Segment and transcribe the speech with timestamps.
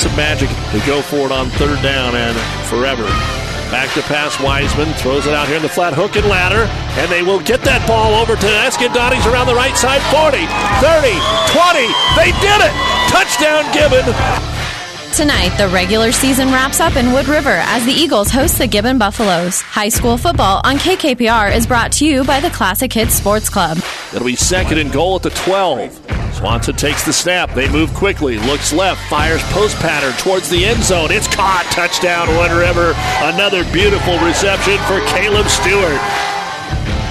[0.00, 3.02] Some magic to go for it on third down and forever.
[3.74, 6.70] Back to pass Wiseman, throws it out here in the flat hook and ladder,
[7.02, 10.46] and they will get that ball over to Eskandani's around the right side 40,
[10.78, 11.18] 30,
[11.50, 11.90] 20.
[12.14, 12.74] They did it!
[13.10, 14.06] Touchdown Gibbon!
[15.18, 18.98] Tonight, the regular season wraps up in Wood River as the Eagles host the Gibbon
[18.98, 19.60] Buffaloes.
[19.62, 23.78] High school football on KKPR is brought to you by the Classic Hits Sports Club.
[24.14, 26.17] It'll be second and goal at the 12.
[26.32, 27.52] Swanson takes the snap.
[27.54, 28.38] They move quickly.
[28.38, 29.00] Looks left.
[29.08, 31.10] Fires post pattern towards the end zone.
[31.10, 31.66] It's caught.
[31.70, 32.94] Touchdown, Wood River.
[33.22, 36.00] Another beautiful reception for Caleb Stewart.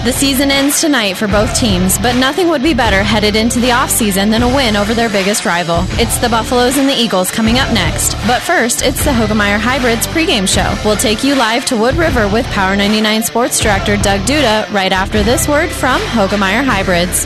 [0.08, 3.72] The season ends tonight for both teams, but nothing would be better headed into the
[3.72, 5.80] offseason than a win over their biggest rival.
[6.00, 8.14] It's the Buffaloes and the Eagles coming up next.
[8.26, 10.74] But first, it's the Hoegemeyer Hybrids pregame show.
[10.86, 14.94] We'll take you live to Wood River with Power 99 Sports Director Doug Duda right
[14.94, 17.26] after this word from Hoegemeyer Hybrids.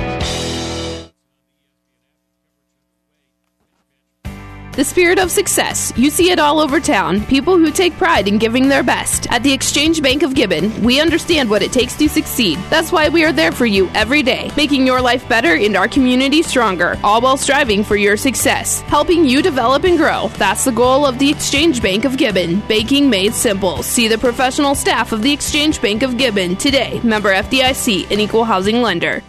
[4.73, 5.91] The spirit of success.
[5.97, 7.25] You see it all over town.
[7.25, 9.29] People who take pride in giving their best.
[9.29, 12.57] At the Exchange Bank of Gibbon, we understand what it takes to succeed.
[12.69, 15.89] That's why we are there for you every day, making your life better and our
[15.89, 18.79] community stronger, all while striving for your success.
[18.81, 20.29] Helping you develop and grow.
[20.37, 22.61] That's the goal of the Exchange Bank of Gibbon.
[22.61, 23.83] Banking made simple.
[23.83, 27.01] See the professional staff of the Exchange Bank of Gibbon today.
[27.03, 29.21] Member FDIC, an equal housing lender.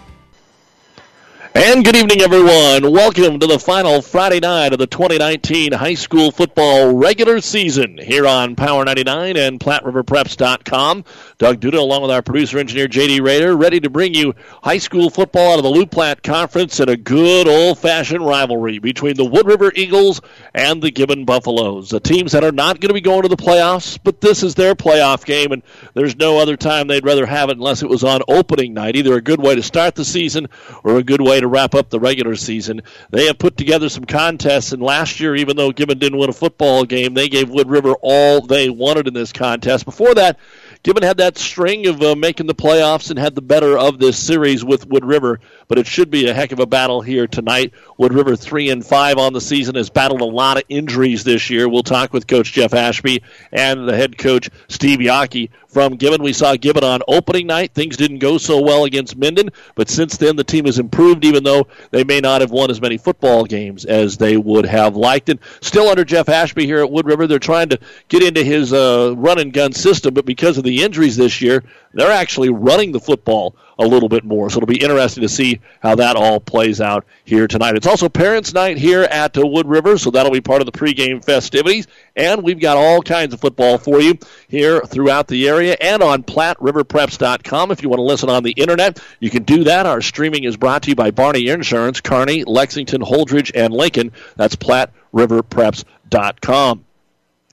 [1.55, 2.91] And good evening, everyone.
[2.91, 8.27] Welcome to the final Friday night of the 2019 high school football regular season here
[8.27, 11.05] on Power 99 and PlatteRiverPreps.com.
[11.37, 15.11] Doug Duda, along with our producer engineer JD Rader, ready to bring you high school
[15.11, 19.47] football out of the Loup Platte Conference and a good old-fashioned rivalry between the Wood
[19.47, 20.23] River Eagles
[20.55, 21.91] and the Gibbon Buffaloes.
[21.91, 24.55] The teams that are not going to be going to the playoffs, but this is
[24.55, 25.63] their playoff game, and
[25.93, 28.97] there's no other time they'd rather have it unless it was on opening night.
[28.97, 30.49] Either a good way to start the season
[30.83, 32.83] or a good way to wrap up the regular season.
[33.11, 36.33] They have put together some contests, and last year, even though Gibbon didn't win a
[36.33, 39.85] football game, they gave Wood River all they wanted in this contest.
[39.85, 40.39] Before that,
[40.83, 44.19] Gibbon had that string of uh, making the playoffs and had the better of this
[44.19, 45.39] series with Wood River,
[45.69, 47.73] but it should be a heck of a battle here tonight.
[47.99, 51.51] Wood River three and five on the season has battled a lot of injuries this
[51.51, 51.69] year.
[51.69, 53.23] We'll talk with Coach Jeff Ashby
[53.53, 56.23] and the head coach Steve Yockey from Gibbon.
[56.23, 57.73] We saw Gibbon on opening night.
[57.73, 61.43] Things didn't go so well against Minden, but since then the team has improved, even
[61.43, 65.29] though they may not have won as many football games as they would have liked.
[65.31, 67.79] And still under Jeff Ashby here at Wood River, they're trying to
[68.09, 71.65] get into his uh, run and gun system, but because of the injuries this year,
[71.95, 74.51] they're actually running the football a little bit more.
[74.51, 77.77] So it'll be interesting to see how that all plays out here tonight.
[77.77, 81.25] It's also Parents' Night here at Wood River, so that'll be part of the pregame
[81.25, 81.87] festivities.
[82.17, 86.23] And we've got all kinds of football for you here throughout the area and on
[86.23, 87.71] PlatteRiverPreps.com.
[87.71, 89.87] If you want to listen on the internet, you can do that.
[89.87, 94.13] Our streaming is brought to you by Barney Insurance, Kearney, Lexington, Holdrege, and Lincoln.
[94.37, 96.85] That's PlatteRiverPreps.com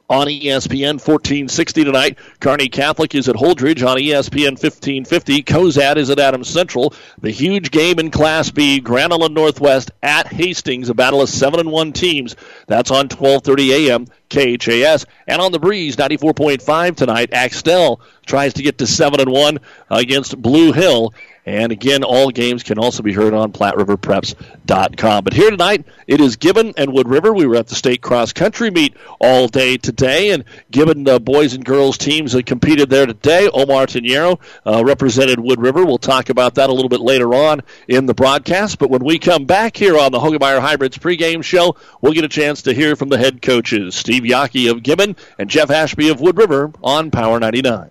[0.10, 2.18] on ESPN 1460 tonight.
[2.40, 5.44] Kearney Catholic is at Holdrege on ESPN 1550.
[5.44, 6.94] Cozad is at Adams Central.
[7.22, 11.72] The huge game in Class B, Grand Northwest at Hastings, a battle of 7 and
[11.72, 12.36] 1 teams.
[12.68, 14.08] That's on 12:30 a.m.
[14.30, 15.06] KHAS.
[15.28, 19.60] And on the breeze, 94.5 tonight, Axtell tries to get to 7 and 1
[19.90, 21.14] against Blue Hill.
[21.50, 25.24] And again, all games can also be heard on PlatteRiverPreps.com.
[25.24, 27.34] But here tonight, it is Gibbon and Wood River.
[27.34, 31.56] We were at the state cross country meet all day today, and Gibbon uh, boys
[31.56, 33.50] and girls teams that competed there today.
[33.52, 35.84] Omar Tenero uh, represented Wood River.
[35.84, 38.78] We'll talk about that a little bit later on in the broadcast.
[38.78, 42.30] But when we come back here on the Hoegemeyer Hybrids pregame show, we'll get a
[42.30, 46.22] chance to hear from the head coaches, Steve Yockey of Gibbon and Jeff Ashby of
[46.22, 47.90] Wood River on Power 99.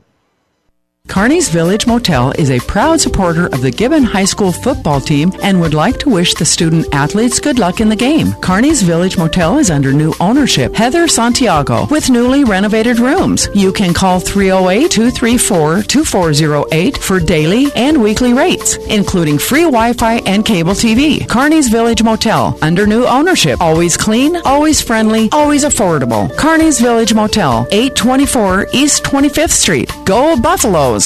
[1.09, 5.59] Kearney's Village Motel is a proud supporter of the Gibbon High School football team and
[5.61, 8.35] would like to wish the student athletes good luck in the game.
[8.35, 13.49] Kearney's Village Motel is under new ownership, Heather Santiago, with newly renovated rooms.
[13.55, 21.27] You can call 308-234-2408 for daily and weekly rates, including free Wi-Fi and cable TV.
[21.29, 26.29] Kearney's Village Motel, under new ownership, always clean, always friendly, always affordable.
[26.37, 29.91] Kearney's Village Motel, 824 East 25th Street.
[30.05, 30.98] Go Buffaloes!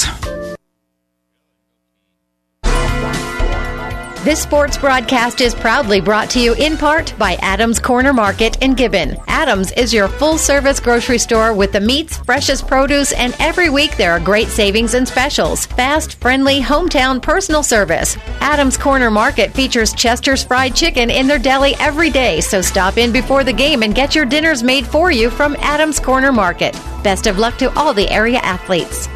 [4.23, 8.73] This sports broadcast is proudly brought to you in part by Adams Corner Market in
[8.73, 9.17] Gibbon.
[9.27, 13.97] Adams is your full service grocery store with the meats, freshest produce, and every week
[13.97, 15.65] there are great savings and specials.
[15.65, 18.15] Fast, friendly, hometown personal service.
[18.39, 23.11] Adams Corner Market features Chester's Fried Chicken in their deli every day, so stop in
[23.11, 26.79] before the game and get your dinners made for you from Adams Corner Market.
[27.03, 29.09] Best of luck to all the area athletes.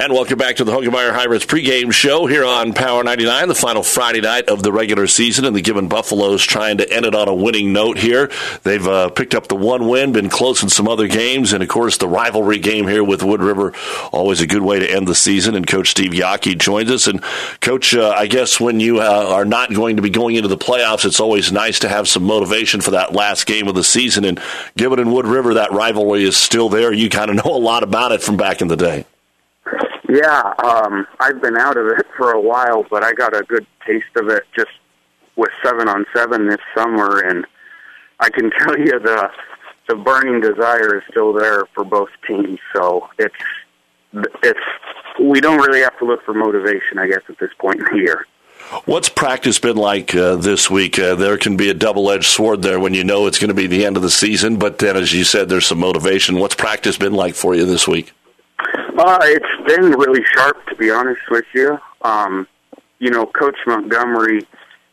[0.00, 3.82] And welcome back to the Hoegemeyer Hybrids pregame show here on Power 99, the final
[3.82, 7.26] Friday night of the regular season, and the Gibbon Buffaloes trying to end it on
[7.26, 8.30] a winning note here.
[8.62, 11.68] They've uh, picked up the one win, been close in some other games, and of
[11.68, 13.74] course the rivalry game here with Wood River,
[14.12, 15.56] always a good way to end the season.
[15.56, 17.08] And Coach Steve Yockey joins us.
[17.08, 17.20] And
[17.60, 20.56] Coach, uh, I guess when you uh, are not going to be going into the
[20.56, 24.24] playoffs, it's always nice to have some motivation for that last game of the season.
[24.24, 24.40] And
[24.76, 26.92] Gibbon and Wood River, that rivalry is still there.
[26.92, 29.04] You kind of know a lot about it from back in the day.
[30.08, 33.66] Yeah, um, I've been out of it for a while, but I got a good
[33.86, 34.70] taste of it just
[35.36, 37.46] with seven on seven this summer, and
[38.20, 39.30] I can tell you the
[39.88, 42.58] the burning desire is still there for both teams.
[42.74, 43.34] So it's
[44.42, 44.60] it's
[45.20, 48.02] we don't really have to look for motivation, I guess, at this point in the
[48.02, 48.26] year.
[48.84, 50.98] What's practice been like uh, this week?
[50.98, 53.54] Uh, there can be a double edged sword there when you know it's going to
[53.54, 56.38] be the end of the season, but then, as you said, there's some motivation.
[56.38, 58.12] What's practice been like for you this week?
[58.98, 61.78] Uh, it's been really sharp, to be honest with you.
[62.02, 62.48] Um,
[62.98, 64.40] you know, Coach Montgomery,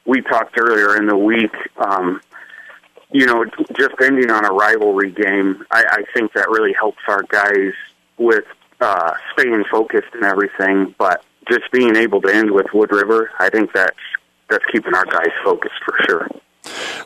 [0.06, 2.22] we talked earlier in the week, um,
[3.12, 7.24] you know, just ending on a rivalry game, I, I think that really helps our
[7.24, 7.74] guys
[8.20, 8.46] with
[8.80, 10.94] uh, staying focused and everything.
[11.00, 13.98] But just being able to end with Wood River, I think that's
[14.52, 16.30] that's keeping our guys focused for sure.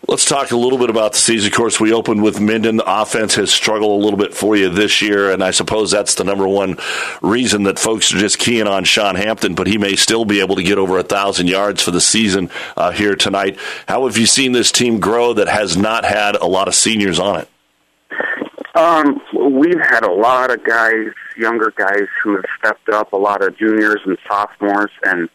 [0.07, 1.51] Let's talk a little bit about the season.
[1.51, 2.77] Of course, we opened with Minden.
[2.77, 6.15] The offense has struggled a little bit for you this year, and I suppose that's
[6.15, 6.77] the number one
[7.21, 10.55] reason that folks are just keying on Sean Hampton, but he may still be able
[10.55, 13.57] to get over a thousand yards for the season uh, here tonight.
[13.87, 17.19] How have you seen this team grow that has not had a lot of seniors
[17.19, 17.49] on it?
[18.75, 23.43] Um, we've had a lot of guys, younger guys, who have stepped up, a lot
[23.43, 25.29] of juniors and sophomores, and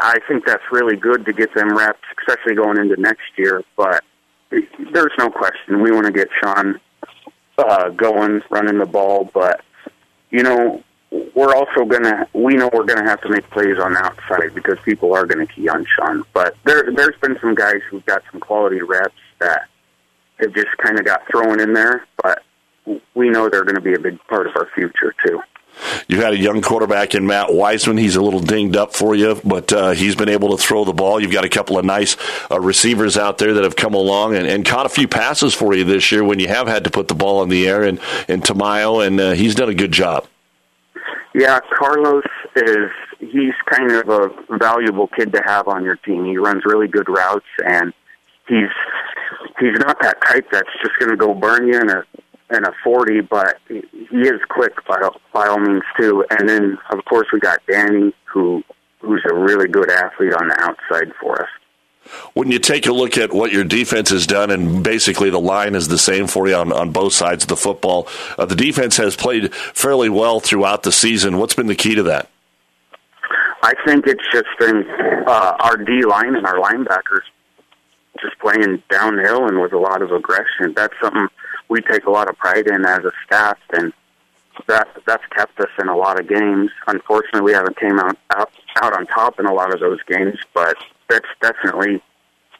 [0.00, 3.62] I think that's really good to get them reps, especially going into next year.
[3.76, 4.04] But
[4.50, 6.80] there's no question we want to get Sean
[7.58, 9.30] uh, going, running the ball.
[9.32, 9.62] But
[10.30, 10.82] you know,
[11.34, 14.78] we're also gonna we know we're gonna have to make plays on the outside because
[14.84, 16.24] people are gonna key on Sean.
[16.32, 19.68] But there there's been some guys who've got some quality reps that
[20.38, 22.06] have just kind of got thrown in there.
[22.22, 22.42] But
[23.14, 25.40] we know they're going to be a big part of our future too.
[26.08, 27.96] You've had a young quarterback in Matt Wiseman.
[27.96, 30.92] He's a little dinged up for you, but uh, he's been able to throw the
[30.92, 31.20] ball.
[31.20, 32.16] You've got a couple of nice
[32.50, 35.74] uh, receivers out there that have come along and, and, caught a few passes for
[35.74, 37.82] you this year when you have had to put the ball in the air.
[37.82, 40.26] And, and Tamayo, and uh, he's done a good job.
[41.34, 42.24] Yeah, Carlos
[42.56, 46.24] is he's kind of a valuable kid to have on your team.
[46.26, 47.92] He runs really good routes, and
[48.48, 48.68] he's
[49.58, 52.04] he's not that type that's just going to go burn you in a
[52.52, 54.96] and a 40, but he is quick by,
[55.32, 56.24] by all means too.
[56.30, 58.62] And then of course we got Danny, who
[59.00, 61.48] who's a really good athlete on the outside for us.
[62.34, 65.74] When you take a look at what your defense has done, and basically the line
[65.74, 68.08] is the same for you on, on both sides of the football,
[68.38, 71.38] uh, the defense has played fairly well throughout the season.
[71.38, 72.28] What's been the key to that?
[73.62, 74.84] I think it's just been
[75.26, 77.22] uh, our D line and our linebackers
[78.20, 80.74] just playing downhill and with a lot of aggression.
[80.74, 81.28] That's something
[81.72, 83.92] we take a lot of pride in as a staff, and
[84.68, 86.70] that that's kept us in a lot of games.
[86.86, 88.50] Unfortunately, we haven't came out out,
[88.82, 90.76] out on top in a lot of those games, but
[91.08, 92.02] that's definitely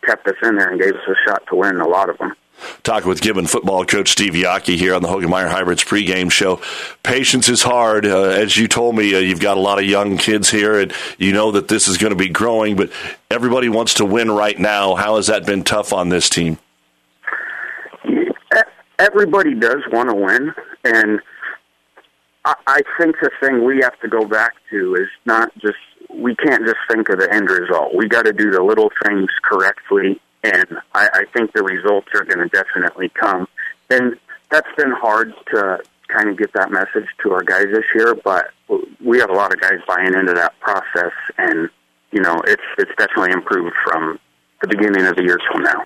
[0.02, 2.34] kept us in there and gave us a shot to win a lot of them.
[2.82, 6.60] Talking with Gibbon football coach Steve Yockey here on the Hoegemeyer Hybrids pregame show.
[7.02, 8.06] Patience is hard.
[8.06, 10.92] Uh, as you told me, uh, you've got a lot of young kids here, and
[11.18, 12.90] you know that this is going to be growing, but
[13.30, 14.94] everybody wants to win right now.
[14.94, 16.58] How has that been tough on this team?
[19.02, 20.52] Everybody does want to win,
[20.84, 21.20] and
[22.44, 25.78] I, I think the thing we have to go back to is not just
[26.14, 27.94] we can't just think of the end result.
[27.94, 32.24] We got to do the little things correctly, and I, I think the results are
[32.24, 33.48] going to definitely come.
[33.90, 34.16] And
[34.50, 35.78] that's been hard to
[36.08, 38.50] kind of get that message to our guys this year, but
[39.04, 41.68] we have a lot of guys buying into that process, and
[42.12, 44.18] you know it's it's definitely improved from
[44.60, 45.84] the beginning of the year till now.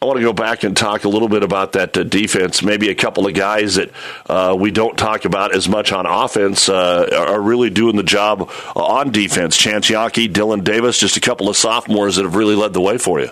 [0.00, 2.62] I want to go back and talk a little bit about that uh, defense.
[2.62, 3.90] Maybe a couple of guys that
[4.26, 8.50] uh, we don't talk about as much on offense uh, are really doing the job
[8.76, 9.56] on defense.
[9.56, 12.96] Chance Yockey, Dylan Davis, just a couple of sophomores that have really led the way
[12.98, 13.30] for you.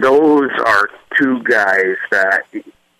[0.00, 2.42] Those are two guys that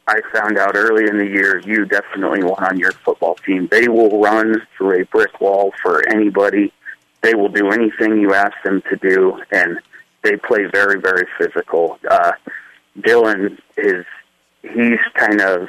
[0.06, 3.68] I found out early in the year you definitely want on your football team.
[3.70, 6.72] They will run through a brick wall for anybody.
[7.20, 9.78] they will do anything you ask them to do, and
[10.22, 11.98] they play very, very physical.
[12.10, 12.32] Uh,
[12.98, 14.04] Dylan is
[14.62, 15.68] he's kind of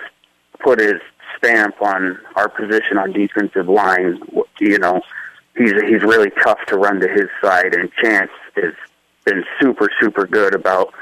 [0.59, 0.99] put his
[1.37, 4.19] stamp on our position on defensive line.
[4.59, 5.01] You know,
[5.57, 8.73] he's he's really tough to run to his side, and Chance has
[9.25, 10.93] been super, super good about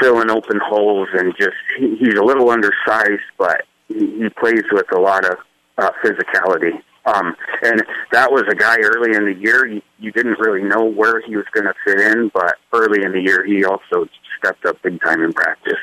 [0.00, 4.90] filling open holes and just he, he's a little undersized, but he, he plays with
[4.92, 5.38] a lot of
[5.78, 6.82] uh, physicality.
[7.08, 9.66] Um, and that was a guy early in the year.
[9.66, 13.12] You, you didn't really know where he was going to fit in, but early in
[13.12, 15.78] the year, he also stepped up big time in practice.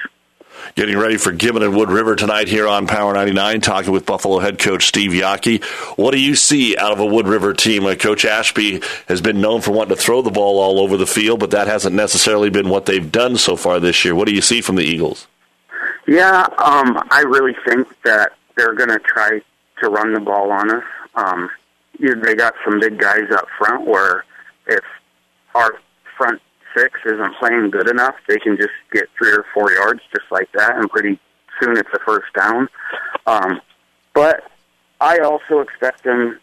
[0.76, 4.40] Getting ready for Gibbon and Wood River tonight here on Power 99, talking with Buffalo
[4.40, 5.64] head coach Steve Yockey.
[5.98, 7.86] What do you see out of a Wood River team?
[7.86, 11.08] Uh, coach Ashby has been known for wanting to throw the ball all over the
[11.08, 14.16] field, but that hasn't necessarily been what they've done so far this year.
[14.16, 15.28] What do you see from the Eagles?
[16.08, 19.42] Yeah, um, I really think that they're going to try
[19.82, 20.84] to run the ball on us.
[21.16, 21.50] Um,
[22.00, 24.26] they got some big guys up front where
[24.68, 24.84] if
[25.54, 25.76] our
[26.18, 26.42] front
[26.76, 30.52] six isn't playing good enough, they can just get three or four yards just like
[30.54, 31.20] that, and pretty
[31.62, 32.68] soon it's a first down.
[33.28, 33.62] Um,
[34.14, 34.44] but
[35.00, 36.40] I also expect them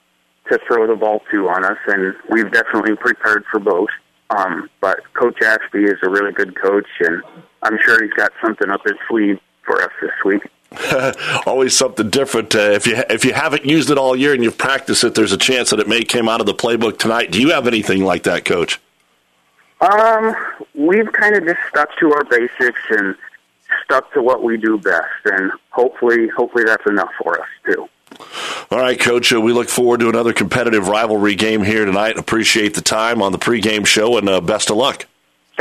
[0.50, 3.90] to throw the ball too on us, and we've definitely prepared for both.
[4.30, 7.22] Um, but Coach Ashby is a really good coach, and
[7.62, 10.42] I'm sure he's got something up his sleeve for us this week.
[11.46, 12.54] Always something different.
[12.54, 15.32] Uh, if you if you haven't used it all year and you've practiced it, there's
[15.32, 17.30] a chance that it may come out of the playbook tonight.
[17.30, 18.80] Do you have anything like that, Coach?
[19.80, 20.34] Um,
[20.74, 23.16] we've kind of just stuck to our basics and
[23.84, 27.88] stuck to what we do best, and hopefully, hopefully that's enough for us too.
[28.70, 29.32] All right, Coach.
[29.32, 32.16] Uh, we look forward to another competitive rivalry game here tonight.
[32.16, 35.06] Appreciate the time on the pregame show, and uh, best of luck.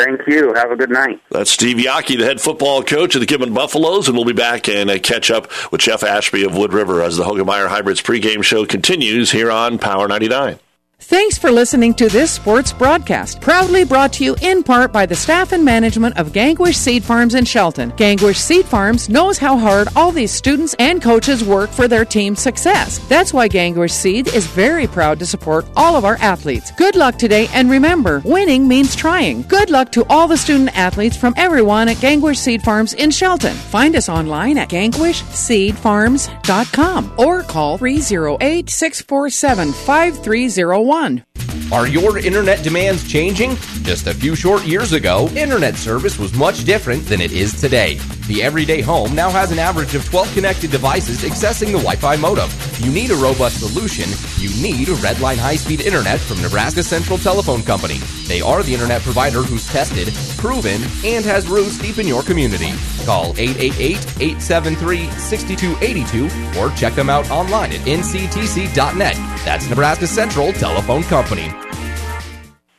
[0.03, 0.53] Thank you.
[0.53, 1.21] Have a good night.
[1.29, 4.67] That's Steve Yockey, the head football coach of the Gibbon Buffaloes, and we'll be back
[4.67, 8.65] and catch up with Jeff Ashby of Wood River as the Hoegemeyer Hybrids pregame show
[8.65, 10.59] continues here on Power 99.
[11.05, 15.15] Thanks for listening to this sports broadcast, proudly brought to you in part by the
[15.15, 17.91] staff and management of Gangwish Seed Farms in Shelton.
[17.93, 22.39] Gangwish Seed Farms knows how hard all these students and coaches work for their team's
[22.39, 22.99] success.
[23.09, 26.71] That's why Gangwish Seed is very proud to support all of our athletes.
[26.77, 29.41] Good luck today, and remember, winning means trying.
[29.43, 33.55] Good luck to all the student athletes from everyone at Gangwish Seed Farms in Shelton.
[33.55, 41.23] Find us online at gangwishseedfarms.com or call 308 647 5301 one.
[41.71, 43.55] Are your internet demands changing?
[43.83, 47.97] Just a few short years ago, internet service was much different than it is today.
[48.27, 52.15] The everyday home now has an average of 12 connected devices accessing the Wi Fi
[52.17, 52.49] modem.
[52.79, 54.09] You need a robust solution.
[54.37, 57.97] You need a Redline high speed internet from Nebraska Central Telephone Company.
[58.27, 62.71] They are the internet provider who's tested, proven, and has roots deep in your community.
[63.05, 69.15] Call 888 873 6282 or check them out online at nctc.net.
[69.43, 71.51] That's Nebraska Central Telephone Company.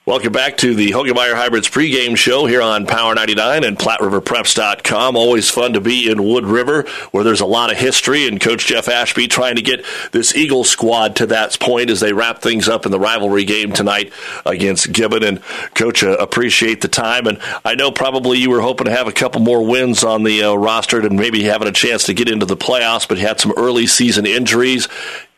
[0.04, 5.14] Welcome back to the Hoegemeyer Hybrids pregame show here on Power 99 and PlatteRiverPreps.com.
[5.14, 8.66] Always fun to be in Wood River where there's a lot of history and Coach
[8.66, 12.68] Jeff Ashby trying to get this Eagle squad to that point as they wrap things
[12.68, 14.12] up in the rivalry game tonight
[14.44, 15.22] against Gibbon.
[15.22, 15.40] And
[15.76, 17.28] Coach, uh, appreciate the time.
[17.28, 20.42] And I know probably you were hoping to have a couple more wins on the
[20.42, 23.38] uh, roster and maybe having a chance to get into the playoffs, but you had
[23.38, 24.88] some early season injuries.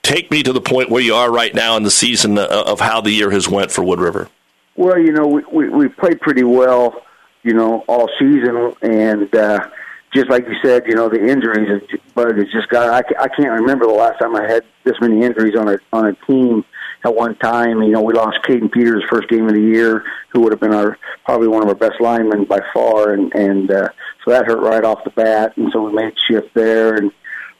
[0.02, 2.80] Take me to the point where you are right now in the season uh, of
[2.80, 4.30] how the year has went for Wood River.
[4.76, 7.02] Well, you know, we, we, we played pretty well,
[7.43, 9.69] you know, all season, and uh,
[10.12, 11.83] just like you said, you know, the injuries,
[12.14, 12.88] but it's just got.
[12.88, 16.07] I, I can't remember the last time I had this many injuries on a on
[16.07, 16.64] a team
[17.04, 17.83] at one time.
[17.83, 20.75] You know, we lost Caden Peters first game of the year, who would have been
[20.75, 23.88] our probably one of our best linemen by far, and and uh,
[24.25, 27.12] so that hurt right off the bat, and so we made shift there, and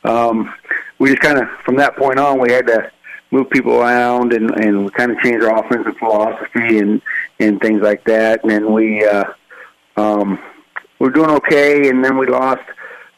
[0.04, 0.52] um,
[0.99, 2.90] we just kind of from that point on we had to
[3.34, 7.02] move people around and and we kind of changed our offensive philosophy and
[7.40, 8.42] and things like that.
[8.42, 9.24] And then we uh,
[9.96, 10.38] um,
[11.00, 12.62] we are doing okay, and then we lost.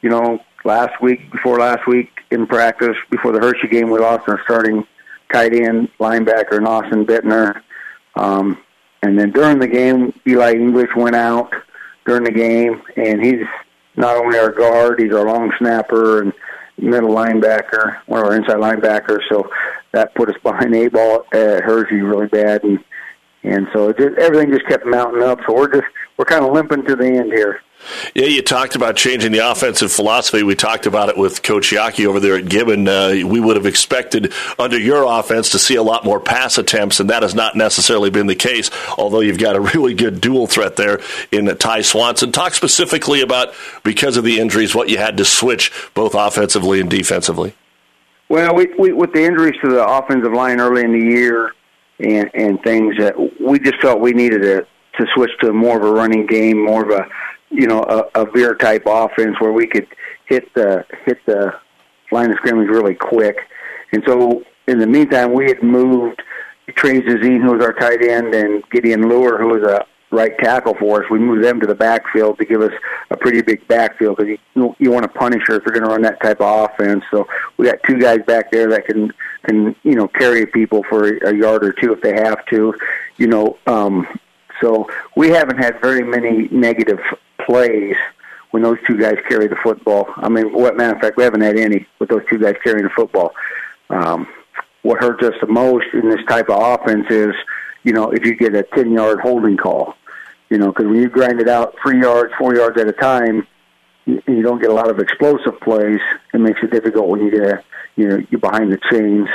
[0.02, 4.28] You know, last week before last week in practice before the Hershey game, we lost
[4.28, 4.87] our starting
[5.32, 7.62] tight end linebacker Austin Bittner.
[8.14, 8.58] Um,
[9.02, 11.52] and then during the game, Eli English went out
[12.06, 13.46] during the game, and he's
[13.96, 16.32] not only our guard, he's our long snapper and
[16.78, 19.21] middle linebacker, one of our inside linebackers.
[19.28, 19.50] So
[19.92, 22.78] that put us behind a ball uh, at Hershey really bad, and
[23.42, 25.38] and so just, everything just kept mounting up.
[25.47, 27.61] So we're just we're kind of limping to the end here.
[28.14, 30.43] Yeah, you talked about changing the offensive philosophy.
[30.43, 32.88] We talked about it with Coach Yockey over there at Gibbon.
[32.88, 37.00] Uh, we would have expected under your offense to see a lot more pass attempts,
[37.00, 38.71] and that has not necessarily been the case.
[38.99, 41.00] Although you've got a really good dual threat there
[41.33, 42.33] in Ty Swanson.
[42.33, 46.90] Talk specifically about because of the injuries, what you had to switch both offensively and
[46.90, 47.55] defensively.
[48.28, 51.52] Well, we, we with the injuries to the offensive line early in the year,
[52.00, 54.66] and and things that we just felt we needed to
[54.99, 57.07] to switch to more of a running game, more of a
[57.50, 59.87] you know a, a veer type offense where we could
[60.26, 61.55] hit the hit the
[62.12, 63.38] line of scrimmage really quick.
[63.93, 66.23] And so in the meantime, we had moved
[66.75, 70.75] Trey Zazine, who was our tight end, and Gideon Lure, who was a right tackle
[70.75, 71.11] for us.
[71.11, 72.73] We moved them to the backfield to give us
[73.11, 75.91] a pretty big backfield because you you want to punish her if you're going to
[75.91, 77.05] run that type of offense.
[77.11, 77.26] So
[77.57, 79.12] we got two guys back there that can
[79.45, 82.75] can you know carry people for a yard or two if they have to.
[83.17, 84.07] You know, um,
[84.61, 87.00] so we haven't had very many negative
[87.47, 87.97] plays
[88.50, 90.09] when those two guys carry the football.
[90.17, 92.85] I mean, what matter of fact, we haven't had any with those two guys carrying
[92.85, 93.33] the football.
[93.91, 94.26] Um,
[94.83, 97.35] what hurts us the most in this type of offense is,
[97.83, 99.95] you know, if you get a ten yard holding call,
[100.49, 103.47] you know, because when you grind it out three yards, four yards at a time,
[104.05, 106.00] you, you don't get a lot of explosive plays.
[106.33, 107.65] It makes it difficult when you get, a,
[107.97, 109.29] you know, you're behind the chains.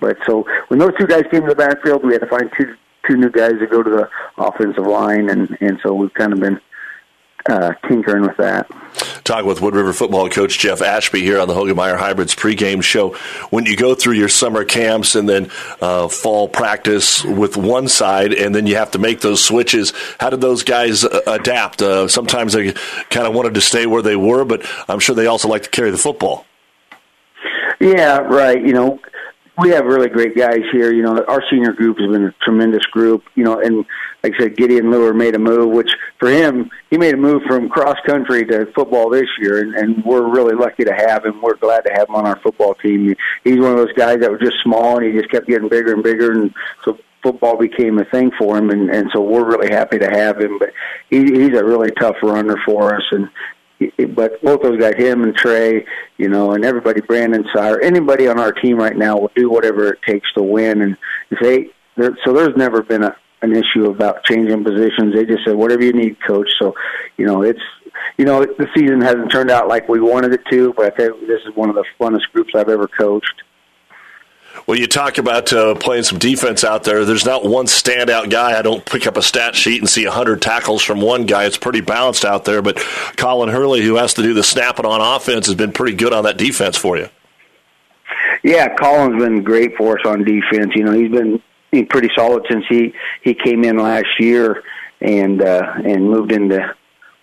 [0.00, 2.74] But so when those two guys came to the backfield, we had to find two
[3.08, 4.08] two new guys to go to the
[4.38, 6.60] offensive line, and and so we've kind of been
[7.48, 8.68] uh, tinkering with that.
[9.24, 13.14] Talking with Wood River football coach Jeff Ashby here on the Hoegemeyer Hybrids pregame show.
[13.50, 18.32] When you go through your summer camps and then uh, fall practice with one side,
[18.32, 21.82] and then you have to make those switches, how did those guys uh, adapt?
[21.82, 22.72] Uh, sometimes they
[23.10, 25.70] kind of wanted to stay where they were, but I'm sure they also like to
[25.70, 26.46] carry the football.
[27.80, 28.64] Yeah, right.
[28.64, 29.00] You know,
[29.58, 30.92] we have really great guys here.
[30.92, 33.22] You know, our senior group has been a tremendous group.
[33.34, 33.84] You know, and
[34.22, 37.42] like I said, Gideon Lure made a move, which for him, he made a move
[37.46, 41.40] from cross country to football this year, and, and we're really lucky to have him.
[41.40, 43.14] We're glad to have him on our football team.
[43.44, 45.92] He's one of those guys that was just small, and he just kept getting bigger
[45.92, 46.52] and bigger, and
[46.84, 50.38] so football became a thing for him, and, and so we're really happy to have
[50.38, 50.58] him.
[50.58, 50.72] But
[51.10, 53.28] he, he's a really tough runner for us, and
[54.14, 55.84] but both those guys, him and Trey,
[56.18, 59.92] you know, and everybody, Brandon Sire, anybody on our team right now will do whatever
[59.92, 60.82] it takes to win.
[60.82, 60.96] And
[61.30, 61.70] if they,
[62.24, 65.14] so there's never been a an issue about changing positions.
[65.14, 66.48] They just said whatever you need, coach.
[66.58, 66.74] So,
[67.16, 67.60] you know, it's
[68.16, 71.20] you know the season hasn't turned out like we wanted it to, but I think
[71.20, 73.42] this is one of the funnest groups I've ever coached.
[74.66, 77.04] Well, you talk about uh, playing some defense out there.
[77.04, 78.58] There's not one standout guy.
[78.58, 81.44] I don't pick up a stat sheet and see 100 tackles from one guy.
[81.44, 82.62] It's pretty balanced out there.
[82.62, 82.78] But
[83.16, 86.24] Colin Hurley, who has to do the snapping on offense, has been pretty good on
[86.24, 87.08] that defense for you.
[88.42, 90.72] Yeah, Colin's been great for us on defense.
[90.74, 91.42] You know, he's been
[91.86, 94.62] pretty solid since he he came in last year
[95.00, 96.74] and uh, and moved into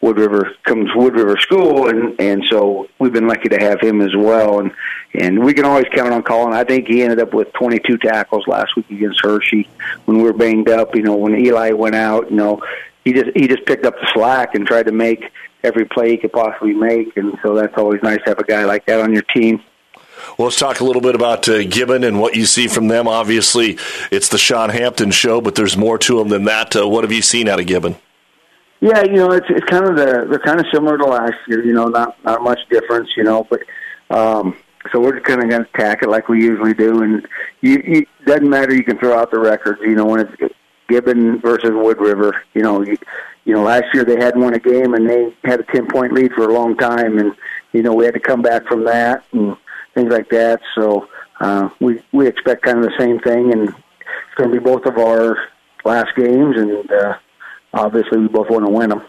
[0.02, 4.02] Wood River comes Wood River School, and and so we've been lucky to have him
[4.02, 4.72] as well, and
[5.14, 6.54] and we can always count on Colin.
[6.54, 9.70] I think he ended up with 22 tackles last week against Hershey
[10.06, 10.96] when we were banged up.
[10.96, 12.62] You know, when Eli went out, you know,
[13.04, 15.32] he just he just picked up the slack and tried to make
[15.64, 18.66] every play he could possibly make, and so that's always nice to have a guy
[18.66, 19.62] like that on your team.
[20.38, 23.08] Well, let's talk a little bit about uh, Gibbon and what you see from them.
[23.08, 23.78] Obviously,
[24.12, 26.76] it's the Sean Hampton show, but there's more to them than that.
[26.76, 27.96] Uh, what have you seen out of Gibbon?
[28.82, 31.64] Yeah, you know, it's it's kind of the they're kind of similar to last year.
[31.64, 33.10] You know, not not much difference.
[33.16, 33.62] You know, but
[34.10, 34.58] um,
[34.92, 37.28] so we're just kind of going to attack it like we usually do, and
[37.62, 38.74] you, you doesn't matter.
[38.74, 39.80] You can throw out the records.
[39.82, 40.54] You know, when it's
[40.92, 42.44] Gibbon versus Wood River.
[42.54, 42.98] You know, you,
[43.46, 46.14] you know, last year they had won a game and they had a ten point
[46.14, 47.34] lead for a long time, and
[47.72, 49.56] you know we had to come back from that and
[49.94, 50.60] things like that.
[50.76, 51.08] So
[51.40, 54.86] uh, we we expect kind of the same thing, and it's going to be both
[54.86, 55.38] of our
[55.86, 57.18] last games, and uh,
[57.74, 59.04] obviously we both want to win them.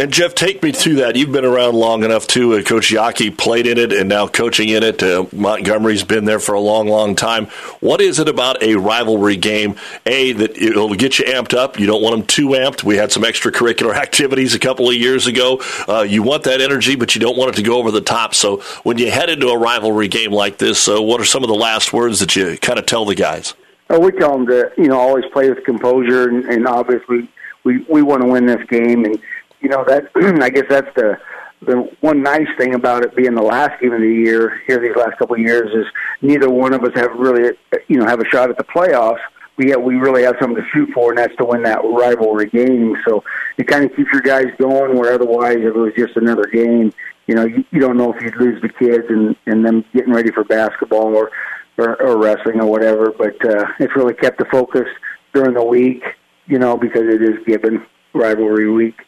[0.00, 1.16] And Jeff, take me through that.
[1.16, 2.54] You've been around long enough too.
[2.54, 5.02] Uh, Coach Yockey played in it and now coaching in it.
[5.02, 7.46] Uh, Montgomery's been there for a long, long time.
[7.80, 9.74] What is it about a rivalry game?
[10.06, 11.80] A that it'll get you amped up.
[11.80, 12.84] You don't want them too amped.
[12.84, 15.60] We had some extracurricular activities a couple of years ago.
[15.88, 18.36] Uh, you want that energy, but you don't want it to go over the top.
[18.36, 21.48] So when you head into a rivalry game like this, uh, what are some of
[21.48, 23.54] the last words that you kind of tell the guys?
[23.90, 27.28] Oh, we tell them to you know always play with composure, and, and obviously
[27.64, 29.18] we we want to win this game and
[29.60, 30.10] you know that
[30.42, 31.18] I guess that's the
[31.62, 34.94] the one nice thing about it being the last game of the year here these
[34.96, 35.86] last couple of years is
[36.22, 37.56] neither one of us have really
[37.88, 39.20] you know have a shot at the playoffs.
[39.56, 42.48] We have, we really have something to shoot for, and that's to win that rivalry
[42.48, 42.96] game.
[43.04, 43.24] So
[43.56, 44.96] it kind of keeps your guys going.
[44.96, 46.92] Where otherwise, if it was just another game,
[47.26, 50.12] you know, you, you don't know if you'd lose the kids and and them getting
[50.12, 51.32] ready for basketball or
[51.76, 53.10] or, or wrestling or whatever.
[53.10, 54.86] But uh, it's really kept the focus
[55.34, 56.04] during the week,
[56.48, 57.84] you know, because it is Gibbon
[58.14, 59.02] rivalry week.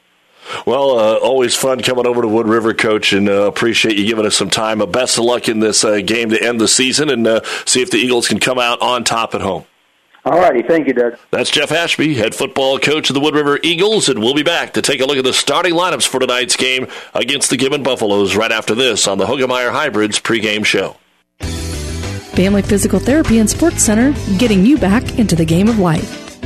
[0.66, 4.24] Well, uh, always fun coming over to Wood River, Coach, and uh, appreciate you giving
[4.24, 4.80] us some time.
[4.80, 7.82] Uh, best of luck in this uh, game to end the season, and uh, see
[7.82, 9.64] if the Eagles can come out on top at home.
[10.24, 11.16] All righty, thank you, Doug.
[11.30, 14.74] That's Jeff Ashby, head football coach of the Wood River Eagles, and we'll be back
[14.74, 18.36] to take a look at the starting lineups for tonight's game against the Gibbon Buffaloes
[18.36, 20.96] right after this on the Hoegemeyer Hybrids pregame show.
[21.40, 26.29] Family Physical Therapy and Sports Center, getting you back into the game of life.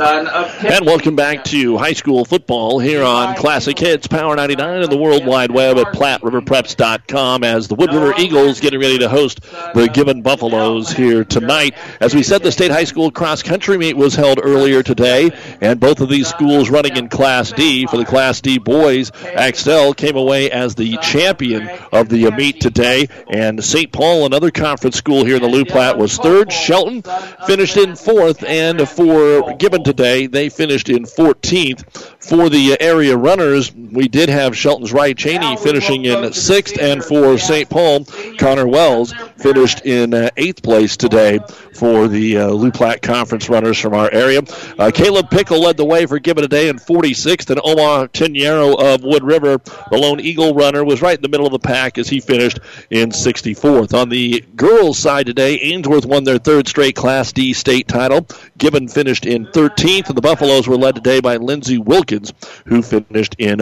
[0.00, 4.96] And welcome back to high school football here on Classic Hits Power 99 and the
[4.96, 9.42] World Wide Web at PlatteRiverPreps.com as the Wood River Eagles getting ready to host
[9.74, 11.74] the Gibbon Buffaloes here tonight.
[12.00, 15.78] As we said, the state high school cross country meet was held earlier today, and
[15.78, 17.86] both of these schools running in Class D.
[17.86, 23.08] For the Class D boys, Axtell came away as the champion of the meet today,
[23.28, 23.92] and St.
[23.92, 26.50] Paul, another conference school here in the Loup Platte, was third.
[26.50, 27.02] Shelton
[27.46, 30.26] finished in fourth, and for Gibbon today.
[30.26, 32.16] They finished in 14th.
[32.20, 37.38] For the area runners, we did have Shelton's Wright Cheney finishing in sixth, and for
[37.38, 37.68] St.
[37.68, 38.04] Paul,
[38.38, 41.40] Connor Wells finished in uh, eighth place today
[41.74, 44.42] for the uh, Loup Platte Conference runners from our area.
[44.78, 49.02] Uh, Caleb Pickle led the way for Gibbon today in 46th, and Omar Tenero of
[49.02, 49.58] Wood River,
[49.90, 52.60] the lone Eagle runner, was right in the middle of the pack as he finished
[52.90, 53.94] in 64th.
[53.94, 58.26] On the girls' side today, Ainsworth won their third straight Class D state title.
[58.60, 62.34] Gibbon finished in 13th, and the Buffaloes were led today by Lindsey Wilkins,
[62.66, 63.58] who finished in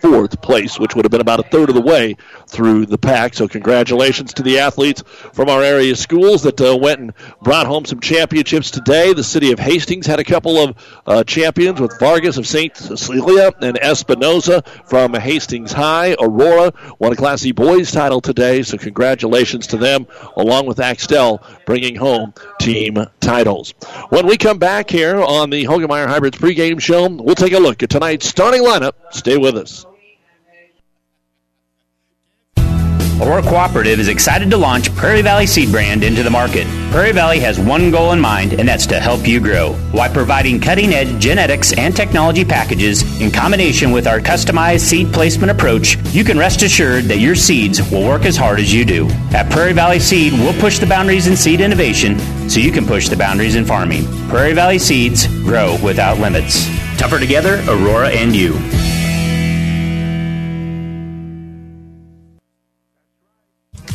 [0.00, 3.34] 44th place, which would have been about a third of the way through the pack.
[3.34, 7.84] So, congratulations to the athletes from our area schools that uh, went and brought home
[7.84, 9.12] some championships today.
[9.12, 12.76] The city of Hastings had a couple of uh, champions with Vargas of St.
[12.76, 16.14] Cecilia and Espinosa from Hastings High.
[16.20, 20.06] Aurora won a Class C boys title today, so congratulations to them,
[20.36, 23.74] along with Axtell bringing home team titles.
[24.10, 27.82] When we come back here on the Hoegemeyer Hybrids pregame show, we'll take a look
[27.82, 28.92] at tonight's starting lineup.
[29.16, 29.86] Stay with us.
[33.18, 36.66] Aurora Cooperative is excited to launch Prairie Valley Seed Brand into the market.
[36.90, 39.72] Prairie Valley has one goal in mind, and that's to help you grow.
[39.92, 45.50] While providing cutting edge genetics and technology packages in combination with our customized seed placement
[45.50, 49.08] approach, you can rest assured that your seeds will work as hard as you do.
[49.32, 52.18] At Prairie Valley Seed, we'll push the boundaries in seed innovation
[52.50, 54.04] so you can push the boundaries in farming.
[54.28, 56.66] Prairie Valley Seeds grow without limits.
[56.98, 58.58] Tougher together, Aurora and you.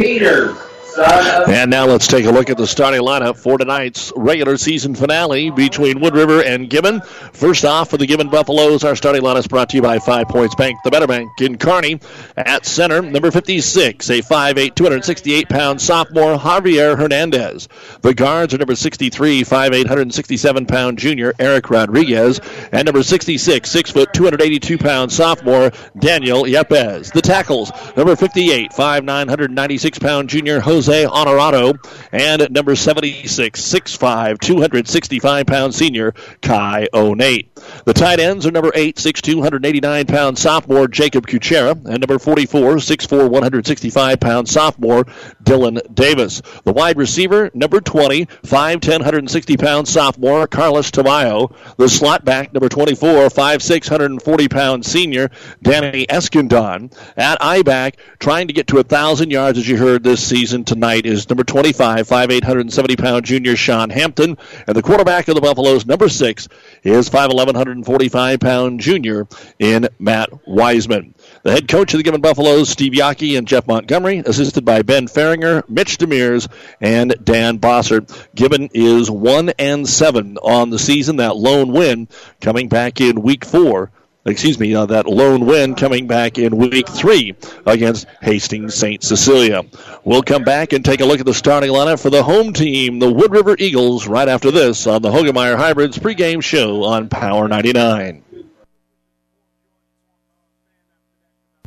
[0.00, 0.69] Peter.
[0.98, 5.50] And now let's take a look at the starting lineup for tonight's regular season finale
[5.50, 7.00] between Wood River and Gibbon.
[7.32, 10.28] First off, for the Gibbon Buffaloes, our starting lineup is brought to you by Five
[10.28, 12.00] Points Bank, the Better Bank in Kearney.
[12.36, 17.68] At center, number 56, a 5'8", 268-pound sophomore, Javier Hernandez.
[18.02, 22.40] The guards are number 63, 5'8", 167-pound junior, Eric Rodriguez.
[22.72, 27.12] And number 66, 6 foot 282-pound sophomore, Daniel Yepes.
[27.12, 31.74] The tackles, number 58, 5'9", 196-pound junior, Jose Jose Honorado,
[32.10, 37.54] and number 76, 6'5", 265-pound senior Kai O'Nate.
[37.84, 43.28] The tight ends are number 8, 6'2", 189-pound sophomore Jacob Kuchera, and number 44, 6'4",
[43.28, 45.04] 165-pound sophomore
[45.42, 46.40] Dylan Davis.
[46.64, 51.54] The wide receiver, number 20, 5'10", 160-pound sophomore Carlos Tamayo.
[51.76, 56.96] The slot back, number 24, 5'6", 140-pound senior Danny Eskandon.
[57.18, 60.64] At I back, trying to get to a 1,000 yards, as you heard this season,
[60.70, 64.38] tonight is number 25, 5'8", 170 pound junior Sean Hampton.
[64.68, 66.46] And the quarterback of the Buffaloes, number six,
[66.84, 69.26] is 5'11", 145 pound junior
[69.58, 71.16] in Matt Wiseman.
[71.42, 75.06] The head coach of the Gibbon Buffaloes, Steve Yockey and Jeff Montgomery, assisted by Ben
[75.08, 76.46] Farringer, Mitch Demers,
[76.80, 78.28] and Dan Bossert.
[78.34, 81.16] Gibbon is one and seven on the season.
[81.16, 82.06] That lone win
[82.40, 83.90] coming back in week four
[84.24, 87.34] excuse me, uh, that lone win coming back in week three
[87.66, 89.02] against Hastings St.
[89.02, 89.62] Cecilia.
[90.04, 92.98] We'll come back and take a look at the starting lineup for the home team,
[92.98, 97.48] the Wood River Eagles, right after this on the Hoegemeyer Hybrids pregame show on Power
[97.48, 98.22] 99.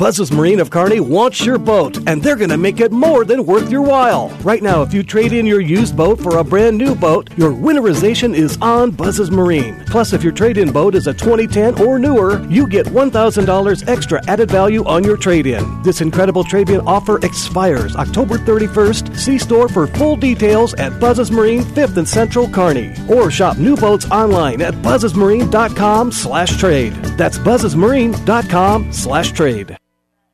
[0.03, 3.45] Buzz's Marine of Kearney wants your boat, and they're going to make it more than
[3.45, 4.29] worth your while.
[4.41, 7.51] Right now, if you trade in your used boat for a brand new boat, your
[7.51, 9.82] winterization is on Buzz's Marine.
[9.86, 14.21] Plus, if your trade in boat is a 2010 or newer, you get $1,000 extra
[14.27, 15.82] added value on your trade in.
[15.84, 19.15] This incredible trade in offer expires October 31st.
[19.15, 22.93] See store for full details at Buzz's Marine, 5th and Central Kearney.
[23.08, 26.93] Or shop new boats online at buzzesmarine.com slash trade.
[27.15, 29.77] That's buzzesmarine.com slash trade.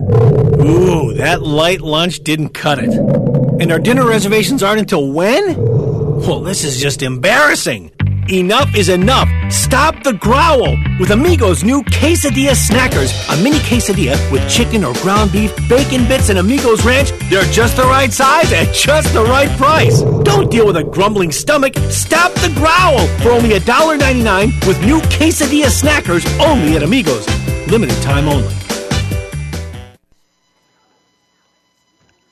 [0.00, 2.92] Ooh, that light lunch didn't cut it.
[3.60, 5.56] And our dinner reservations aren't until when?
[5.56, 7.92] Well, this is just embarrassing.
[8.30, 9.28] Enough is enough.
[9.52, 13.10] Stop the growl with Amigos' new Quesadilla Snackers.
[13.28, 17.10] A mini quesadilla with chicken or ground beef, bacon bits, and Amigos Ranch.
[17.28, 20.00] They're just the right size at just the right price.
[20.22, 21.74] Don't deal with a grumbling stomach.
[21.90, 27.26] Stop the growl for only $1.99 with new Quesadilla Snackers only at Amigos.
[27.66, 28.69] Limited time only.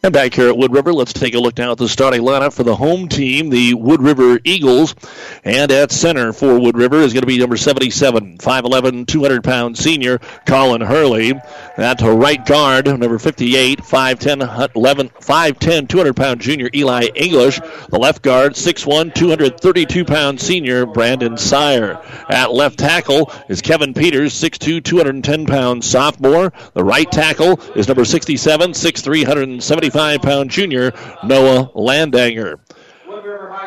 [0.00, 2.52] And back here at Wood River, let's take a look now at the starting lineup
[2.52, 4.94] for the home team, the Wood River Eagles.
[5.42, 9.76] And at center for Wood River is going to be number 77, 5'11, 200 pound
[9.76, 11.32] senior Colin Hurley.
[11.78, 17.60] At right guard, number 58, 5'10, 11, 5'10, 200 pound junior Eli English.
[17.88, 22.00] The left guard, 6'1, 232 pound senior Brandon Sire.
[22.28, 26.52] At left tackle is Kevin Peters, 6'2, 210 pound sophomore.
[26.74, 30.92] The right tackle is number 67, 6'3, 170 25 pound junior,
[31.24, 32.58] Noah Landanger.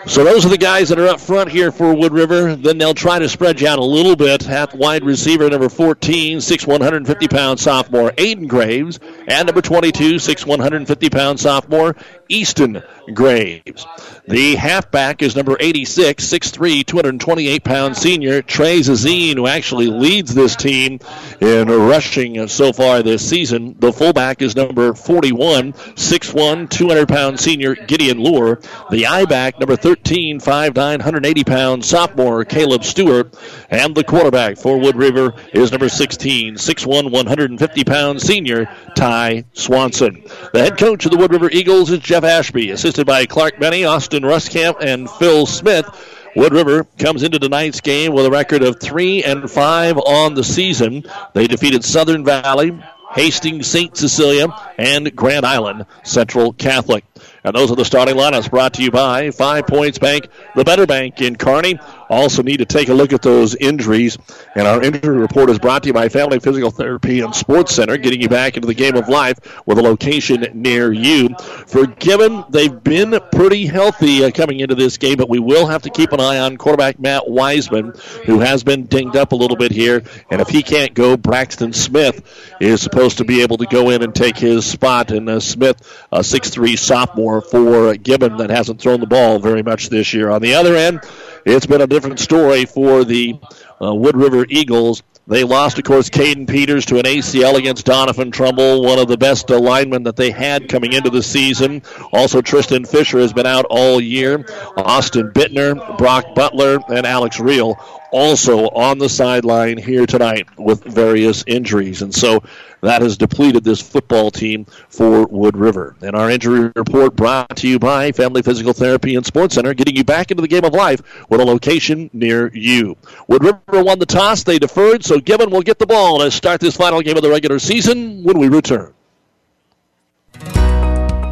[0.07, 2.55] So those are the guys that are up front here for Wood River.
[2.55, 6.39] Then they'll try to spread you out a little bit at wide receiver number 14,
[6.39, 11.95] 6'150 150 pound sophomore Aiden Graves, and number 22, 6'150 150 pound sophomore
[12.29, 12.81] Easton
[13.13, 13.85] Graves.
[14.27, 20.55] The halfback is number 86, 6'3", 228 pound senior Trey Zazine, who actually leads this
[20.55, 20.99] team
[21.39, 23.75] in rushing so far this season.
[23.79, 28.61] The fullback is number 41, 6'1", 200 pound senior Gideon Lure.
[28.89, 33.35] The I back, number 13, 5'9", 180 pound sophomore Caleb Stewart.
[33.69, 40.23] And the quarterback for Wood River is number 16, 6'1", 150 pound senior Ty Swanson.
[40.53, 43.83] The head coach of the Wood River Eagles is Jeff Ashby, assisted by Clark Benny,
[43.83, 45.87] Austin Rustcamp, and Phil Smith.
[46.35, 50.43] Wood River comes into tonight's game with a record of three and five on the
[50.43, 51.03] season.
[51.33, 52.79] They defeated Southern Valley,
[53.11, 53.97] Hastings St.
[53.97, 57.03] Cecilia, and Grand Island Central Catholic.
[57.43, 60.85] And those are the starting lineups brought to you by Five Points Bank, the better
[60.85, 61.79] bank in Kearney.
[62.11, 64.17] Also, need to take a look at those injuries.
[64.53, 67.95] And our injury report is brought to you by Family Physical Therapy and Sports Center,
[67.95, 71.29] getting you back into the game of life with a location near you.
[71.67, 75.83] For Gibbon, they've been pretty healthy uh, coming into this game, but we will have
[75.83, 77.93] to keep an eye on quarterback Matt Wiseman,
[78.25, 80.03] who has been dinged up a little bit here.
[80.29, 84.03] And if he can't go, Braxton Smith is supposed to be able to go in
[84.03, 85.11] and take his spot.
[85.11, 89.87] And uh, Smith, a six-three sophomore for Gibbon, that hasn't thrown the ball very much
[89.87, 90.29] this year.
[90.29, 90.99] On the other end,
[91.45, 93.39] it's been a different story for the
[93.81, 95.03] uh, Wood River Eagles.
[95.27, 99.49] They lost, of course, Caden Peters to an ACL against Doniphan-Trumbull, one of the best
[99.49, 101.83] linemen that they had coming into the season.
[102.11, 104.45] Also, Tristan Fisher has been out all year.
[104.75, 107.77] Austin Bittner, Brock Butler, and Alex Reel
[108.11, 112.01] also on the sideline here tonight with various injuries.
[112.01, 112.43] And so
[112.81, 115.95] that has depleted this football team for Wood River.
[116.01, 119.95] And our injury report brought to you by Family Physical Therapy and Sports Center, getting
[119.95, 122.97] you back into the game of life with a location near you.
[123.27, 124.43] Wood River won the toss.
[124.43, 127.29] They deferred, so Gibbon will get the ball to start this final game of the
[127.29, 128.93] regular season when we return.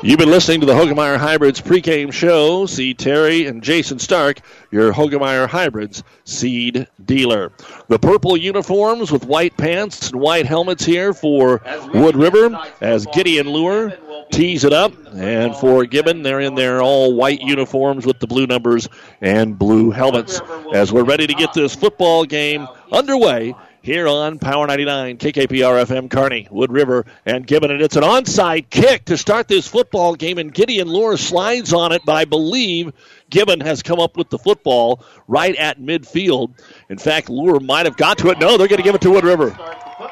[0.00, 2.66] You've been listening to the Hoegemeyer Hybrids pregame show.
[2.66, 7.52] See Terry and Jason Stark, your Hoegemeyer Hybrids seed dealer.
[7.88, 11.62] The purple uniforms with white pants and white helmets here for
[11.94, 13.92] Wood River as Gideon Lure
[14.30, 14.92] tees it up.
[15.14, 18.88] And for Gibbon, they're in their all white uniforms with the blue numbers
[19.20, 20.40] and blue helmets
[20.74, 26.08] as we're ready to get this football game underway here on Power 99, KKPR FM
[26.08, 27.72] Kearney, Wood River, and Gibbon.
[27.72, 31.90] And it's an onside kick to start this football game, and Gideon Lure slides on
[31.90, 32.92] it, but I believe
[33.28, 36.58] Gibbon has come up with the football right at midfield.
[36.88, 38.38] In fact, Lure might have got to it.
[38.38, 39.50] No, they're going to give it to Wood River.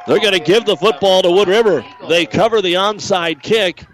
[0.06, 1.84] They're going to give the football to Wood River.
[2.08, 3.86] They cover the onside kick.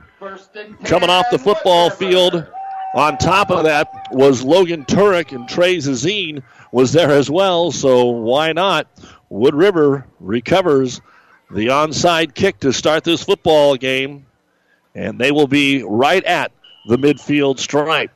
[0.85, 2.47] Coming off the football field
[2.95, 8.07] on top of that was Logan Turek and Trey Zazine was there as well, so
[8.07, 8.87] why not?
[9.29, 11.01] Wood River recovers
[11.51, 14.27] the onside kick to start this football game,
[14.95, 16.53] and they will be right at
[16.87, 18.11] the midfield stripe.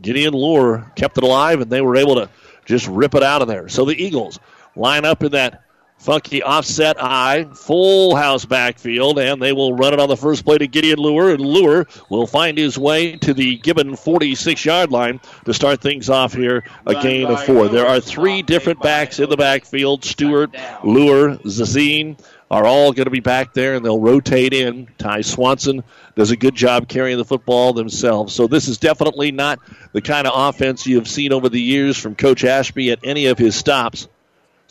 [0.00, 2.28] Gideon Lure kept it alive, and they were able to
[2.64, 3.68] just rip it out of there.
[3.68, 4.38] So the Eagles
[4.76, 5.62] line up in that
[6.02, 10.58] funky offset I, full house backfield, and they will run it on the first play
[10.58, 15.20] to Gideon Lure, and Lure will find his way to the Gibbon 46 yard line
[15.44, 17.68] to start things off here, a gain of four.
[17.68, 22.18] There are three different backs in the backfield Stewart, Lure, Zazine.
[22.50, 24.86] Are all going to be back there, and they'll rotate in.
[24.98, 25.82] Ty Swanson
[26.16, 28.34] does a good job carrying the football themselves.
[28.34, 29.58] So, this is definitely not
[29.94, 33.24] the kind of offense you have seen over the years from Coach Ashby at any
[33.24, 34.06] of his stops.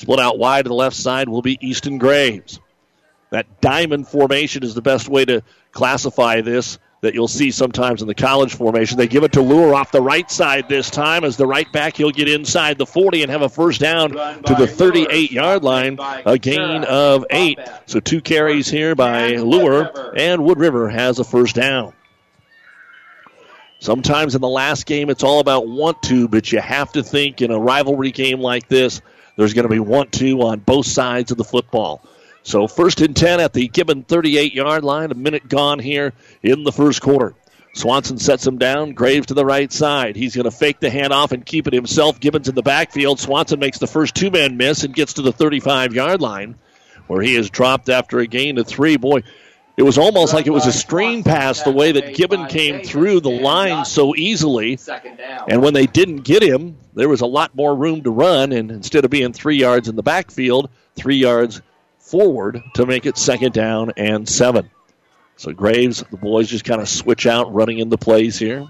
[0.01, 2.59] Split out wide to the left side will be Easton Graves.
[3.29, 8.07] That diamond formation is the best way to classify this that you'll see sometimes in
[8.07, 8.97] the college formation.
[8.97, 11.97] They give it to Lure off the right side this time as the right back.
[11.97, 15.99] He'll get inside the 40 and have a first down to the 38 yard line,
[15.99, 17.59] a gain of eight.
[17.85, 21.93] So two carries here by Lure, and Wood River has a first down.
[23.77, 27.41] Sometimes in the last game, it's all about want to, but you have to think
[27.41, 29.01] in a rivalry game like this,
[29.35, 32.03] there's going to be one two on both sides of the football.
[32.43, 35.11] So first and 10 at the Gibbon 38 yard line.
[35.11, 37.35] A minute gone here in the first quarter.
[37.73, 38.93] Swanson sets him down.
[38.93, 40.15] Graves to the right side.
[40.15, 42.19] He's going to fake the handoff and keep it himself.
[42.19, 43.19] Gibbons in the backfield.
[43.19, 46.55] Swanson makes the first two man miss and gets to the 35 yard line
[47.07, 48.97] where he is dropped after a gain of three.
[48.97, 49.23] Boy,
[49.77, 53.21] it was almost like it was a screen pass the way that Gibbon came through
[53.21, 54.77] the line so easily.
[55.47, 58.51] And when they didn't get him, there was a lot more room to run.
[58.51, 61.61] And instead of being three yards in the backfield, three yards
[61.99, 64.69] forward to make it second down and seven.
[65.37, 68.67] So Graves, the boys just kind of switch out running in the plays here.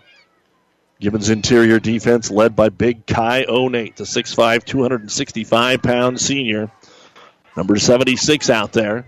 [1.01, 6.71] Gibbons interior defense led by big Kai Onate, the 6'5, 265 pound senior.
[7.57, 9.07] Number 76 out there.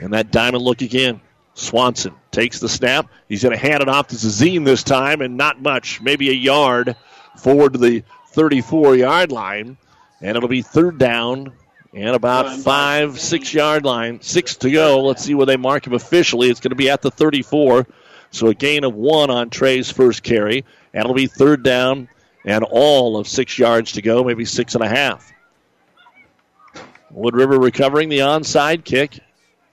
[0.00, 1.20] And that diamond look again.
[1.54, 3.08] Swanson takes the snap.
[3.28, 6.32] He's going to hand it off to Zazine this time, and not much, maybe a
[6.32, 6.96] yard
[7.36, 9.76] forward to the 34 yard line.
[10.20, 11.52] And it'll be third down
[11.92, 14.20] and about five, six yard line.
[14.20, 15.02] Six to go.
[15.04, 16.50] Let's see where they mark him officially.
[16.50, 17.86] It's going to be at the 34.
[18.30, 20.64] So a gain of one on Trey's first carry.
[20.92, 22.08] And it'll be third down
[22.44, 25.32] and all of six yards to go, maybe six and a half.
[27.10, 29.20] Wood River recovering the onside kick.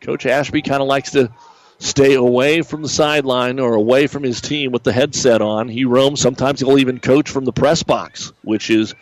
[0.02, 1.32] Coach Ashby kind of likes to
[1.78, 5.68] stay away from the sideline or away from his team with the headset on.
[5.68, 6.20] He roams.
[6.20, 8.96] Sometimes he'll even coach from the press box, which is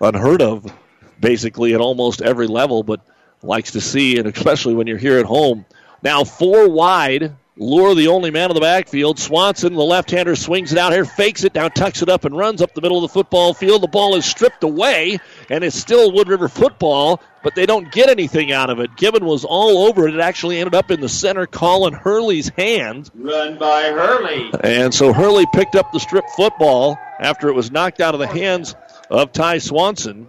[0.00, 0.70] unheard of
[1.18, 3.00] basically at almost every level, but
[3.42, 5.64] likes to see, and especially when you're here at home.
[6.02, 7.34] Now, four wide.
[7.56, 9.16] Lure, the only man in the backfield.
[9.16, 12.36] Swanson, the left hander, swings it out here, fakes it, now tucks it up and
[12.36, 13.80] runs up the middle of the football field.
[13.80, 18.08] The ball is stripped away, and it's still Wood River football, but they don't get
[18.08, 18.96] anything out of it.
[18.96, 20.14] Gibbon was all over it.
[20.14, 23.12] It actually ended up in the center, Colin Hurley's hands.
[23.14, 24.50] Run by Hurley.
[24.64, 28.26] And so Hurley picked up the strip football after it was knocked out of the
[28.26, 28.74] hands
[29.10, 30.26] of Ty Swanson.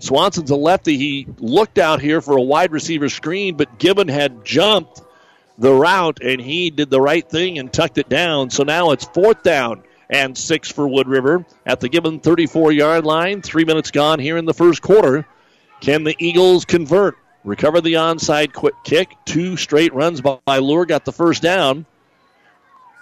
[0.00, 0.96] Swanson's a lefty.
[0.96, 5.02] He looked out here for a wide receiver screen, but Gibbon had jumped
[5.60, 8.50] the route and he did the right thing and tucked it down.
[8.50, 13.04] So now it's fourth down and six for Wood River at the Gibbon 34 yard
[13.04, 13.42] line.
[13.42, 15.26] Three minutes gone here in the first quarter.
[15.80, 17.16] Can the Eagles convert?
[17.44, 19.10] Recover the onside quick kick.
[19.24, 21.86] Two straight runs by Lure got the first down.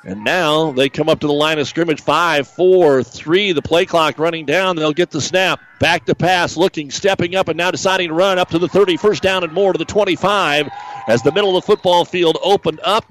[0.04, 2.00] And now they come up to the line of scrimmage.
[2.00, 3.52] Five, four, three.
[3.52, 4.76] The play clock running down.
[4.76, 5.60] They'll get the snap.
[5.80, 6.56] Back to pass.
[6.56, 8.96] Looking, stepping up, and now deciding to run up to the 30.
[8.96, 10.68] First down and more to the 25
[11.08, 13.04] as the middle of the football field opened up.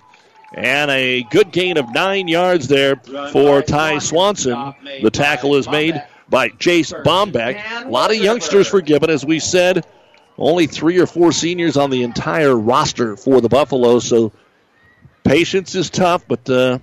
[0.53, 2.95] And a good gain of nine yards there
[3.31, 4.73] for Ty Swanson.
[5.01, 7.85] The tackle is made by Jace Bombeck.
[7.85, 9.85] A lot of youngsters for Gibbon, as we said.
[10.37, 14.31] Only three or four seniors on the entire roster for the Buffalo, so
[15.27, 16.79] patience is tough, but uh,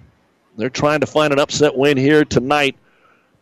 [0.57, 2.77] they're trying to find an upset win here tonight.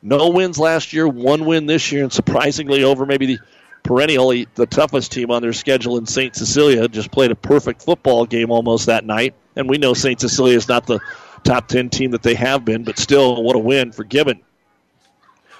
[0.00, 3.38] No wins last year, one win this year, and surprisingly over maybe the
[3.82, 6.34] perennially the toughest team on their schedule in St.
[6.34, 6.88] Cecilia.
[6.88, 9.34] Just played a perfect football game almost that night.
[9.56, 10.20] And we know St.
[10.20, 11.00] Cecilia is not the
[11.44, 14.40] top 10 team that they have been, but still, what a win for Gibbon.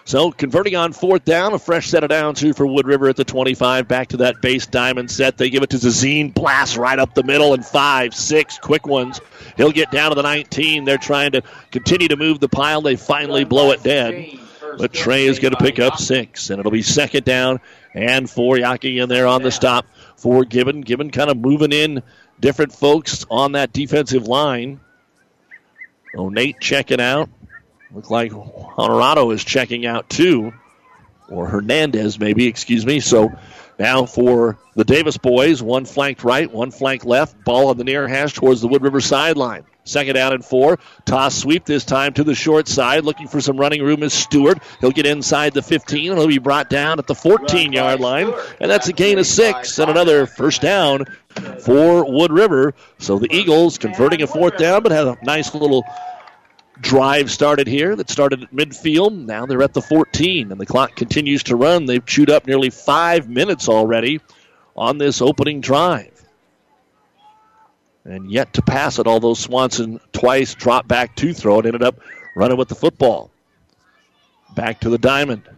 [0.05, 3.17] So converting on fourth down, a fresh set of downs two for Wood River at
[3.17, 3.87] the 25.
[3.87, 5.39] Back to that base diamond set.
[5.39, 6.35] They give it to Zazine.
[6.35, 9.21] Blast right up the middle and five, six quick ones.
[9.57, 10.85] He'll get down to the 19.
[10.85, 12.81] They're trying to continue to move the pile.
[12.83, 14.39] They finally blow it dead.
[14.77, 17.61] But Trey is going to pick up six, and it'll be second down
[17.95, 18.57] and four.
[18.57, 19.87] Yockey in there on the stop
[20.17, 20.81] for Gibbon.
[20.81, 22.03] Gibbon kind of moving in
[22.41, 24.81] different folks on that defensive line.
[26.17, 27.29] Oh, Nate checking out.
[27.95, 30.53] Look like Honorado is checking out too,
[31.29, 33.01] or Hernandez maybe, excuse me.
[33.01, 33.31] So
[33.79, 37.45] now for the Davis boys, one flanked right, one flank left.
[37.45, 39.65] Ball on the near hash towards the Wood River sideline.
[39.85, 40.79] Second down and four.
[41.05, 43.05] Toss sweep this time to the short side.
[43.05, 44.59] Looking for some running room is Stewart.
[44.81, 48.33] He'll get inside the 15 and he'll be brought down at the 14 yard line.
[48.61, 51.07] And that's a gain of six and another first down
[51.65, 52.75] for Wood River.
[52.99, 55.85] So the Eagles converting a fourth down, but have a nice little
[56.83, 59.17] drive started here that started at midfield.
[59.17, 61.87] Now they're at the 14, and the clock continues to run.
[61.87, 64.21] They've chewed up nearly five minutes already
[64.77, 66.11] on this opening drive.
[68.05, 72.01] And yet to pass it, although Swanson twice dropped back to throw it, ended up
[72.35, 73.31] running with the football.
[74.55, 75.49] Back to the diamond.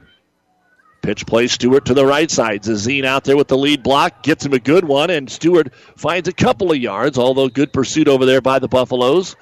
[1.01, 2.63] Pitch play Stewart to the right side.
[2.63, 4.23] Zazine out there with the lead block.
[4.23, 8.09] Gets him a good one, and Stewart finds a couple of yards, although good pursuit
[8.09, 9.37] over there by the Buffaloes.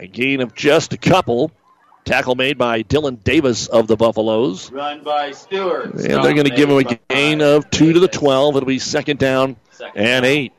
[0.00, 1.52] A gain of just a couple.
[2.06, 4.72] Tackle made by Dylan Davis of the Buffaloes.
[4.72, 5.92] Run by Stewart.
[5.92, 8.56] And they're going to give him a gain of two to the 12.
[8.56, 9.56] It'll be second down
[9.94, 10.54] and eight.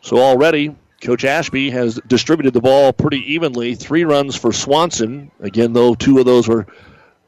[0.00, 3.74] So already, Coach Ashby has distributed the ball pretty evenly.
[3.74, 5.32] Three runs for Swanson.
[5.40, 6.68] Again, though, two of those were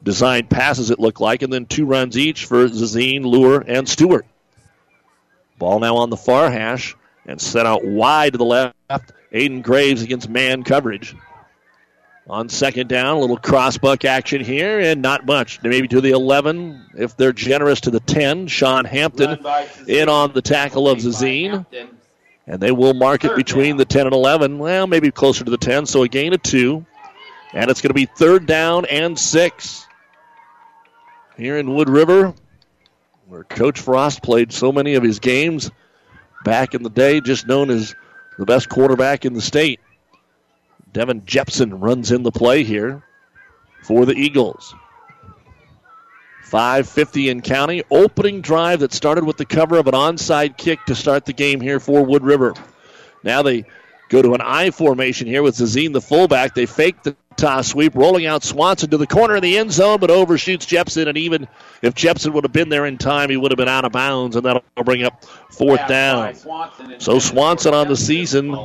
[0.04, 4.24] designed passes, it looked like, and then two runs each for Zazine, Lure, and Stewart.
[5.58, 6.96] Ball now on the far hash
[7.26, 9.12] and set out wide to the left.
[9.32, 11.14] Aiden Graves against man coverage.
[12.28, 15.60] On second down, a little crossbuck action here, and not much.
[15.62, 18.46] Maybe to the 11, if they're generous to the 10.
[18.46, 19.44] Sean Hampton
[19.88, 21.66] in on the tackle of Zazine.
[22.46, 24.58] And they will mark it between the 10 and 11.
[24.58, 26.86] Well, maybe closer to the 10, so a gain of two.
[27.52, 29.86] And it's going to be third down and six.
[31.36, 32.34] Here in Wood River,
[33.26, 35.70] where Coach Frost played so many of his games
[36.44, 37.94] back in the day, just known as
[38.40, 39.80] the best quarterback in the state.
[40.94, 43.02] Devin Jepson runs in the play here
[43.82, 44.74] for the Eagles.
[46.44, 47.82] 550 in county.
[47.90, 51.60] Opening drive that started with the cover of an onside kick to start the game
[51.60, 52.54] here for Wood River.
[53.22, 53.66] Now they
[54.08, 56.54] go to an I formation here with Zazine, the fullback.
[56.54, 59.98] They fake the toss sweep, rolling out Swanson to the corner of the end zone,
[59.98, 61.08] but overshoots Jepson.
[61.08, 61.48] And even
[61.82, 64.36] if Jepson would have been there in time, he would have been out of bounds,
[64.36, 66.34] and that'll bring up fourth down.
[66.98, 68.56] So Swanson on the season,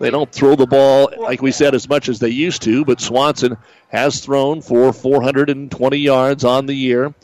[0.00, 3.00] they don't throw the ball, like we said, as much as they used to, but
[3.00, 3.56] Swanson
[3.88, 7.14] has thrown for 420 yards on the year,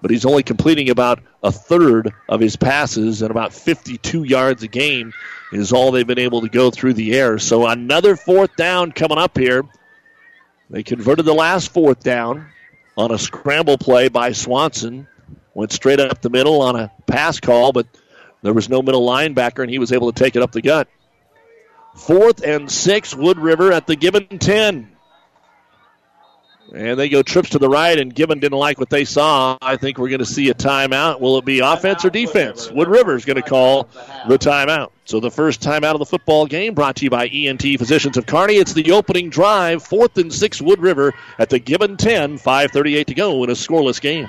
[0.00, 4.68] but he's only completing about a third of his passes, and about 52 yards a
[4.68, 5.12] game
[5.52, 7.38] is all they've been able to go through the air.
[7.38, 9.64] So another fourth down coming up here.
[10.74, 12.48] They converted the last fourth down
[12.96, 15.06] on a scramble play by Swanson.
[15.54, 17.86] Went straight up the middle on a pass call, but
[18.42, 20.88] there was no middle linebacker, and he was able to take it up the gut.
[21.94, 24.93] Fourth and six, Wood River at the Gibbon 10.
[26.74, 29.56] And they go trips to the right, and Gibbon didn't like what they saw.
[29.62, 31.20] I think we're going to see a timeout.
[31.20, 32.68] Will it be offense or defense?
[32.68, 33.88] Wood River is going to call
[34.26, 34.90] the timeout.
[35.04, 38.26] So the first timeout of the football game brought to you by ENT Physicians of
[38.26, 38.56] Kearney.
[38.56, 43.14] It's the opening drive, fourth and six Wood River at the Gibbon 10, 5.38 to
[43.14, 44.28] go in a scoreless game.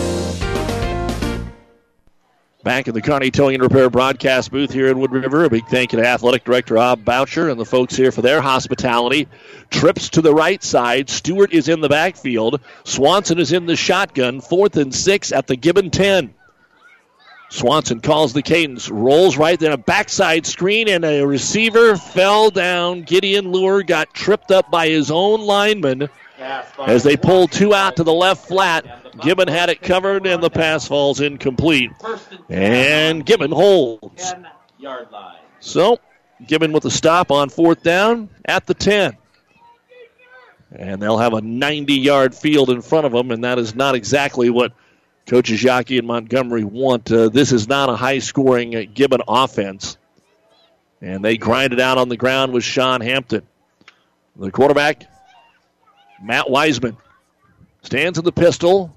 [2.63, 5.65] Back in the Kearney Towing and Repair broadcast booth here in Wood River, a big
[5.65, 9.27] thank you to Athletic Director Rob Boucher and the folks here for their hospitality.
[9.71, 11.09] Trips to the right side.
[11.09, 12.61] Stewart is in the backfield.
[12.83, 14.41] Swanson is in the shotgun.
[14.41, 16.35] Fourth and six at the Gibbon 10.
[17.49, 23.01] Swanson calls the cadence, rolls right then a backside screen, and a receiver fell down.
[23.01, 26.09] Gideon Lure got tripped up by his own lineman
[26.87, 28.85] as they pulled two out to the left flat.
[29.21, 31.91] Gibbon had it covered, and the pass falls incomplete.
[32.49, 34.33] And Gibbon holds.
[35.59, 35.99] So,
[36.47, 39.17] Gibbon with a stop on fourth down at the 10.
[40.73, 43.95] And they'll have a 90 yard field in front of them, and that is not
[43.95, 44.71] exactly what
[45.27, 47.11] coaches Yockey and Montgomery want.
[47.11, 49.97] Uh, this is not a high scoring Gibbon offense.
[51.01, 53.43] And they grind it out on the ground with Sean Hampton.
[54.35, 55.05] The quarterback,
[56.21, 56.97] Matt Wiseman,
[57.83, 58.95] stands in the pistol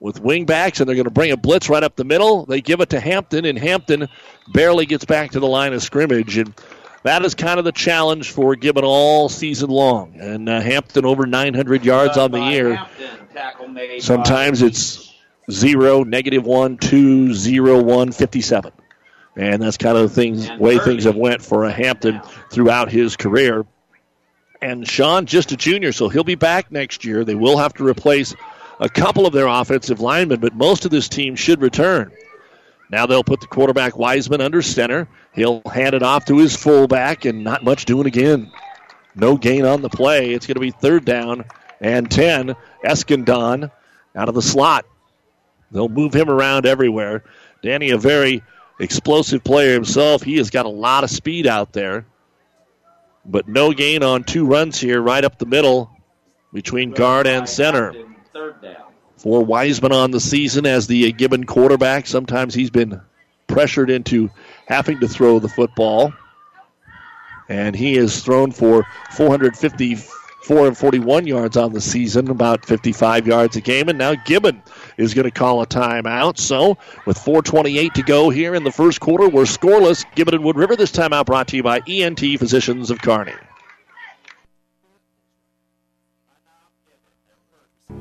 [0.00, 2.44] with wingbacks, and they're going to bring a blitz right up the middle.
[2.44, 4.08] They give it to Hampton, and Hampton
[4.52, 6.36] barely gets back to the line of scrimmage.
[6.36, 6.54] And
[7.02, 10.20] that is kind of the challenge for Gibbon all season long.
[10.20, 12.80] And uh, Hampton over 900 yards on the year.
[14.00, 15.14] Sometimes it's
[15.50, 18.72] zero, negative one, two, zero, one, 57.
[19.36, 23.16] And that's kind of the things, way things have went for a Hampton throughout his
[23.16, 23.66] career.
[24.66, 27.22] And Sean, just a junior, so he'll be back next year.
[27.22, 28.34] They will have to replace
[28.80, 32.10] a couple of their offensive linemen, but most of this team should return.
[32.90, 35.06] Now they'll put the quarterback Wiseman under center.
[35.32, 38.50] He'll hand it off to his fullback, and not much doing again.
[39.14, 40.32] No gain on the play.
[40.32, 41.44] It's going to be third down
[41.80, 42.56] and 10.
[42.84, 43.70] Eskandon
[44.16, 44.84] out of the slot.
[45.70, 47.22] They'll move him around everywhere.
[47.62, 48.42] Danny, a very
[48.80, 50.24] explosive player himself.
[50.24, 52.04] He has got a lot of speed out there.
[53.28, 55.90] But no gain on two runs here, right up the middle
[56.52, 57.92] between guard and center.
[59.16, 63.00] For Wiseman on the season as the Gibbon quarterback, sometimes he's been
[63.46, 64.30] pressured into
[64.66, 66.12] having to throw the football.
[67.48, 73.56] And he has thrown for 454 and 41 yards on the season, about 55 yards
[73.56, 73.88] a game.
[73.88, 74.62] And now Gibbon
[74.96, 76.38] is going to call a timeout.
[76.38, 80.04] So, with 4.28 to go here in the first quarter, we're scoreless.
[80.14, 80.76] Gibbon and Wood River.
[80.76, 83.34] This timeout brought to you by ENT Physicians of Kearney.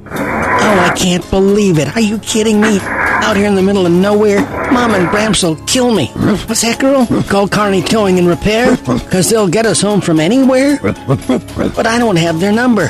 [0.08, 1.96] Oh, I can't believe it.
[1.96, 2.80] Are you kidding me?
[2.82, 4.41] Out here in the middle of nowhere,
[4.72, 6.08] Mom and Bramps will kill me.
[6.08, 7.08] What's that, girl?
[7.24, 8.76] Call Kearney Towing and Repair?
[8.78, 10.78] Because they'll get us home from anywhere?
[10.82, 12.89] But I don't have their number.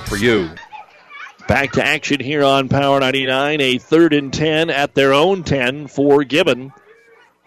[0.00, 0.50] for you.
[1.48, 3.60] Back to action here on Power 99.
[3.60, 6.72] A third and 10 at their own 10 for Gibbon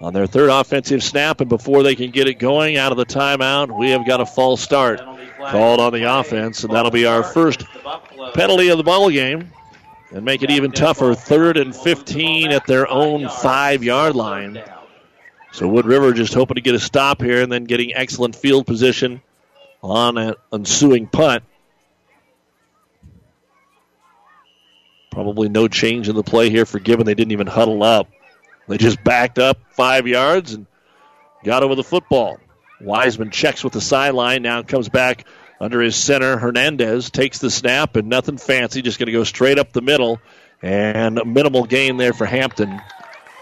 [0.02, 1.40] on their third offensive snap.
[1.40, 4.26] And before they can get it going out of the timeout, we have got a
[4.26, 5.00] false start
[5.40, 6.64] called on the offense.
[6.64, 7.64] And that'll be our first
[8.34, 9.52] penalty of the ball game
[10.12, 11.16] and make it even tougher.
[11.16, 14.62] Third and 15 at their own five yard line.
[15.54, 18.66] So Wood River just hoping to get a stop here and then getting excellent field
[18.66, 19.22] position
[19.82, 21.44] on an ensuing punt.
[25.14, 27.06] Probably no change in the play here for Gibbon.
[27.06, 28.10] They didn't even huddle up.
[28.68, 30.66] They just backed up five yards and
[31.44, 32.40] got over the football.
[32.82, 35.26] Wiseman checks with the sideline, now comes back
[35.60, 36.38] under his center.
[36.38, 40.20] Hernandez takes the snap and nothing fancy, just going to go straight up the middle.
[40.64, 42.82] And minimal gain there for Hampton.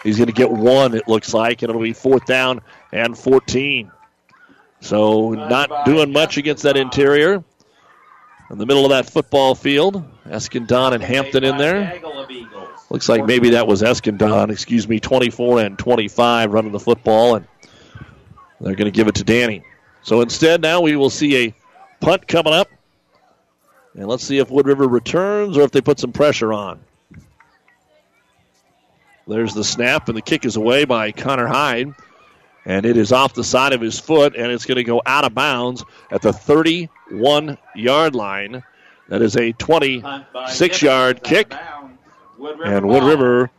[0.03, 2.61] He's going to get one, it looks like, and it'll be fourth down
[2.91, 3.91] and 14.
[4.81, 7.43] So, not doing much against that interior.
[8.51, 12.01] In the middle of that football field, Eskandon and Hampton in there.
[12.89, 17.47] Looks like maybe that was Eskandon, excuse me, 24 and 25 running the football, and
[18.59, 19.63] they're going to give it to Danny.
[20.01, 21.55] So instead, now we will see a
[22.01, 22.67] punt coming up.
[23.93, 26.81] And let's see if Wood River returns or if they put some pressure on.
[29.27, 31.93] There's the snap, and the kick is away by Connor Hyde.
[32.65, 35.23] And it is off the side of his foot, and it's going to go out
[35.23, 38.63] of bounds at the 31 yard line.
[39.09, 41.53] That is a 26 yard kick.
[42.63, 43.51] And Wood River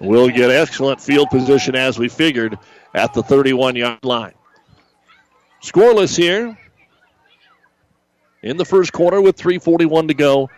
[0.00, 2.58] will get excellent field position as we figured
[2.94, 4.34] at the 31 yard line.
[5.62, 6.58] Scoreless here
[8.42, 10.50] in the first quarter with 3.41 to go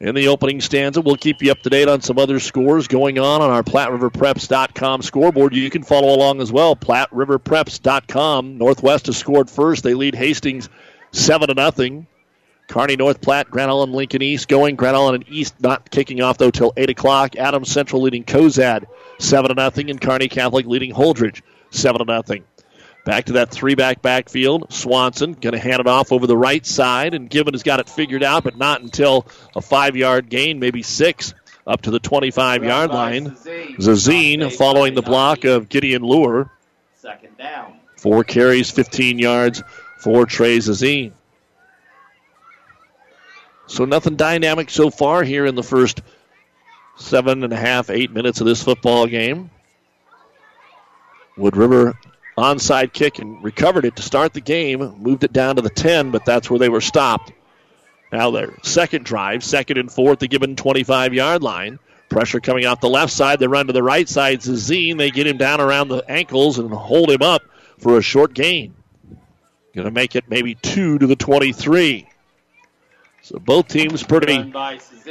[0.00, 1.00] in the opening stanza.
[1.00, 5.02] We'll keep you up to date on some other scores going on on our PlatteRiverPreps.com
[5.02, 5.54] scoreboard.
[5.54, 6.74] You can follow along as well.
[6.74, 8.58] PlatteRiverPreps.com.
[8.58, 9.84] Northwest has scored first.
[9.84, 10.68] They lead Hastings
[11.12, 12.06] 7 to nothing.
[12.68, 14.76] Kearney, North Platte, Grand Island, Lincoln East going.
[14.76, 17.36] Grand Island and East not kicking off though till 8 o'clock.
[17.36, 18.84] Adams Central leading Cozad
[19.18, 22.44] 7 to nothing, and Kearney Catholic leading Holdrege 7 to nothing.
[23.04, 24.72] Back to that three back backfield.
[24.72, 27.88] Swanson going to hand it off over the right side, and Gibbon has got it
[27.88, 29.26] figured out, but not until
[29.56, 31.34] a five yard gain, maybe six,
[31.66, 33.30] up to the 25 yard line.
[33.30, 36.50] Zazine following the block of Gideon Lure.
[36.96, 37.80] Second down.
[37.96, 39.62] Four carries, 15 yards
[39.98, 41.12] for Trey Zazine.
[43.66, 46.02] So nothing dynamic so far here in the first
[46.96, 49.50] seven and a half, eight minutes of this football game.
[51.36, 51.94] Wood River
[52.40, 56.10] onside kick and recovered it to start the game, moved it down to the 10,
[56.10, 57.32] but that's where they were stopped.
[58.12, 61.78] Now their second drive, second and fourth, the Gibbon 25 yard line.
[62.08, 63.38] Pressure coming off the left side.
[63.38, 64.40] They run to the right side.
[64.40, 67.42] Zazine, they get him down around the ankles and hold him up
[67.78, 68.74] for a short gain.
[69.74, 72.08] Going to make it maybe two to the 23.
[73.22, 74.52] So both teams pretty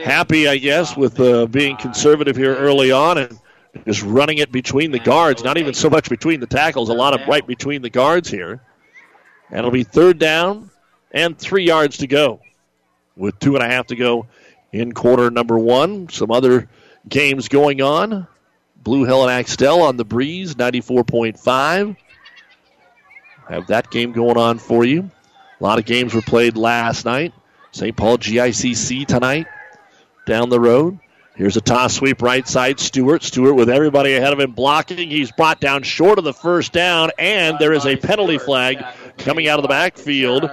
[0.04, 3.40] happy, I guess, with uh, being conservative here early on and
[3.86, 5.44] just running it between the guards.
[5.44, 8.62] Not even so much between the tackles, a lot of right between the guards here.
[9.50, 10.70] And it'll be third down
[11.12, 12.40] and three yards to go
[13.16, 14.28] with two and a half to go
[14.72, 16.10] in quarter number one.
[16.10, 16.70] Some other
[17.08, 18.28] games going on.
[18.82, 21.98] Blue Hill and Axtell on the breeze, 94.5.
[23.50, 25.10] Have that game going on for you.
[25.60, 27.34] A lot of games were played last night.
[27.72, 27.96] St.
[27.96, 29.48] Paul GICC tonight
[30.26, 31.00] down the road.
[31.40, 32.82] Here's a toss sweep right side.
[32.82, 33.24] Stewart.
[33.24, 35.10] Stewart with everybody ahead of him blocking.
[35.10, 38.84] He's brought down short of the first down, and there is a penalty flag
[39.18, 40.44] coming out of the backfield.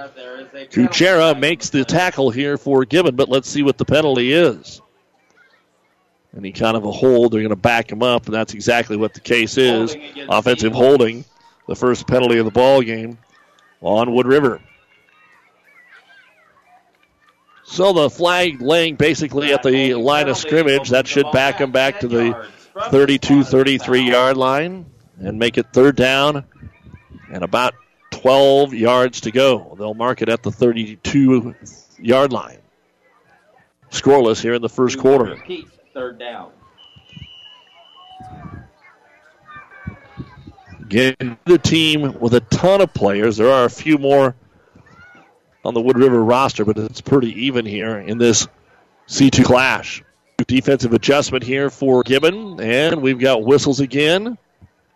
[0.71, 4.81] Kuchera makes the tackle here for Gibbon, but let's see what the penalty is.
[6.37, 9.13] Any kind of a hold, they're going to back him up, and that's exactly what
[9.13, 9.93] the case is.
[10.29, 11.25] Offensive holding,
[11.67, 13.17] the first penalty of the ball game
[13.81, 14.61] on Wood River.
[17.69, 20.89] So the flag laying basically at the line of scrimmage.
[20.89, 22.47] That should back them back to the
[22.89, 24.85] 32 33 yard line
[25.19, 26.45] and make it third down
[27.31, 27.75] and about
[28.11, 29.75] 12 yards to go.
[29.77, 31.55] They'll mark it at the 32
[31.99, 32.59] yard line.
[33.91, 35.37] Scoreless here in the first quarter.
[35.93, 36.51] Third down.
[40.79, 43.35] Again, the team with a ton of players.
[43.35, 44.35] There are a few more
[45.67, 48.47] on the Wood River roster, but it's pretty even here in this
[49.09, 50.01] C2 clash.
[50.47, 54.37] Defensive adjustment here for Gibbon, and we've got whistles again.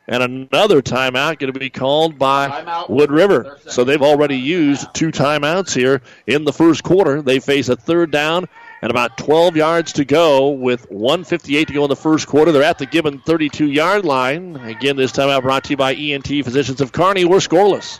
[0.08, 2.90] And another timeout going to be called by timeout.
[2.90, 3.58] Wood River.
[3.68, 7.22] So they've already used two timeouts here in the first quarter.
[7.22, 8.48] They face a third down
[8.82, 12.52] and about 12 yards to go with 158 to go in the first quarter.
[12.54, 14.56] They're at the Gibbon 32 yard line.
[14.56, 17.26] Again, this timeout brought to you by ENT Physicians of Kearney.
[17.26, 18.00] We're scoreless.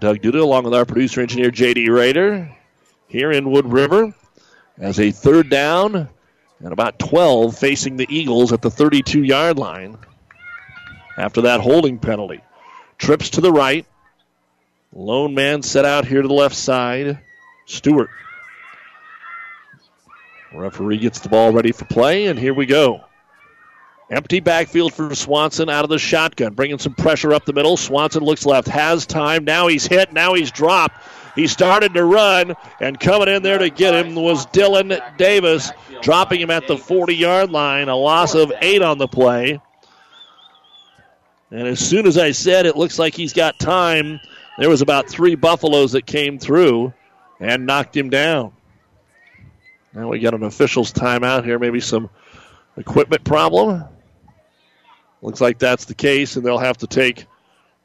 [0.00, 1.90] Doug Duda along with our producer engineer J.D.
[1.90, 2.50] Rader
[3.06, 4.14] here in Wood River
[4.78, 6.08] as a third down
[6.58, 9.98] and about 12 facing the Eagles at the 32 yard line
[11.18, 12.40] after that holding penalty.
[12.96, 13.84] Trips to the right.
[14.92, 17.18] Lone man set out here to the left side.
[17.66, 18.08] Stewart.
[20.52, 23.04] Referee gets the ball ready for play, and here we go.
[24.10, 27.76] Empty backfield for Swanson out of the shotgun, bringing some pressure up the middle.
[27.76, 29.44] Swanson looks left, has time.
[29.44, 30.12] Now he's hit.
[30.12, 31.00] Now he's dropped.
[31.36, 35.70] He started to run, and coming in there to get him was Dylan Davis,
[36.02, 37.88] dropping him at the 40 yard line.
[37.88, 39.60] A loss of eight on the play.
[41.52, 44.18] And as soon as I said it looks like he's got time,
[44.58, 46.92] there was about three Buffaloes that came through
[47.38, 48.52] and knocked him down.
[49.94, 52.10] Now we got an official's timeout here, maybe some
[52.76, 53.84] equipment problem.
[55.22, 57.26] Looks like that's the case, and they'll have to take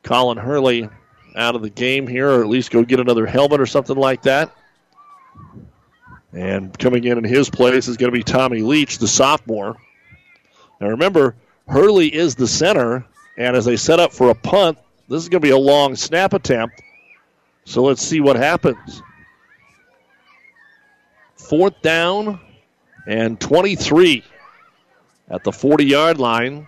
[0.03, 0.89] Colin Hurley
[1.35, 4.21] out of the game here, or at least go get another helmet or something like
[4.23, 4.55] that.
[6.31, 9.77] And coming in in his place is going to be Tommy Leach, the sophomore.
[10.79, 11.35] Now remember,
[11.67, 13.05] Hurley is the center,
[13.37, 14.77] and as they set up for a punt,
[15.09, 16.81] this is going to be a long snap attempt.
[17.65, 19.01] So let's see what happens.
[21.35, 22.39] Fourth down
[23.07, 24.23] and 23
[25.29, 26.67] at the 40 yard line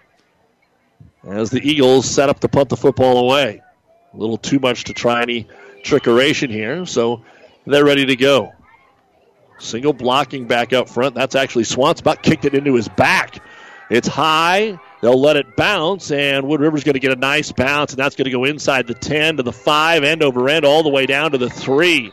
[1.27, 3.61] as the Eagles set up to punt the football away.
[4.13, 5.47] A little too much to try any
[5.83, 7.23] trickeration here, so
[7.65, 8.53] they're ready to go.
[9.59, 11.15] Single blocking back up front.
[11.15, 13.43] That's actually Swanson about kicked it into his back.
[13.89, 14.79] It's high.
[15.01, 18.15] They'll let it bounce, and Wood River's going to get a nice bounce, and that's
[18.15, 21.05] going to go inside the 10 to the 5, end over end, all the way
[21.05, 22.11] down to the 3.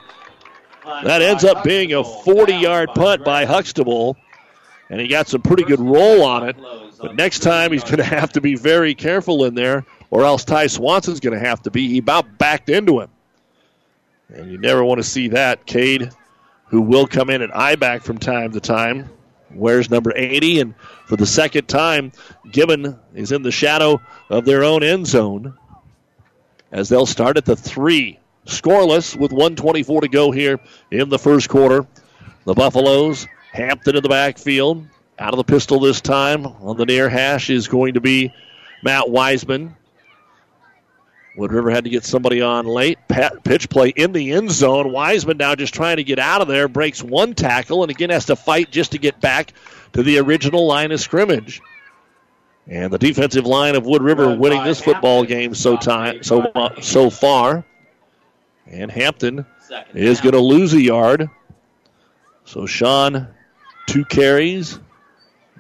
[0.85, 4.17] That ends up being a 40 yard punt by Huxtable,
[4.91, 6.57] and he got some pretty good roll on it.
[7.01, 10.45] But next time he's going to have to be very careful in there, or else
[10.45, 11.89] Ty Swanson's going to have to be.
[11.89, 13.11] He about backed into him.
[14.29, 15.67] And you never want to see that.
[15.67, 16.11] Cade,
[16.67, 19.11] who will come in at I back from time to time,
[19.53, 20.61] wears number 80.
[20.61, 20.75] And
[21.07, 22.13] for the second time,
[22.51, 25.57] Gibbon is in the shadow of their own end zone
[26.73, 28.19] as they'll start at the three.
[28.47, 31.87] Scoreless with 124 to go here in the first quarter.
[32.45, 34.87] The Buffaloes, Hampton in the backfield.
[35.19, 38.33] Out of the pistol this time on the near hash is going to be
[38.83, 39.77] Matt Wiseman.
[41.37, 42.99] Wood River had to get somebody on late.
[43.09, 44.93] Pat, pitch play in the end zone.
[44.93, 46.69] Wiseman now just trying to get out of there.
[46.69, 49.53] Breaks one tackle and again has to fight just to get back
[49.93, 51.61] to the original line of scrimmage.
[52.67, 56.51] And the defensive line of Wood River winning this football game so time so
[56.81, 57.65] so far.
[58.67, 59.45] And Hampton
[59.93, 61.29] is going to lose a yard.
[62.45, 63.29] So Sean,
[63.87, 64.79] two carries,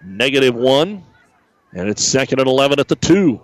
[0.04, 1.02] negative one,
[1.72, 3.40] and it's second and 11 at the two.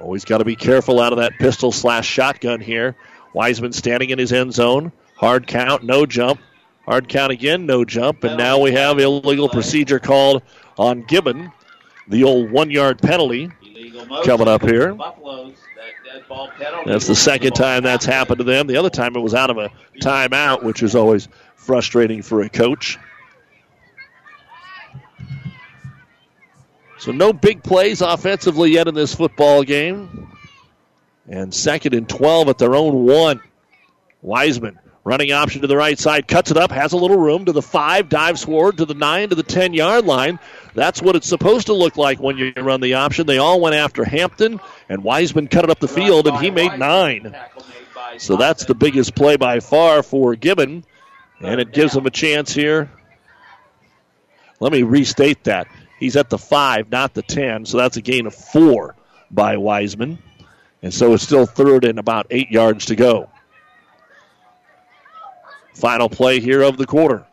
[0.00, 2.96] Always got to be careful out of that pistol slash shotgun here.
[3.32, 4.92] Wiseman standing in his end zone.
[5.16, 6.40] Hard count, no jump.
[6.84, 8.24] Hard count again, no jump.
[8.24, 10.42] And now we have illegal procedure called
[10.76, 11.50] on Gibbon.
[12.08, 13.50] The old one yard penalty
[14.24, 14.94] coming up here.
[16.84, 18.66] That's the second time that's happened to them.
[18.66, 22.48] The other time it was out of a timeout, which is always frustrating for a
[22.48, 22.98] coach.
[27.04, 30.32] So no big plays offensively yet in this football game.
[31.28, 33.42] And second and 12 at their own one.
[34.22, 37.52] Wiseman running option to the right side, cuts it up, has a little room to
[37.52, 40.38] the five, dives forward to the nine to the 10 yard line.
[40.72, 43.26] That's what it's supposed to look like when you run the option.
[43.26, 46.78] They all went after Hampton, and Wiseman cut it up the field, and he made
[46.78, 47.36] nine.
[48.16, 50.86] So that's the biggest play by far for Gibbon,
[51.38, 52.90] and it gives them a chance here.
[54.58, 55.68] Let me restate that.
[56.04, 58.94] He's at the five, not the 10, so that's a gain of four
[59.30, 60.18] by Wiseman.
[60.82, 63.30] And so it's still third and about eight yards to go.
[65.72, 67.24] Final play here of the quarter.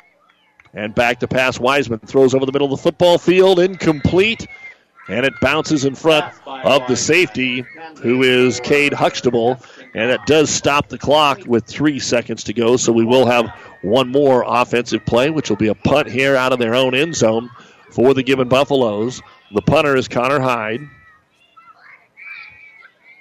[0.74, 1.60] And back to pass.
[1.60, 4.48] Wiseman throws over the middle of the football field, incomplete.
[5.10, 7.66] And it bounces in front of the safety,
[8.02, 9.62] who is Cade Huxtable.
[9.94, 12.78] And it does stop the clock with three seconds to go.
[12.78, 13.50] So we will have
[13.82, 17.18] one more offensive play, which will be a punt here out of their own end
[17.18, 17.50] zone
[17.92, 19.22] for the Gibbon Buffaloes.
[19.54, 20.82] The punter is Connor Hyde.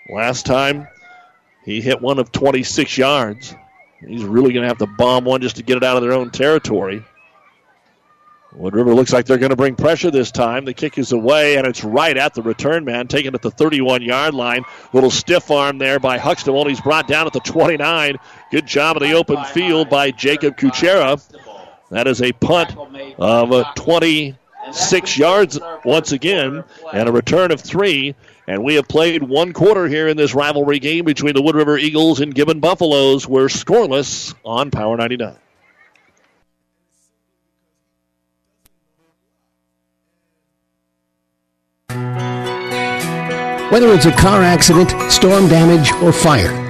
[0.09, 0.89] Last time
[1.65, 3.55] he hit one of 26 yards.
[4.01, 6.13] He's really going to have to bomb one just to get it out of their
[6.13, 7.05] own territory.
[8.53, 10.65] Wood River looks like they're going to bring pressure this time.
[10.65, 14.03] The kick is away, and it's right at the return man, taken at the 31
[14.03, 14.65] yard line.
[14.93, 16.67] Little stiff arm there by Huxtable.
[16.67, 18.17] He's brought down at the 29.
[18.51, 21.23] Good job in the open field by Jacob Kuchera.
[21.91, 22.77] That is a punt
[23.19, 24.37] of a 20-
[24.73, 28.15] six yards once again, and a return of three.
[28.47, 31.79] And we have played one quarter here in this rivalry game between the Wood River
[31.79, 33.29] Eagles and Gibbon Buffaloes.
[33.29, 35.37] We're scoreless on Power 99.
[43.71, 46.70] Whether it's a car accident, storm damage, or fire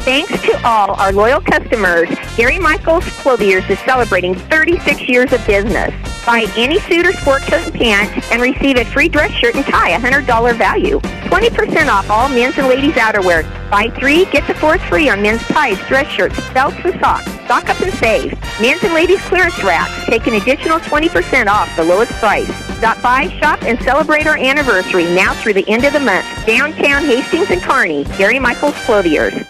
[0.00, 5.94] Thanks to all our loyal customers, Gary Michaels Clothiers is celebrating 36 years of business.
[6.24, 9.64] Buy any suit or sport coat and pant and receive a free dress shirt and
[9.66, 11.00] tie, $100 value.
[11.00, 13.42] 20% off all men's and ladies' outerwear.
[13.70, 17.30] Buy three, get the fourth free on men's ties, dress shirts, belts, and socks.
[17.44, 18.32] Stock up and save.
[18.58, 22.48] Men's and ladies' clearance racks take an additional 20% off the lowest price.
[22.78, 26.24] Stop by, shop, and celebrate our anniversary now through the end of the month.
[26.46, 29.44] Downtown Hastings and Kearney, Gary Michaels Clothiers.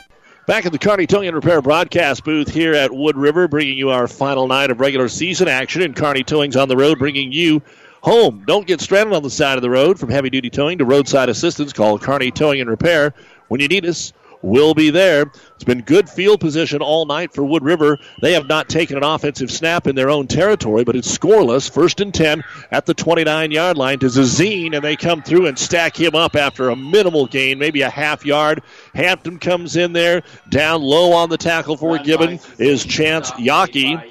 [0.51, 3.91] Back at the Kearney Towing and Repair broadcast booth here at Wood River, bringing you
[3.91, 5.81] our final night of regular season action.
[5.81, 7.63] And Kearney Towing's on the road, bringing you
[8.03, 8.43] home.
[8.49, 10.01] Don't get stranded on the side of the road.
[10.01, 13.15] From heavy duty towing to roadside assistance, call Kearney Towing and Repair.
[13.47, 15.31] When you need us, will be there.
[15.55, 17.99] It's been good field position all night for Wood River.
[18.23, 21.71] They have not taken an offensive snap in their own territory, but it's scoreless.
[21.71, 25.59] First and 10 at the 29 yard line to Zazine, and they come through and
[25.59, 28.63] stack him up after a minimal gain, maybe a half yard.
[28.95, 30.23] Hampton comes in there.
[30.51, 34.03] Down low on the tackle for Gibbon is Chance Yockey,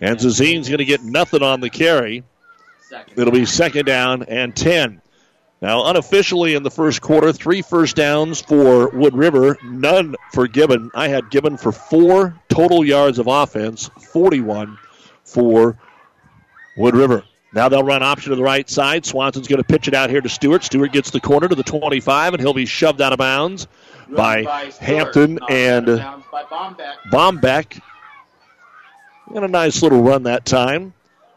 [0.00, 2.24] and Zazine's going to get nothing on the carry.
[3.16, 5.02] It'll be second down and 10.
[5.60, 10.90] Now, unofficially in the first quarter, three first downs for Wood River, none for Gibbon.
[10.94, 14.78] I had Gibbon for four total yards of offense, 41
[15.24, 15.76] for
[16.76, 17.24] Wood River.
[17.52, 19.04] Now they'll run option to the right side.
[19.04, 20.62] Swanson's going to pitch it out here to Stewart.
[20.62, 23.66] Stewart gets the corner to the 25, and he'll be shoved out of bounds
[24.08, 26.44] by, by Hampton and by
[27.10, 27.80] Bombeck.
[29.34, 30.92] And a nice little run that time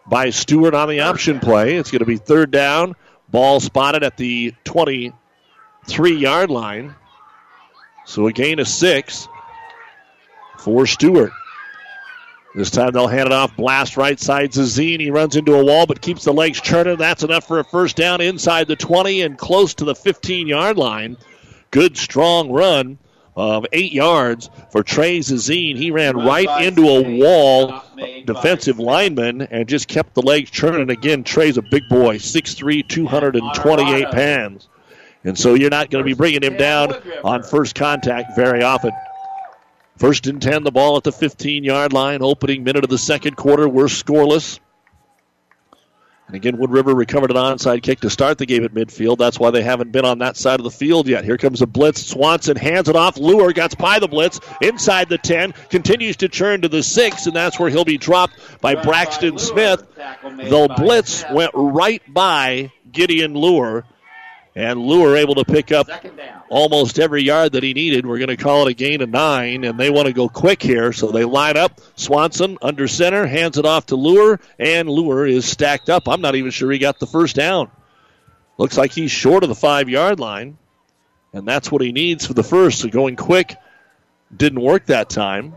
[0.05, 1.77] by Stewart on the option play.
[1.77, 2.95] It's going to be third down
[3.31, 6.95] Ball spotted at the 23 yard line.
[8.05, 9.27] So a gain of six
[10.57, 11.31] for Stewart.
[12.53, 13.55] This time they'll hand it off.
[13.55, 14.51] Blast right side.
[14.51, 14.99] Zazine.
[14.99, 16.97] He runs into a wall but keeps the legs churning.
[16.97, 20.77] That's enough for a first down inside the 20 and close to the 15 yard
[20.77, 21.17] line.
[21.71, 22.97] Good strong run
[23.35, 25.77] of eight yards for Trey Zazine.
[25.77, 27.83] He ran right into a wall
[28.25, 30.89] defensive lineman and just kept the legs churning.
[30.89, 34.67] Again, Trey's a big boy, 6'3", 228 pounds.
[35.23, 38.91] And so you're not going to be bringing him down on first contact very often.
[39.97, 42.23] First and 10, the ball at the 15 yard line.
[42.23, 43.69] Opening minute of the second quarter.
[43.69, 44.59] We're scoreless.
[46.31, 49.17] And again, Wood River recovered an onside kick to start the game at midfield.
[49.17, 51.25] That's why they haven't been on that side of the field yet.
[51.25, 52.07] Here comes a blitz.
[52.07, 53.17] Swanson hands it off.
[53.17, 57.35] Lure gets by the blitz inside the 10, continues to turn to the 6, and
[57.35, 59.85] that's where he'll be dropped by Braxton Smith.
[59.97, 63.83] The blitz went right by Gideon Lure.
[64.53, 65.87] And Lure able to pick up
[66.49, 68.05] almost every yard that he needed.
[68.05, 70.61] We're going to call it a gain of nine, and they want to go quick
[70.61, 71.79] here, so they line up.
[71.95, 76.09] Swanson under center, hands it off to Lure, and Lure is stacked up.
[76.09, 77.71] I'm not even sure he got the first down.
[78.57, 80.57] Looks like he's short of the five yard line,
[81.31, 82.79] and that's what he needs for the first.
[82.79, 83.55] So going quick
[84.35, 85.55] didn't work that time.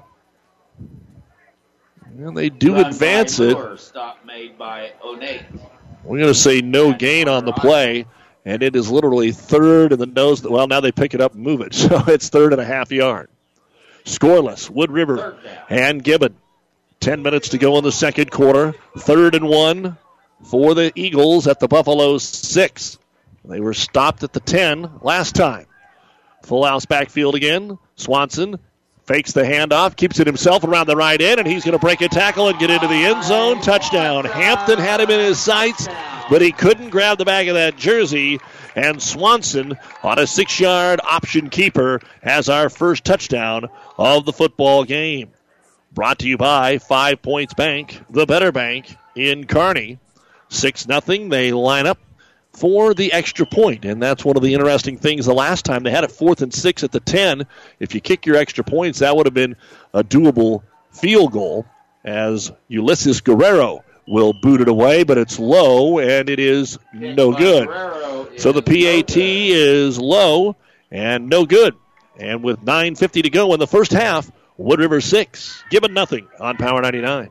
[2.17, 3.57] And they do Run advance it.
[3.81, 5.41] Stop made by O'Neill.
[6.05, 8.07] We're going to say no gain on the play,
[8.45, 10.43] and it is literally third in the nose.
[10.43, 12.93] Well, now they pick it up and move it, so it's third and a half
[12.93, 13.29] yard.
[14.05, 15.39] Scoreless, Wood River
[15.69, 16.37] and Gibbon.
[17.01, 18.75] Ten minutes to go in the second quarter.
[18.97, 19.97] Third and one
[20.45, 22.99] for the Eagles at the Buffalo six.
[23.45, 25.67] They were stopped at the 10 last time.
[26.45, 27.79] Full house backfield again.
[27.97, 28.59] Swanson
[29.07, 32.01] fakes the handoff, keeps it himself around the right end, and he's going to break
[32.01, 33.61] a tackle and get into the end zone.
[33.61, 34.25] Touchdown.
[34.25, 35.87] Hampton had him in his sights,
[36.31, 38.41] but he couldn't grab the back of that jersey.
[38.77, 43.69] And Swanson on a six yard option keeper has our first touchdown
[43.99, 45.31] of the football game.
[45.93, 49.99] Brought to you by Five Points Bank, the better bank in Kearney.
[50.49, 51.29] 6 nothing.
[51.29, 51.99] They line up
[52.53, 55.27] for the extra point, and that's one of the interesting things.
[55.27, 57.47] The last time they had it fourth and six at the 10.
[57.81, 59.57] If you kick your extra points, that would have been
[59.93, 60.63] a doable
[60.93, 61.67] field goal
[62.05, 67.69] as Ulysses Guerrero will boot it away, but it's low and it is no good.
[68.39, 70.57] So the PAT is low
[70.91, 71.75] and no good.
[72.17, 76.57] And with 9.50 to go in the first half, Wood River 6, Gibbon nothing on
[76.57, 77.31] Power 99.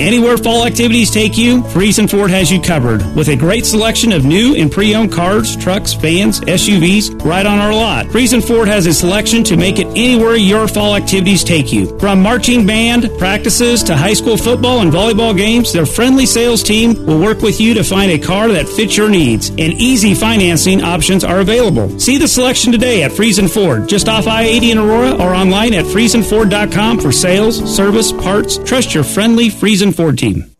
[0.00, 4.24] Anywhere fall activities take you, Friesen Ford has you covered with a great selection of
[4.24, 8.06] new and pre-owned cars, trucks, vans, SUVs right on our lot.
[8.06, 11.98] Friesen Ford has a selection to make it anywhere your fall activities take you.
[11.98, 17.04] From marching band practices to high school football and volleyball games, their friendly sales team
[17.04, 19.48] will work with you to find a car that fits your needs.
[19.48, 21.98] And easy financing options are available.
[21.98, 25.86] See the selection today at Friesen Ford, just off I-80 in Aurora or online at
[25.86, 28.58] FriesenFord.com for sales, service, parts.
[28.58, 30.54] Trust your friendly Friesen Ford team.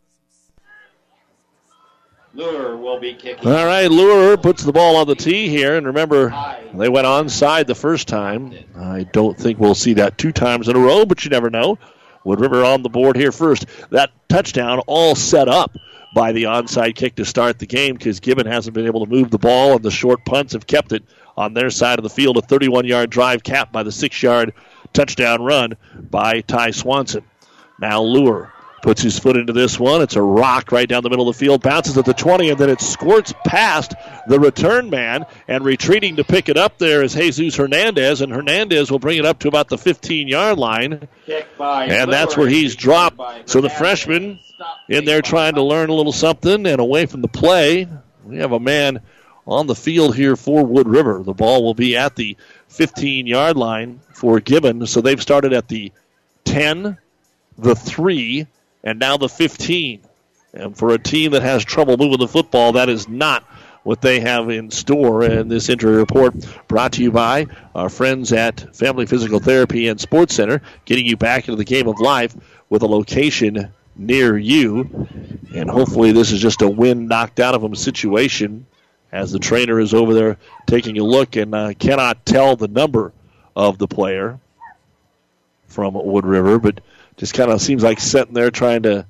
[2.39, 3.49] Lure will be kicking.
[3.49, 6.29] All right, Lure puts the ball on the tee here, and remember,
[6.72, 8.55] they went onside the first time.
[8.76, 11.79] I don't think we'll see that two times in a row, but you never know.
[12.22, 13.66] Wood River on the board here first.
[13.91, 15.76] That touchdown all set up
[16.14, 19.31] by the onside kick to start the game because Gibbon hasn't been able to move
[19.31, 21.03] the ball, and the short punts have kept it
[21.37, 22.37] on their side of the field.
[22.37, 24.55] A 31 yard drive capped by the six yard
[24.93, 25.76] touchdown run
[26.11, 27.24] by Ty Swanson.
[27.81, 28.53] Now Lure
[28.83, 30.03] puts his foot into this one.
[30.03, 32.59] It's a rock right down the middle of the field, bounces at the 20, and
[32.59, 33.95] then it squirts past
[34.29, 35.26] the return man.
[35.47, 39.24] And retreating to pick it up there is Jesus Hernandez, and Hernandez will bring it
[39.24, 41.09] up to about the 15 yard line.
[41.91, 43.49] And that's where he's dropped.
[43.49, 44.39] So the freshman
[44.89, 47.89] in there trying to learn a little something and away from the play.
[48.24, 49.01] We have a man
[49.47, 51.22] on the field here for Wood River.
[51.22, 52.37] The ball will be at the
[52.68, 54.87] 15 yard line for Gibbon.
[54.87, 55.93] So they've started at the
[56.45, 56.99] 10,
[57.57, 58.47] the 3,
[58.89, 60.01] and now the 15.
[60.55, 63.45] And for a team that has trouble moving the football, that is not
[63.82, 65.24] what they have in store.
[65.24, 66.34] And this injury report
[66.68, 71.18] brought to you by our friends at Family Physical Therapy and Sports Center, getting you
[71.18, 72.34] back into the game of life
[72.70, 75.07] with a location near you.
[75.55, 78.64] And hopefully, this is just a wind knocked out of them situation
[79.12, 83.12] as the trainer is over there taking a look and uh, cannot tell the number
[83.55, 84.41] of the player
[85.66, 86.80] from Wood River, but
[87.19, 89.07] just kind of seems like sitting there trying to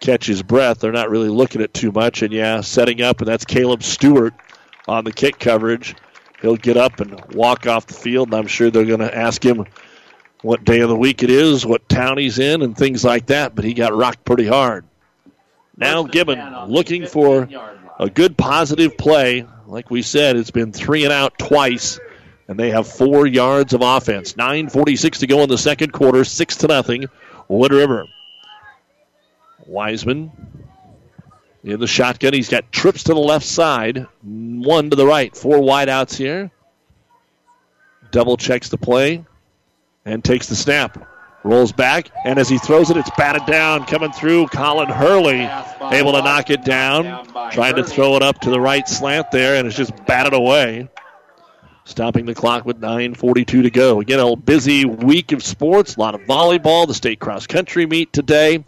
[0.00, 0.80] catch his breath.
[0.80, 4.32] They're not really looking at too much, and yeah, setting up, and that's Caleb Stewart
[4.88, 5.94] on the kick coverage.
[6.40, 9.44] He'll get up and walk off the field, and I'm sure they're going to ask
[9.44, 9.66] him
[10.42, 13.54] what day of the week it is, what town he's in, and things like that,
[13.54, 14.84] but he got rocked pretty hard.
[15.76, 17.48] Now Gibbon looking for
[17.98, 19.46] a good positive play.
[19.66, 22.00] Like we said, it's been three and out twice,
[22.48, 24.34] and they have four yards of offense.
[24.34, 27.06] 9.46 to go in the second quarter, 6 to nothing.
[27.48, 28.06] Wood River.
[29.66, 30.32] Wiseman
[31.64, 32.32] in the shotgun.
[32.32, 35.34] He's got trips to the left side, one to the right.
[35.36, 36.50] Four wideouts here.
[38.10, 39.24] Double checks the play
[40.04, 41.08] and takes the snap.
[41.44, 43.84] Rolls back, and as he throws it, it's batted down.
[43.84, 45.40] Coming through, Colin Hurley
[45.90, 47.26] able to knock it down.
[47.50, 50.88] Trying to throw it up to the right slant there, and it's just batted away.
[51.84, 54.00] Stopping the clock with 9.42 to go.
[54.00, 55.96] Again, a busy week of sports.
[55.96, 56.86] A lot of volleyball.
[56.86, 58.64] The state cross country meet today.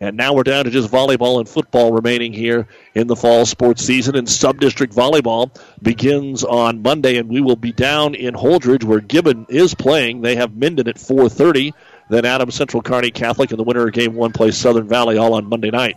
[0.00, 3.84] And now we're down to just volleyball and football remaining here in the fall sports
[3.84, 4.16] season.
[4.16, 9.46] And sub-district volleyball begins on Monday, and we will be down in Holdrege where Gibbon
[9.48, 10.20] is playing.
[10.22, 11.72] They have Minden at 4:30.
[12.10, 15.34] Then Adams Central Kearney Catholic, and the winner of Game One plays Southern Valley all
[15.34, 15.96] on Monday night.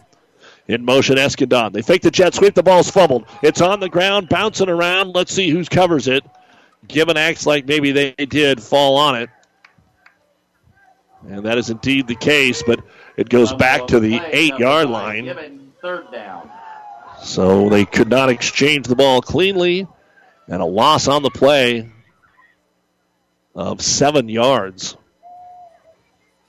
[0.68, 1.74] In motion, Eskandon.
[1.74, 2.56] They fake the jet sweep.
[2.56, 3.26] The ball's fumbled.
[3.44, 5.14] It's on the ground, bouncing around.
[5.14, 6.24] Let's see who covers it.
[6.88, 9.30] Gibbon acts like maybe they did fall on it.
[11.28, 12.82] And that is indeed the case, but
[13.18, 15.72] it goes back to the eight yard line.
[15.82, 16.50] Third down.
[17.22, 19.88] So they could not exchange the ball cleanly,
[20.48, 21.90] and a loss on the play
[23.56, 24.98] of seven yards.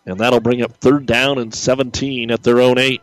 [0.05, 3.01] And that'll bring up third down and 17 at their own eight.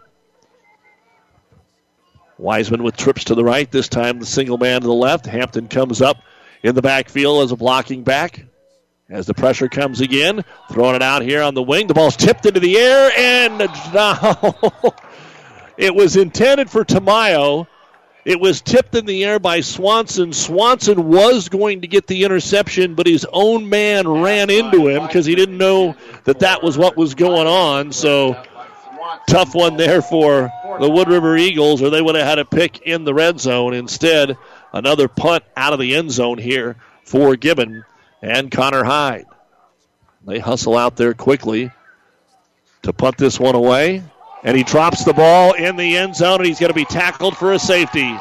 [2.38, 3.70] Wiseman with trips to the right.
[3.70, 5.26] This time the single man to the left.
[5.26, 6.18] Hampton comes up
[6.64, 8.46] in the backfield as a blocking back.
[9.10, 11.88] As the pressure comes again, throwing it out here on the wing.
[11.88, 13.58] The ball's tipped into the air, and
[13.94, 14.56] now
[15.78, 17.68] it was intended for Tamayo.
[18.26, 20.32] It was tipped in the air by Swanson.
[20.32, 25.26] Swanson was going to get the interception, but his own man ran into him because
[25.26, 27.92] he didn't know that that was what was going on.
[27.92, 28.42] So,
[29.28, 32.82] tough one there for the Wood River Eagles, or they would have had a pick
[32.82, 33.74] in the red zone.
[33.74, 34.38] Instead,
[34.72, 37.86] another punt out of the end zone here for Gibbon
[38.22, 39.26] and Connor Hyde.
[40.26, 41.72] They hustle out there quickly.
[42.84, 44.04] to punt this one away.
[44.44, 47.38] And he drops the ball in the end zone, and he's going to be tackled
[47.38, 48.18] for a safety.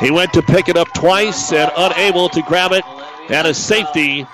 [0.00, 2.84] He went to pick it up twice and unable to grab it,
[3.28, 4.26] and a safety.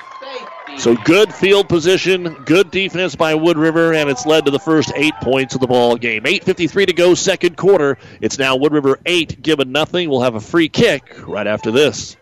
[0.78, 4.92] So good field position, good defense by Wood River, and it's led to the first
[4.94, 6.24] eight points of the ball game.
[6.24, 7.96] 8:53 to go, second quarter.
[8.20, 10.10] It's now Wood River eight, Gibbon nothing.
[10.10, 12.16] We'll have a free kick right after this.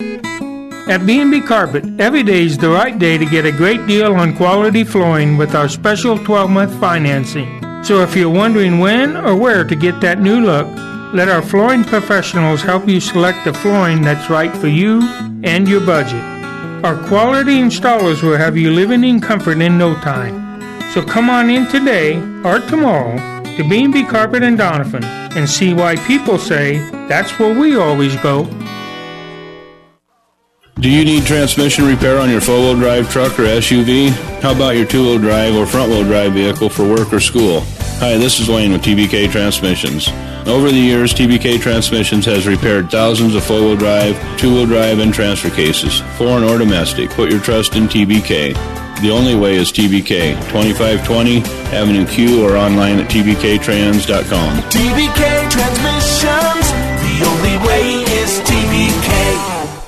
[0.00, 4.36] At B&B Carpet, every day is the right day to get a great deal on
[4.36, 7.62] quality flooring with our special 12-month financing.
[7.84, 10.66] So if you're wondering when or where to get that new look,
[11.14, 15.00] let our flooring professionals help you select the flooring that's right for you
[15.44, 16.41] and your budget.
[16.84, 20.60] Our quality installers will have you living in comfort in no time.
[20.90, 23.16] So come on in today or tomorrow
[23.56, 25.04] to B&B Carpet and Doniphan
[25.36, 28.46] and see why people say that's where we always go.
[30.80, 34.10] Do you need transmission repair on your four-wheel drive truck or SUV?
[34.40, 37.60] How about your two-wheel drive or front-wheel drive vehicle for work or school?
[38.02, 40.08] Hi, this is Wayne with TBK Transmissions.
[40.48, 45.50] Over the years, TBK Transmissions has repaired thousands of four-wheel drive, two-wheel drive, and transfer
[45.50, 47.10] cases, foreign or domestic.
[47.10, 48.54] Put your trust in TBK.
[49.00, 51.42] The only way is TBK, 2520
[51.72, 54.58] Avenue Q or online at tbktrans.com.
[54.62, 56.72] TBK Transmissions,
[57.06, 59.86] the only way is TBK.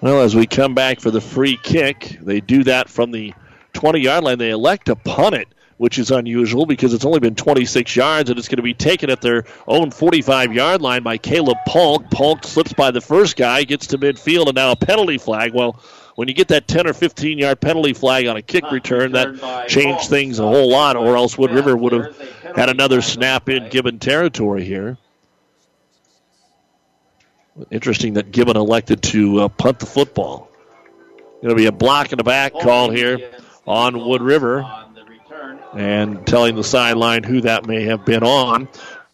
[0.00, 3.34] Well, as we come back for the free kick, they do that from the
[3.72, 4.38] 20 yard line.
[4.38, 8.38] They elect to punt it, which is unusual because it's only been 26 yards and
[8.38, 12.10] it's going to be taken at their own 45 yard line by Caleb Polk.
[12.10, 15.52] Polk slips by the first guy, gets to midfield, and now a penalty flag.
[15.52, 15.80] Well,
[16.14, 19.68] when you get that 10 or 15 yard penalty flag on a kick return, that
[19.68, 22.16] changed things a whole lot, or else Wood River would have
[22.56, 24.96] had another snap in Gibbon territory here.
[27.70, 30.50] Interesting that Gibbon elected to uh, punt the football.
[31.42, 33.30] Going to be a block in the back call here
[33.66, 34.85] on Wood River.
[35.76, 38.68] And telling the sideline who that may have been on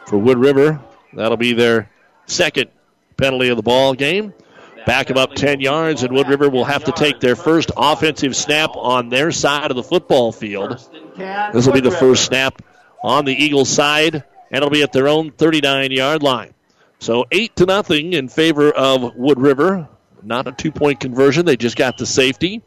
[0.06, 0.80] for Wood River.
[1.12, 1.90] That'll be their
[2.26, 2.70] second
[3.16, 4.32] penalty of the ball game.
[4.86, 8.34] Back them up 10 yards, and Wood River will have to take their first offensive
[8.34, 10.80] snap on their side of the football field.
[11.52, 12.62] This will be the first snap
[13.02, 14.24] on the Eagles side, and
[14.56, 16.54] it'll be at their own 39 yard line.
[16.98, 19.88] So eight to nothing in favor of Wood River.
[20.22, 21.46] Not a two point conversion.
[21.46, 22.62] They just got the safety.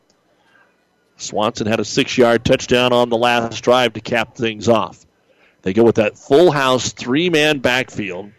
[1.17, 5.05] Swanson had a six yard touchdown on the last drive to cap things off.
[5.61, 8.31] They go with that full house three man backfield.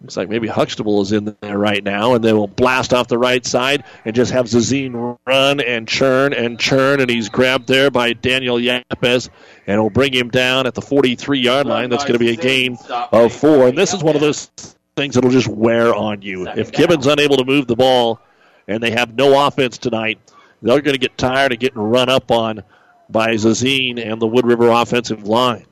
[0.00, 3.18] Looks like maybe Huxtable is in there right now, and they will blast off the
[3.18, 7.90] right side and just have Zazine run and churn and churn, and he's grabbed there
[7.90, 9.28] by Daniel Yapes,
[9.66, 11.90] and will bring him down at the 43 yard line.
[11.90, 14.52] That's going to be a gain of four, and this is one of those
[14.94, 16.46] things that'll just wear on you.
[16.48, 18.20] If Gibbon's unable to move the ball
[18.68, 20.20] and they have no offense tonight,
[20.62, 22.62] they're going to get tired of getting run up on
[23.08, 25.66] by Zazine and the Wood River offensive line.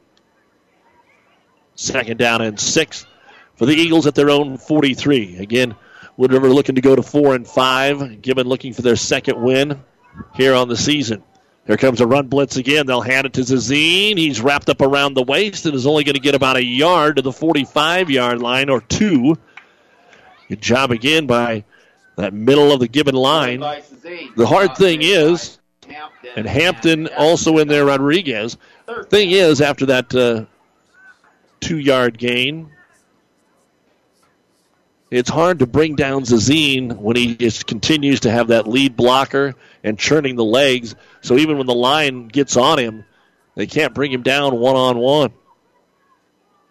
[1.74, 3.07] Second down and six
[3.57, 5.39] for the Eagles at their own 43.
[5.39, 5.74] Again,
[6.16, 8.22] Wood River looking to go to four and five.
[8.22, 9.82] Gibbon looking for their second win
[10.34, 11.22] here on the season.
[11.66, 12.87] Here comes a run blitz again.
[12.87, 14.16] They'll hand it to Zazine.
[14.16, 17.16] He's wrapped up around the waist and is only going to get about a yard
[17.16, 19.37] to the 45 yard line or two.
[20.49, 21.64] Good job again by
[22.17, 23.61] that middle of the Gibbon line.
[23.61, 25.59] The hard thing is,
[26.35, 28.57] and Hampton also in there, Rodriguez.
[29.09, 30.47] Thing is, after that uh,
[31.61, 32.71] two yard gain,
[35.11, 39.55] it's hard to bring down Zazine when he just continues to have that lead blocker
[39.85, 40.97] and churning the legs.
[41.21, 43.05] So even when the line gets on him,
[43.55, 45.33] they can't bring him down one on one.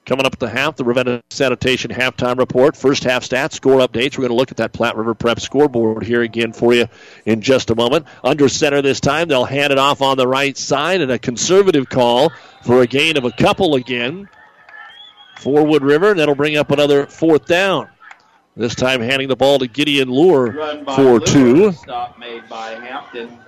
[0.05, 2.77] Coming up at the half, the Ravenna Sanitation halftime report.
[2.77, 4.17] First half stats, score updates.
[4.17, 6.87] We're going to look at that Platte River Prep scoreboard here again for you
[7.25, 8.05] in just a moment.
[8.23, 11.89] Under center this time, they'll hand it off on the right side, and a conservative
[11.89, 12.31] call
[12.63, 14.29] for a gain of a couple again
[15.39, 17.89] for Wood River, and that'll bring up another fourth down.
[18.55, 20.53] This time handing the ball to Gideon Lure
[20.95, 21.71] for two.
[21.71, 23.39] Stop made by Hampton.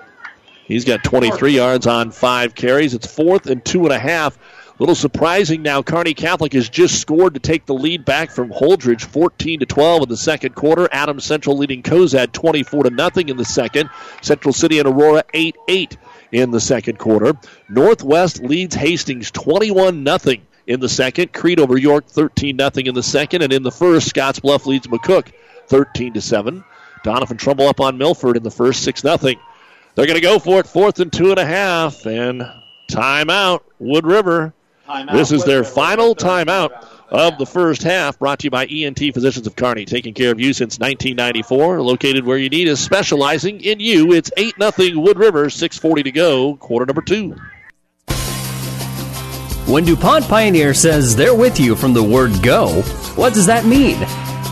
[0.65, 2.93] He's got 23 yards on five carries.
[2.93, 4.37] It's fourth and two and a half.
[4.79, 5.81] Little surprising now.
[5.81, 10.03] Kearney Catholic has just scored to take the lead back from Holdrege, 14 to 12
[10.03, 10.87] in the second quarter.
[10.91, 13.89] Adams Central leading Cozad 24 to nothing in the second.
[14.21, 15.97] Central City and Aurora 8-8
[16.31, 17.33] in the second quarter.
[17.67, 21.33] Northwest leads Hastings 21 nothing in the second.
[21.33, 23.41] Crete over York 13 0 in the second.
[23.41, 25.31] And in the first, Scotts Bluff leads McCook
[25.67, 26.63] 13 to 7.
[27.03, 29.17] Doniphan-Trumbull up on Milford in the first 6 0.
[29.17, 32.05] They're going to go for it, fourth and two and a half.
[32.05, 32.43] And
[32.91, 34.53] timeout, Wood River.
[34.87, 35.71] Timeout, this is their River.
[35.71, 36.71] final timeout
[37.09, 40.39] of the first half, brought to you by ENT Physicians of Kearney, taking care of
[40.39, 41.81] you since 1994.
[41.81, 44.13] Located where you need is specializing in you.
[44.13, 47.35] It's 8 0 Wood River, 6.40 to go, quarter number two.
[49.69, 52.81] When DuPont Pioneer says they're with you from the word go,
[53.15, 53.97] what does that mean?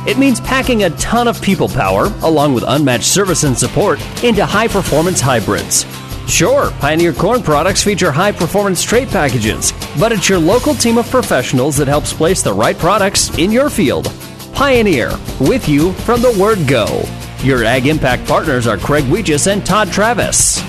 [0.05, 4.45] It means packing a ton of people power, along with unmatched service and support, into
[4.45, 5.85] high performance hybrids.
[6.27, 11.09] Sure, Pioneer Corn products feature high performance trait packages, but it's your local team of
[11.09, 14.11] professionals that helps place the right products in your field.
[14.53, 17.03] Pioneer, with you from the word go.
[17.43, 20.61] Your Ag Impact partners are Craig Weegis and Todd Travis.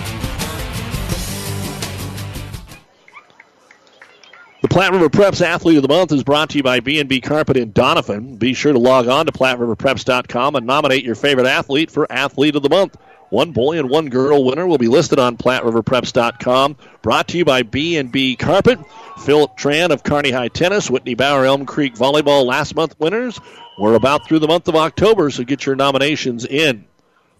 [4.63, 7.57] The Platte River Preps Athlete of the Month is brought to you by B&B Carpet
[7.57, 8.39] in Doniphan.
[8.39, 12.63] Be sure to log on to PlatteRiverPreps.com and nominate your favorite athlete for Athlete of
[12.63, 12.97] the Month.
[13.31, 16.77] One boy and one girl winner will be listed on PlatteRiverPreps.com.
[17.03, 18.79] Brought to you by B&B Carpet.
[19.19, 23.41] Phil Tran of Kearney High Tennis, Whitney Bauer Elm Creek Volleyball last month winners.
[23.79, 26.87] We're about through the month of October, so get your nominations in.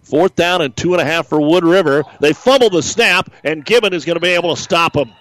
[0.03, 2.05] Fourth down and two and a half for Wood River.
[2.21, 5.13] They fumble the snap, and Gibbon is going to be able to stop them.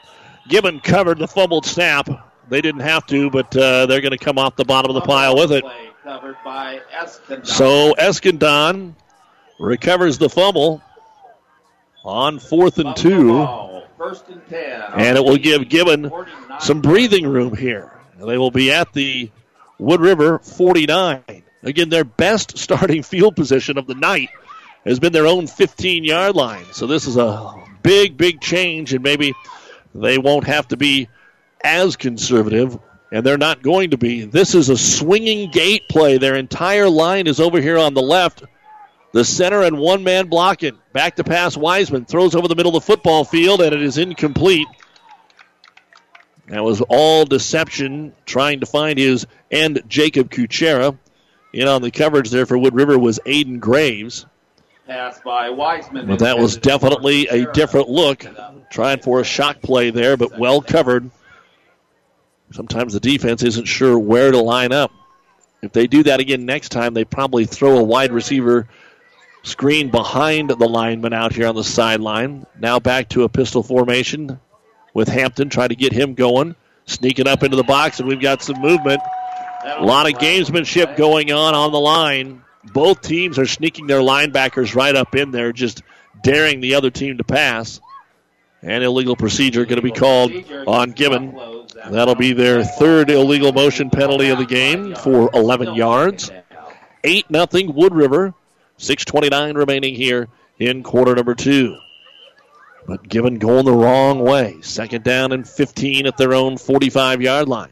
[0.48, 2.08] Gibbon covered the fumbled snap.
[2.50, 5.08] They didn't have to, but uh, they're going to come off the bottom of the
[5.08, 5.64] pile with it.
[6.04, 7.48] Covered by Eskandon.
[7.48, 8.94] So Eskandon
[9.60, 10.82] recovers the fumble
[12.04, 13.48] on fourth and two.
[13.98, 14.82] First and ten.
[14.96, 16.12] And it will give Gibbon
[16.60, 17.92] some breathing room here.
[18.20, 19.32] They will be at the
[19.80, 21.24] Wood River 49.
[21.64, 24.30] Again, their best starting field position of the night
[24.86, 26.66] has been their own 15 yard line.
[26.72, 29.34] So this is a big, big change, and maybe
[29.94, 31.10] they won't have to be
[31.64, 32.78] as conservative,
[33.12, 34.26] and they're not going to be.
[34.26, 36.18] This is a swinging gate play.
[36.18, 38.44] Their entire line is over here on the left.
[39.16, 40.78] The center and one man blocking.
[40.92, 42.04] Back to pass Wiseman.
[42.04, 44.68] Throws over the middle of the football field, and it is incomplete.
[46.48, 50.98] That was all deception, trying to find his end, Jacob Kuchera.
[51.54, 54.26] In on the coverage there for Wood River was Aiden Graves.
[54.86, 56.08] Pass by Wiseman.
[56.08, 58.26] But that was definitely a different look.
[58.70, 61.10] Trying for a shock play there, but well covered.
[62.52, 64.92] Sometimes the defense isn't sure where to line up.
[65.62, 68.68] If they do that again next time, they probably throw a wide receiver
[69.46, 72.46] screen behind the lineman out here on the sideline.
[72.60, 74.40] Now back to a pistol formation
[74.94, 76.56] with Hampton, trying to get him going.
[76.88, 79.02] Sneaking up into the box, and we've got some movement.
[79.66, 82.44] A lot of gamesmanship going on on the line.
[82.74, 85.82] Both teams are sneaking their linebackers right up in there, just
[86.22, 87.82] daring the other team to pass.
[88.62, 90.32] And illegal procedure going to be called
[90.68, 91.36] on Gibbon.
[91.90, 96.32] That'll be their third illegal motion penalty of the game for 11 yards.
[97.04, 98.34] 8 nothing Wood River.
[98.80, 100.28] 6.29 remaining here
[100.60, 101.78] in quarter number two.
[102.88, 104.58] But Gibbon going the wrong way.
[104.62, 107.72] Second down and 15 at their own 45 yard line.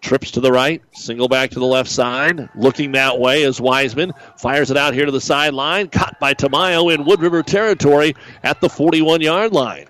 [0.00, 2.50] Trips to the right, single back to the left side.
[2.54, 5.88] Looking that way as Wiseman fires it out here to the sideline.
[5.88, 9.86] Caught by Tamayo in Wood River territory at the 41 yard line.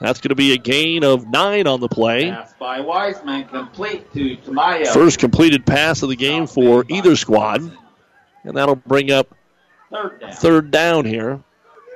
[0.00, 2.30] That's going to be a gain of nine on the play.
[2.30, 4.88] Pass by Wiseman, complete to Tamayo.
[4.88, 7.60] First completed pass of the game for either squad.
[8.44, 9.34] And that'll bring up
[9.92, 10.32] Third down.
[10.32, 11.42] third down here.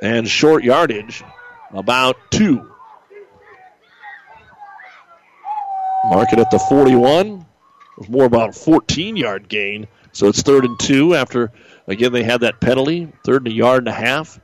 [0.02, 1.24] And short yardage,
[1.72, 2.70] about two.
[6.04, 7.26] Mark it at the 41.
[7.26, 7.46] It
[7.98, 9.88] was more about 14 yard gain.
[10.12, 11.50] So it's third and two after,
[11.86, 13.10] again, they had that penalty.
[13.24, 14.38] Third and a yard and a half.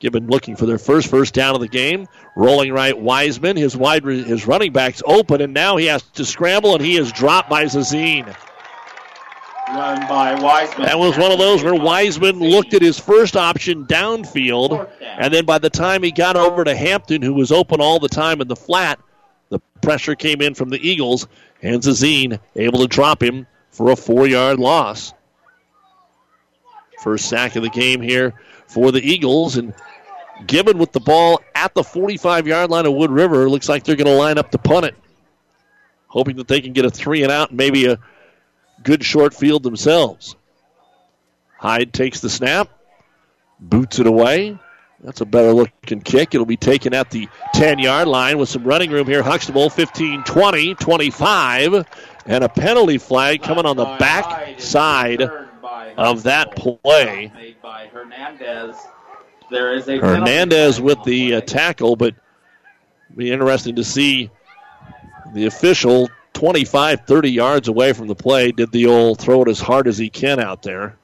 [0.00, 2.06] Gibbon looking for their first first down of the game.
[2.36, 3.56] Rolling right, Wiseman.
[3.56, 7.10] His wide his running back's open, and now he has to scramble, and he is
[7.10, 8.36] dropped by Zazine.
[9.74, 10.86] Run by Wiseman.
[10.86, 15.44] That was one of those where Wiseman looked at his first option downfield, and then
[15.44, 18.48] by the time he got over to Hampton, who was open all the time in
[18.48, 18.98] the flat,
[19.50, 21.28] the pressure came in from the Eagles,
[21.62, 25.12] and Zazine able to drop him for a four yard loss.
[27.02, 28.34] First sack of the game here
[28.66, 29.74] for the Eagles, and
[30.46, 33.50] Gibbon with the ball at the 45 yard line of Wood River.
[33.50, 34.96] Looks like they're going to line up to punt it,
[36.06, 37.98] hoping that they can get a three and out and maybe a
[38.82, 40.36] good short field themselves.
[41.58, 42.68] Hyde takes the snap,
[43.58, 44.58] boots it away.
[45.00, 46.34] That's a better looking kick.
[46.34, 49.22] It'll be taken at the 10 yard line with some running room here.
[49.22, 51.86] Huxtable 15 20, 25,
[52.26, 55.22] and a penalty flag coming on the back side
[55.96, 57.30] of that play.
[57.34, 58.76] Made by Hernandez.
[59.50, 62.14] There is a Hernandez with the uh, tackle, but
[63.16, 64.30] be interesting to see
[65.32, 66.08] the official
[66.38, 69.98] 25, 30 yards away from the play did the old throw it as hard as
[69.98, 70.96] he can out there.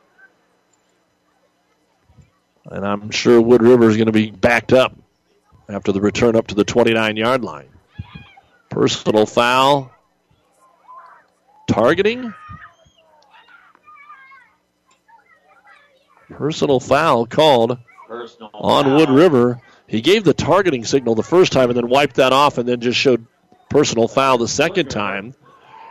[2.66, 4.96] And I'm sure Wood River is going to be backed up
[5.68, 7.68] after the return up to the 29 yard line.
[8.70, 9.90] Personal foul.
[11.66, 12.32] Targeting.
[16.30, 18.96] Personal foul called Personal on foul.
[18.98, 19.60] Wood River.
[19.88, 22.80] He gave the targeting signal the first time and then wiped that off and then
[22.80, 23.26] just showed
[23.68, 25.34] personal foul the second time.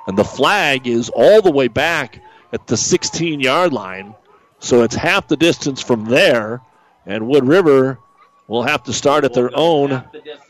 [0.08, 2.22] And the flag is all the way back
[2.52, 4.16] at the 16 yard line.
[4.60, 6.62] So it's half the distance from there.
[7.06, 8.00] And Wood River
[8.48, 10.04] will have to start at their own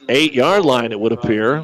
[0.09, 1.63] eight yard line, it would appear.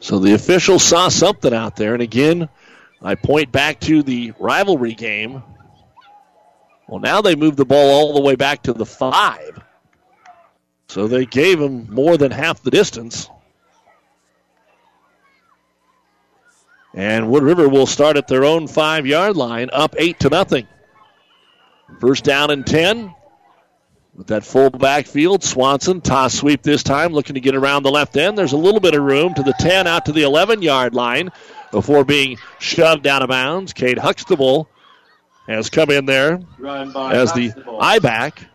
[0.00, 1.94] So the officials saw something out there.
[1.94, 2.48] And again,
[3.00, 5.42] I point back to the rivalry game.
[6.86, 9.63] Well, now they move the ball all the way back to the five.
[10.88, 13.28] So they gave him more than half the distance.
[16.94, 20.68] And Wood River will start at their own five yard line, up eight to nothing.
[22.00, 23.14] First down and 10.
[24.16, 28.16] With that full backfield, Swanson, toss sweep this time, looking to get around the left
[28.16, 28.38] end.
[28.38, 31.32] There's a little bit of room to the 10 out to the 11 yard line
[31.72, 33.72] before being shoved out of bounds.
[33.72, 34.68] Cade Huxtable
[35.48, 37.80] has come in there as the Huxtable.
[37.80, 38.46] I back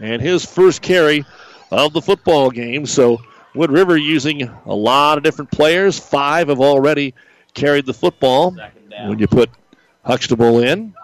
[0.00, 1.24] and his first carry
[1.70, 2.86] of the football game.
[2.86, 3.20] So
[3.54, 5.98] Wood River using a lot of different players.
[5.98, 7.14] Five have already
[7.54, 8.56] carried the football
[9.06, 9.50] when you put
[10.04, 10.94] Huxtable in.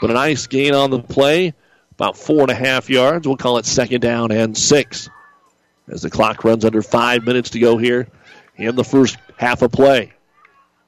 [0.00, 1.54] But a nice gain on the play,
[1.92, 3.26] about four and a half yards.
[3.26, 5.08] We'll call it second down and six
[5.88, 8.08] as the clock runs under five minutes to go here
[8.56, 10.12] in the first half of play.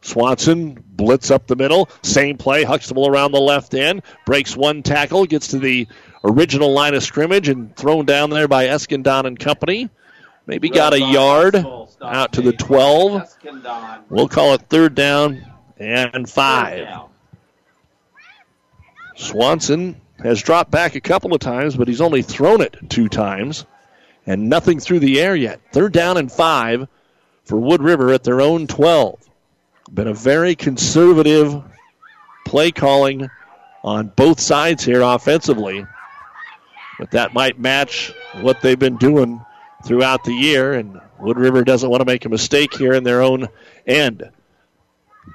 [0.00, 1.88] Swanson blitz up the middle.
[2.02, 2.64] Same play.
[2.64, 4.02] Huxtable around the left end.
[4.24, 5.26] Breaks one tackle.
[5.26, 5.88] Gets to the
[6.26, 9.88] original line of scrimmage and thrown down there by Eskandon and company.
[10.46, 11.56] Maybe got a yard
[12.02, 13.36] out to the 12.
[14.08, 15.44] We'll call it third down
[15.78, 16.88] and five.
[19.16, 23.66] Swanson has dropped back a couple of times, but he's only thrown it two times
[24.26, 25.60] and nothing through the air yet.
[25.72, 26.88] Third down and five
[27.44, 29.18] for Wood River at their own 12.
[29.92, 31.62] Been a very conservative
[32.44, 33.30] play calling
[33.84, 35.86] on both sides here offensively.
[36.98, 39.40] But that might match what they've been doing
[39.84, 43.22] throughout the year, and Wood River doesn't want to make a mistake here in their
[43.22, 43.48] own
[43.86, 44.30] end.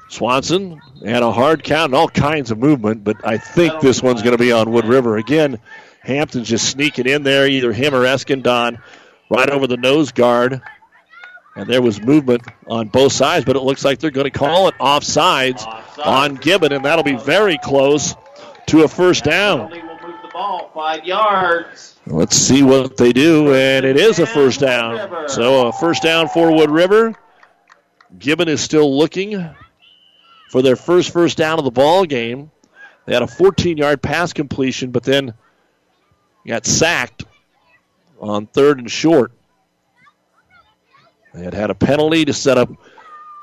[0.10, 4.22] Swanson had a hard count and all kinds of movement, but I think this one's
[4.22, 5.18] going to be on Wood River.
[5.18, 5.60] Again,
[6.02, 8.82] Hampton's just sneaking in there, either him or Eskandon,
[9.30, 10.62] right over the nose guard.
[11.56, 14.70] And there was movement on both sides, but it looks like they're going to call
[14.70, 15.66] it offsides
[16.04, 18.16] on Gibbon, and that'll be very close
[18.68, 19.91] to a first down.
[20.34, 22.00] Ball five yards.
[22.08, 25.28] Let's see what they do, and it is a first down.
[25.28, 27.14] So a first down for Wood River.
[28.18, 29.50] Gibbon is still looking
[30.50, 32.52] for their first first down of the ball game.
[33.06, 35.34] They had a 14-yard pass completion, but then
[36.48, 37.26] got sacked
[38.20, 39.32] on third and short.
[41.34, 42.70] They had had a penalty to set up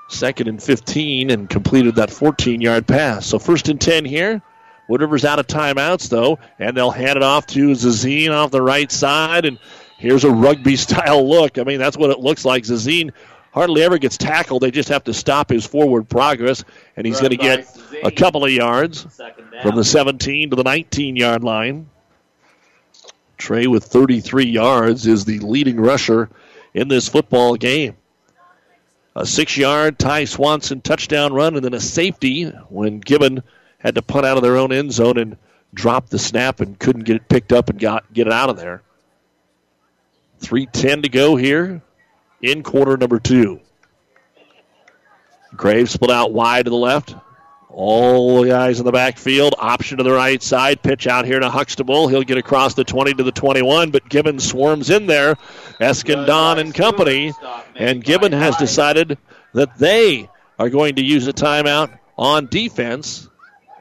[0.09, 3.27] second and 15 and completed that 14-yard pass.
[3.27, 4.43] So first and 10 here.
[4.89, 8.63] Wood River's out of timeouts, though, and they'll hand it off to Zazine off the
[8.63, 9.45] right side.
[9.45, 9.59] And
[9.99, 11.59] here's a rugby style look.
[11.59, 12.65] I mean, that's what it looks like.
[12.65, 13.13] Zazine
[13.53, 14.63] hardly ever gets tackled.
[14.63, 16.65] They just have to stop his forward progress,
[16.97, 17.69] and he's going to get
[18.03, 19.07] a couple of yards
[19.63, 21.89] from the 17 to the 19 yard line.
[23.37, 26.29] Trey with 33 yards is the leading rusher
[26.75, 27.97] in this football game.
[29.15, 33.43] A six yard Ty Swanson touchdown run, and then a safety when Gibbon
[33.79, 35.37] had to punt out of their own end zone and
[35.73, 38.57] drop the snap and couldn't get it picked up and got get it out of
[38.57, 38.83] there.
[40.41, 41.83] 310 to go here
[42.41, 43.61] in quarter number two.
[45.57, 47.15] Graves split out wide to the left.
[47.71, 49.55] All the guys in the backfield.
[49.59, 50.83] Option to the right side.
[50.83, 52.09] Pitch out here to Huxtable.
[52.09, 55.35] He'll get across the 20 to the 21, but Gibbon swarms in there.
[55.81, 57.33] Eskandon and company.
[57.77, 59.19] And Gibbon has decided
[59.53, 60.29] that they
[60.59, 63.29] are going to use a timeout on defense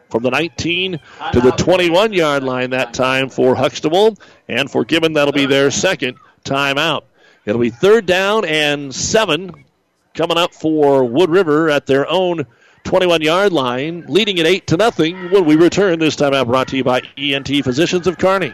[0.09, 0.99] from the 19
[1.33, 4.17] to the 21 yard line that time for Huxtable.
[4.47, 7.03] And for Gibbon, that'll be their second timeout.
[7.45, 9.65] It'll be third down and seven
[10.13, 12.45] coming up for Wood River at their own
[12.83, 15.99] 21 yard line, leading it 8 to nothing when we return.
[15.99, 18.53] This time out brought to you by ENT Physicians of Kearney.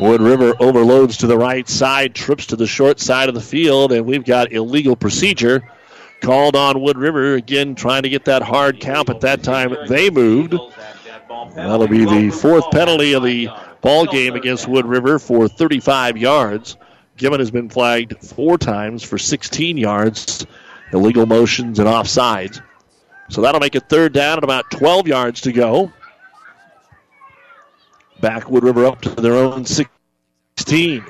[0.00, 3.92] Wood River overloads to the right side, trips to the short side of the field,
[3.92, 5.62] and we've got illegal procedure
[6.20, 9.06] called on Wood River again, trying to get that hard count.
[9.06, 10.54] But that time they moved.
[11.54, 13.48] That'll be the fourth penalty of the
[13.82, 16.76] ball game against Wood River for 35 yards.
[17.16, 20.46] Gibbon has been flagged four times for 16 yards,
[20.92, 22.62] illegal motions and offsides.
[23.28, 25.92] So that'll make it third down and about 12 yards to go.
[28.20, 31.04] Back Wood River up to their own 16.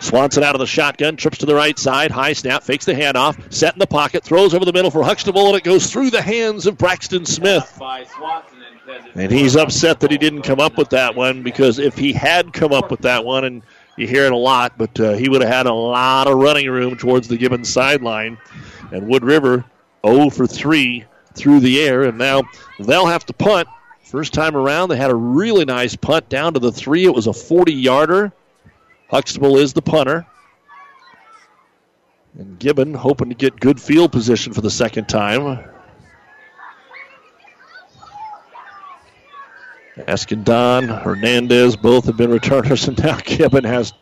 [0.00, 3.52] Swanson out of the shotgun, trips to the right side, high snap, fakes the handoff,
[3.52, 6.20] set in the pocket, throws over the middle for Huxtable, and it goes through the
[6.20, 7.78] hands of Braxton Smith.
[9.14, 12.52] And he's upset that he didn't come up with that one because if he had
[12.52, 13.62] come up with that one, and
[13.96, 16.68] you hear it a lot, but uh, he would have had a lot of running
[16.68, 18.38] room towards the Gibbon sideline.
[18.92, 19.64] And Wood River
[20.06, 21.04] 0 for 3
[21.34, 22.42] through the air, and now
[22.78, 23.68] they'll have to punt.
[24.04, 27.06] First time around, they had a really nice punt down to the three.
[27.06, 28.32] It was a 40 yarder.
[29.08, 30.26] Huxtable is the punter.
[32.38, 35.64] And Gibbon hoping to get good field position for the second time.
[39.96, 43.92] Escandon, Hernandez, both have been returners, and now Gibbon has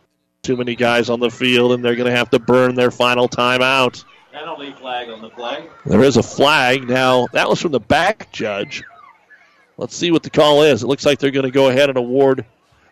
[0.41, 3.29] too many guys on the field, and they're going to have to burn their final
[3.29, 4.03] timeout.
[4.33, 5.65] Penalty flag on the play.
[5.85, 6.89] There is a flag.
[6.89, 8.83] Now, that was from the back judge.
[9.77, 10.83] Let's see what the call is.
[10.83, 12.45] It looks like they're going to go ahead and award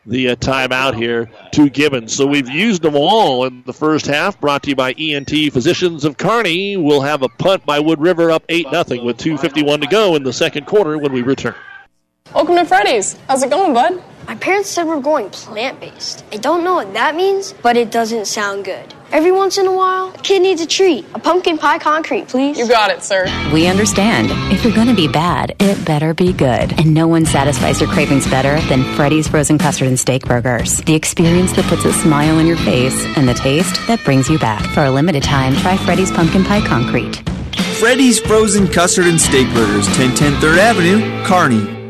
[0.06, 2.14] the uh, timeout here to Gibbons.
[2.14, 4.40] So we've used them all in the first half.
[4.40, 6.78] Brought to you by ENT Physicians of Kearney.
[6.78, 10.24] We'll have a punt by Wood River up 8 nothing with 2.51 to go in
[10.24, 11.56] the second quarter when we return.
[12.34, 13.18] Welcome to Freddy's.
[13.28, 14.02] How's it going, bud?
[14.26, 16.24] My parents said we're going plant based.
[16.32, 18.94] I don't know what that means, but it doesn't sound good.
[19.11, 21.05] Every once in a while, a kid needs a treat.
[21.13, 22.57] A pumpkin pie concrete, please.
[22.57, 23.25] You got it, sir.
[23.53, 24.29] We understand.
[24.53, 26.71] If you're going to be bad, it better be good.
[26.79, 30.77] And no one satisfies your cravings better than Freddy's Frozen Custard and Steak Burgers.
[30.77, 34.39] The experience that puts a smile on your face and the taste that brings you
[34.39, 34.65] back.
[34.73, 37.17] For a limited time, try Freddy's Pumpkin Pie Concrete.
[37.79, 41.81] Freddy's Frozen Custard and Steak Burgers, 1010 3rd Avenue, Kearney.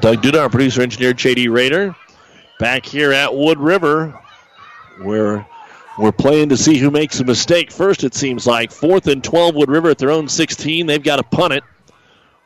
[0.00, 1.96] Doug Duda, our producer engineer JD Raider,
[2.58, 4.18] back here at Wood River,
[5.02, 5.46] where
[5.98, 8.72] we're playing to see who makes a mistake first, it seems like.
[8.72, 10.86] Fourth and 12, Wood River at their own 16.
[10.86, 11.64] They've got to punt it.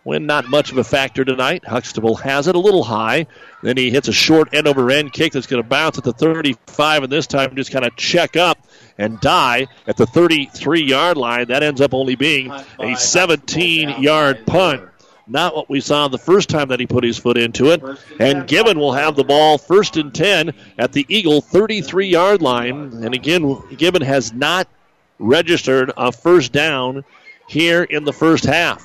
[0.04, 1.66] When not much of a factor tonight.
[1.66, 3.26] Huxtable has it a little high.
[3.62, 6.14] Then he hits a short end over end kick that's going to bounce at the
[6.14, 8.58] 35, and this time just kind of check up
[8.96, 11.48] and die at the 33 yard line.
[11.48, 14.88] That ends up only being a 17 yard punt.
[15.28, 17.82] Not what we saw the first time that he put his foot into it.
[18.18, 23.04] And Gibbon will have the ball first and 10 at the Eagle 33 yard line.
[23.04, 24.68] And again, Gibbon has not
[25.18, 27.04] registered a first down
[27.46, 28.84] here in the first half.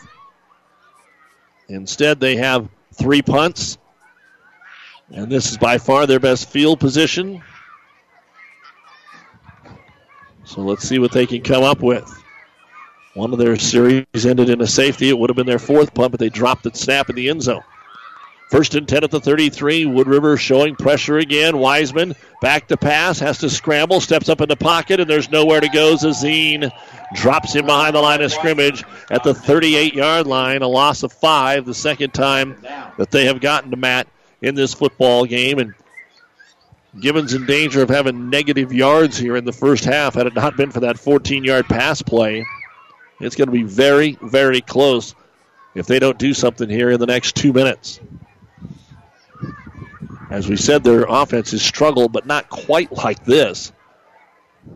[1.70, 3.78] Instead, they have three punts.
[5.12, 7.42] And this is by far their best field position.
[10.44, 12.23] So let's see what they can come up with.
[13.14, 15.10] One of their series ended in a safety.
[15.10, 17.44] It would have been their fourth punt, but they dropped the snap in the end
[17.44, 17.64] zone.
[18.50, 19.86] First and 10 at the 33.
[19.86, 21.58] Wood River showing pressure again.
[21.58, 25.60] Wiseman back to pass, has to scramble, steps up in the pocket, and there's nowhere
[25.60, 25.96] to go.
[25.96, 26.72] Zazine
[27.16, 30.62] drops him behind the line of scrimmage at the 38 yard line.
[30.62, 32.58] A loss of five, the second time
[32.98, 34.08] that they have gotten to Matt
[34.42, 35.60] in this football game.
[35.60, 35.74] And
[37.00, 40.58] Gibbons in danger of having negative yards here in the first half had it not
[40.58, 42.46] been for that 14 yard pass play.
[43.24, 45.16] It's going to be very, very close
[45.76, 48.00] if they don't do something here in the next two minutes.
[50.30, 53.72] As we said, their offense has struggled, but not quite like this.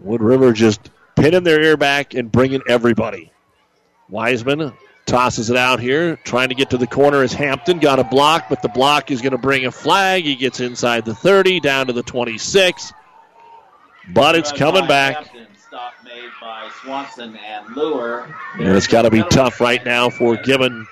[0.01, 3.31] Wood River just pinning their ear back and bringing everybody.
[4.09, 4.73] Wiseman
[5.05, 8.45] tosses it out here, trying to get to the corner as Hampton got a block,
[8.49, 10.23] but the block is going to bring a flag.
[10.23, 12.93] He gets inside the 30, down to the 26.
[14.09, 15.33] But it's coming back.
[15.33, 15.46] Made
[16.47, 18.33] by Swanson and Lure.
[18.53, 20.87] And it's got to be tough right now for Gibbon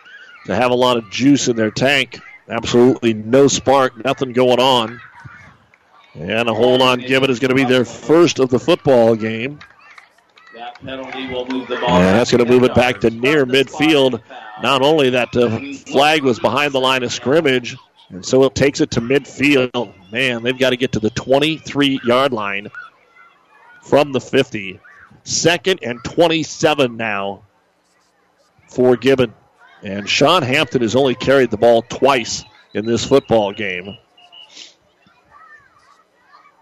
[0.48, 2.19] to have a lot of juice in their tank.
[2.49, 4.99] Absolutely no spark, nothing going on.
[6.14, 9.60] And a hold on Gibbon is going to be their first of the football game.
[10.56, 11.90] That penalty will move the ball.
[11.90, 14.22] And that's going to move it back to near midfield.
[14.61, 17.77] Not only that the flag was behind the line of scrimmage,
[18.10, 19.94] and so it takes it to midfield.
[20.11, 22.68] Man, they've got to get to the 23 yard line
[23.82, 24.82] from the 50.
[25.26, 27.43] Second and 27 now
[28.69, 29.34] for Gibbon.
[29.84, 33.97] And Sean Hampton has only carried the ball twice in this football game.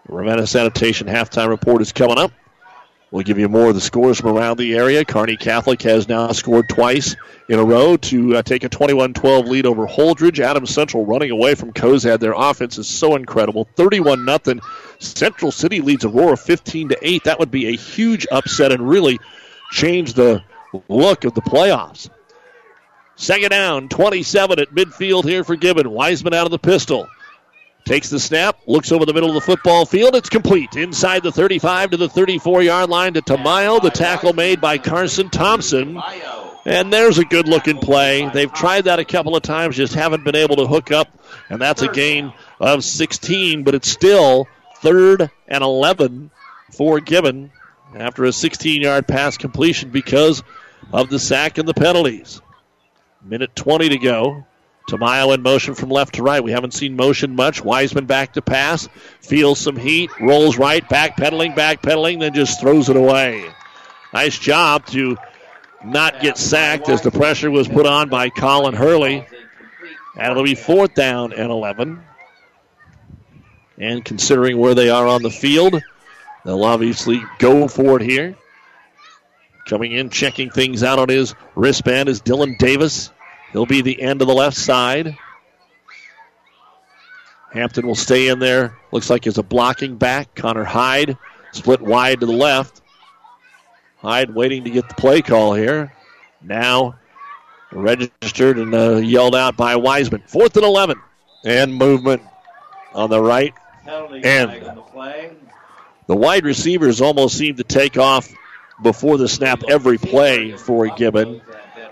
[0.08, 2.32] Ravenna Sanitation halftime report is coming up.
[3.14, 5.04] We'll give you more of the scores from around the area.
[5.04, 7.14] Kearney Catholic has now scored twice
[7.48, 10.40] in a row to uh, take a 21 12 lead over Holdrege.
[10.40, 12.18] Adams Central running away from Cozad.
[12.18, 14.58] Their offense is so incredible 31 0.
[14.98, 17.22] Central City leads Aurora 15 to 8.
[17.22, 19.20] That would be a huge upset and really
[19.70, 20.42] change the
[20.88, 22.10] look of the playoffs.
[23.14, 25.88] Second down, 27 at midfield here for Gibbon.
[25.88, 27.06] Wiseman out of the pistol.
[27.84, 30.14] Takes the snap, looks over the middle of the football field.
[30.14, 30.74] It's complete.
[30.74, 33.82] Inside the 35 to the 34 yard line to Tamayo.
[33.82, 36.00] The tackle made by Carson Thompson.
[36.64, 38.26] And there's a good looking play.
[38.30, 41.08] They've tried that a couple of times, just haven't been able to hook up.
[41.50, 46.30] And that's a gain of 16, but it's still third and 11
[46.72, 47.50] for Gibbon
[47.94, 50.42] after a 16 yard pass completion because
[50.90, 52.40] of the sack and the penalties.
[53.22, 54.46] Minute 20 to go.
[54.88, 56.44] Tamayo in motion from left to right.
[56.44, 57.64] We haven't seen motion much.
[57.64, 58.88] Wiseman back to pass.
[59.20, 60.10] Feels some heat.
[60.20, 60.86] Rolls right.
[60.88, 63.50] Back pedaling, back pedaling, then just throws it away.
[64.12, 65.16] Nice job to
[65.84, 69.26] not get sacked as the pressure was put on by Colin Hurley.
[70.16, 72.02] And it'll be fourth down and 11.
[73.78, 75.82] And considering where they are on the field,
[76.44, 78.36] they'll obviously go for it here.
[79.66, 83.10] Coming in, checking things out on his wristband is Dylan Davis.
[83.54, 85.16] He'll be the end of the left side.
[87.52, 88.76] Hampton will stay in there.
[88.90, 90.34] Looks like he's a blocking back.
[90.34, 91.16] Connor Hyde
[91.52, 92.82] split wide to the left.
[93.98, 95.94] Hyde waiting to get the play call here.
[96.42, 96.96] Now
[97.70, 100.24] registered and uh, yelled out by Wiseman.
[100.26, 101.00] Fourth and 11.
[101.44, 102.22] And movement
[102.92, 103.54] on the right
[103.86, 104.64] end.
[106.08, 108.28] The wide receivers almost seem to take off
[108.82, 111.40] before the snap every play for Gibbon.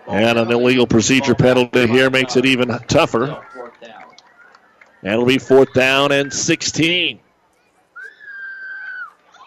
[0.09, 3.43] And an illegal procedure penalty here makes it even tougher.
[5.03, 7.21] It'll be fourth down and 16.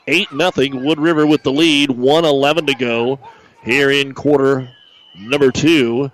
[0.07, 0.83] 8 nothing.
[0.83, 1.89] Wood River with the lead.
[1.89, 3.19] 111 to go
[3.63, 4.69] here in quarter
[5.17, 6.11] number two.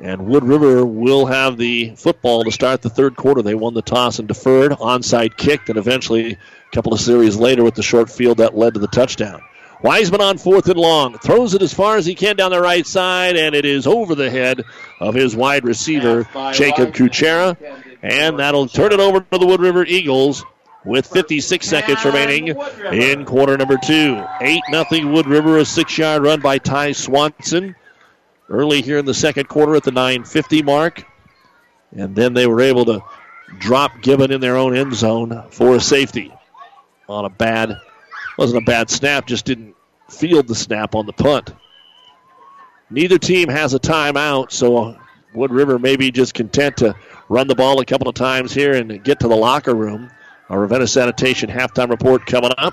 [0.00, 3.42] And Wood River will have the football to start the third quarter.
[3.42, 4.72] They won the toss and deferred.
[4.72, 6.38] Onside kicked, and eventually, a
[6.72, 9.42] couple of series later with the short field, that led to the touchdown.
[9.82, 11.18] Wiseman on fourth and long.
[11.18, 14.14] Throws it as far as he can down the right side, and it is over
[14.14, 14.64] the head
[15.00, 17.56] of his wide receiver, Jacob Kuchera.
[18.02, 20.44] And that'll turn it over to the Wood River Eagles
[20.84, 22.48] with 56 seconds remaining
[22.92, 24.24] in quarter number two.
[24.40, 27.74] 8 nothing Wood River, a six yard run by Ty Swanson
[28.48, 31.04] early here in the second quarter at the 950 mark.
[31.92, 33.00] And then they were able to
[33.58, 36.32] drop Gibbon in their own end zone for a safety
[37.08, 37.76] on a bad
[38.38, 39.74] wasn't a bad snap, just didn't
[40.08, 41.52] field the snap on the punt.
[42.88, 44.96] Neither team has a timeout, so
[45.34, 46.94] Wood River may be just content to
[47.28, 50.10] run the ball a couple of times here and get to the locker room.
[50.48, 52.72] Our Ravenna Sanitation halftime report coming up.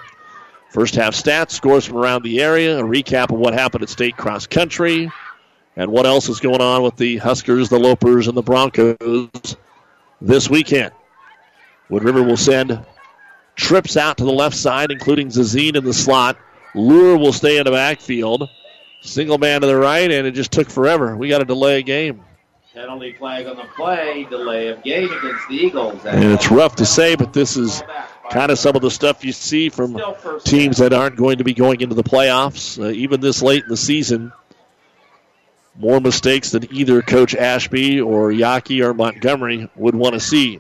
[0.70, 4.16] First half stats, scores from around the area, a recap of what happened at state
[4.16, 5.12] cross country,
[5.76, 9.58] and what else is going on with the Huskers, the Lopers, and the Broncos
[10.22, 10.94] this weekend.
[11.90, 12.80] Wood River will send
[13.56, 16.38] trips out to the left side, including Zazine in the slot.
[16.74, 18.50] Lure will stay in the backfield.
[19.02, 21.16] Single man to the right, and it just took forever.
[21.16, 22.22] We got to delay a game.
[22.74, 26.06] Penalty flag on the play, delay of game against the Eagles.
[26.06, 27.82] And it's rough to say, but this is
[28.30, 29.98] kind of some of the stuff you see from
[30.44, 33.70] teams that aren't going to be going into the playoffs, uh, even this late in
[33.70, 34.34] the season.
[35.78, 40.60] More mistakes than either Coach Ashby or Yockey or Montgomery would want to see.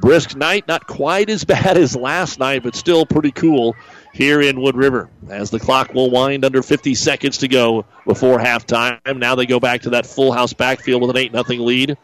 [0.00, 3.76] Brisk night, not quite as bad as last night, but still pretty cool
[4.12, 5.10] here in Wood River.
[5.28, 9.18] As the clock will wind under 50 seconds to go before halftime.
[9.18, 11.96] Now they go back to that full house backfield with an 8 0 lead.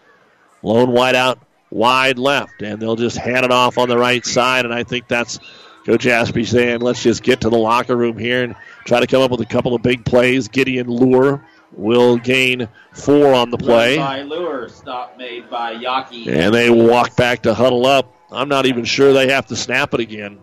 [0.63, 1.39] Lone wide out,
[1.71, 4.65] wide left, and they'll just hand it off on the right side.
[4.65, 5.39] And I think that's
[5.85, 8.55] Coach Ashby saying, let's just get to the locker room here and
[8.87, 10.49] try to come up with a couple of big plays.
[10.49, 11.45] Gideon Lure
[11.77, 13.97] will gain four on the play.
[13.97, 16.27] By Lure, stop made by Yockey.
[16.27, 18.15] And they walk back to huddle up.
[18.31, 20.39] I'm not even sure they have to snap it again.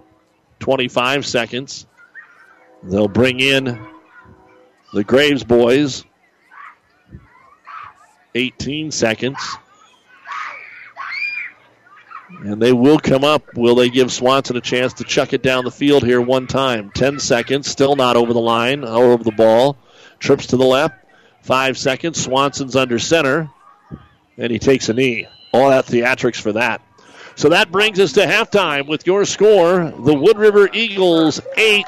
[0.60, 1.86] 25 seconds.
[2.84, 3.86] They'll bring in
[4.94, 6.06] the Graves boys.
[8.34, 9.58] 18 seconds.
[12.44, 13.56] And they will come up.
[13.56, 16.92] Will they give Swanson a chance to chuck it down the field here one time?
[16.96, 17.70] 10 seconds.
[17.70, 19.78] Still not over the line over the ball.
[20.20, 21.01] Trips to the left.
[21.42, 22.22] Five seconds.
[22.22, 23.50] Swanson's under center.
[24.38, 25.28] And he takes a knee.
[25.54, 26.82] All that theatrics for that.
[27.36, 31.86] So that brings us to halftime with your score the Wood River Eagles 8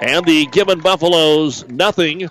[0.00, 2.30] and the Gibbon Buffaloes nothing.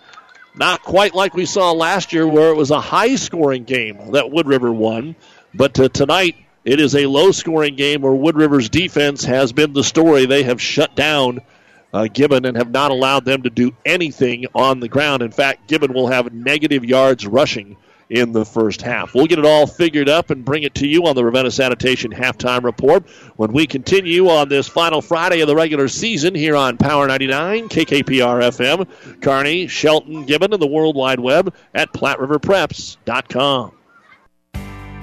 [0.56, 4.32] Not quite like we saw last year, where it was a high scoring game that
[4.32, 5.16] Wood River won.
[5.54, 9.84] But tonight, it is a low scoring game where Wood River's defense has been the
[9.84, 10.26] story.
[10.26, 11.42] They have shut down
[11.96, 15.22] uh, Gibbon and have not allowed them to do anything on the ground.
[15.22, 17.78] In fact, Gibbon will have negative yards rushing
[18.10, 19.16] in the first half.
[19.16, 22.12] We'll get it all figured up and bring it to you on the Ravenna Sanitation
[22.12, 23.08] halftime report
[23.38, 27.70] when we continue on this final Friday of the regular season here on Power 99,
[27.70, 33.72] KKPR FM, Kearney, Shelton, Gibbon, and the World Wide Web at PlatteRiverPreps.com.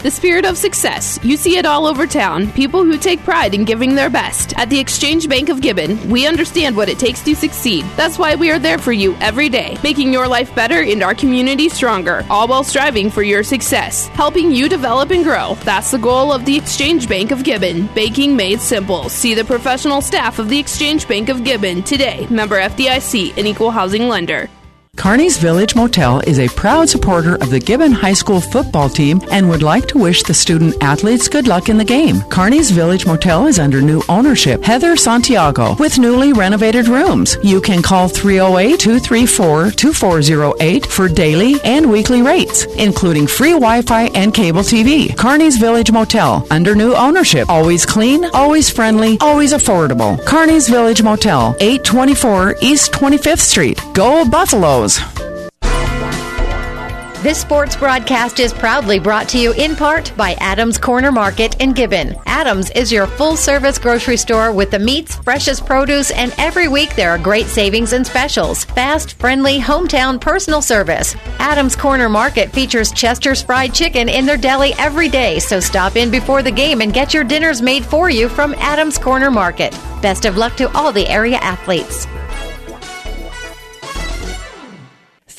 [0.02, 1.20] The spirit of success.
[1.22, 2.50] You see it all over town.
[2.50, 4.52] People who take pride in giving their best.
[4.58, 7.84] At the Exchange Bank of Gibbon, we understand what it takes to succeed.
[7.94, 11.14] That's why we are there for you every day, making your life better and our
[11.14, 15.54] community stronger, all while striving for your success, helping you develop and grow.
[15.62, 17.86] That's the goal of the Exchange Bank of Gibbon.
[17.94, 19.08] Banking made simple.
[19.08, 22.26] See the professional staff of the Exchange Bank of Gibbon today.
[22.28, 24.50] Member FDIC, an equal housing lender.
[24.98, 29.48] Kearney's Village Motel is a proud supporter of the Gibbon High School football team and
[29.48, 32.20] would like to wish the student athletes good luck in the game.
[32.28, 37.38] Kearney's Village Motel is under new ownership, Heather Santiago, with newly renovated rooms.
[37.42, 44.04] You can call 308 234 2408 for daily and weekly rates, including free Wi Fi
[44.14, 45.16] and cable TV.
[45.16, 47.48] Kearney's Village Motel, under new ownership.
[47.48, 50.22] Always clean, always friendly, always affordable.
[50.26, 53.80] Kearney's Village Motel, 824 East 25th Street.
[53.94, 54.81] Go Buffalo!
[57.22, 61.72] This sports broadcast is proudly brought to you in part by Adams Corner Market in
[61.72, 62.16] Gibbon.
[62.26, 66.96] Adams is your full service grocery store with the meats, freshest produce, and every week
[66.96, 68.64] there are great savings and specials.
[68.64, 71.14] Fast, friendly, hometown personal service.
[71.38, 76.10] Adams Corner Market features Chester's Fried Chicken in their deli every day, so stop in
[76.10, 79.70] before the game and get your dinners made for you from Adams Corner Market.
[80.02, 82.08] Best of luck to all the area athletes.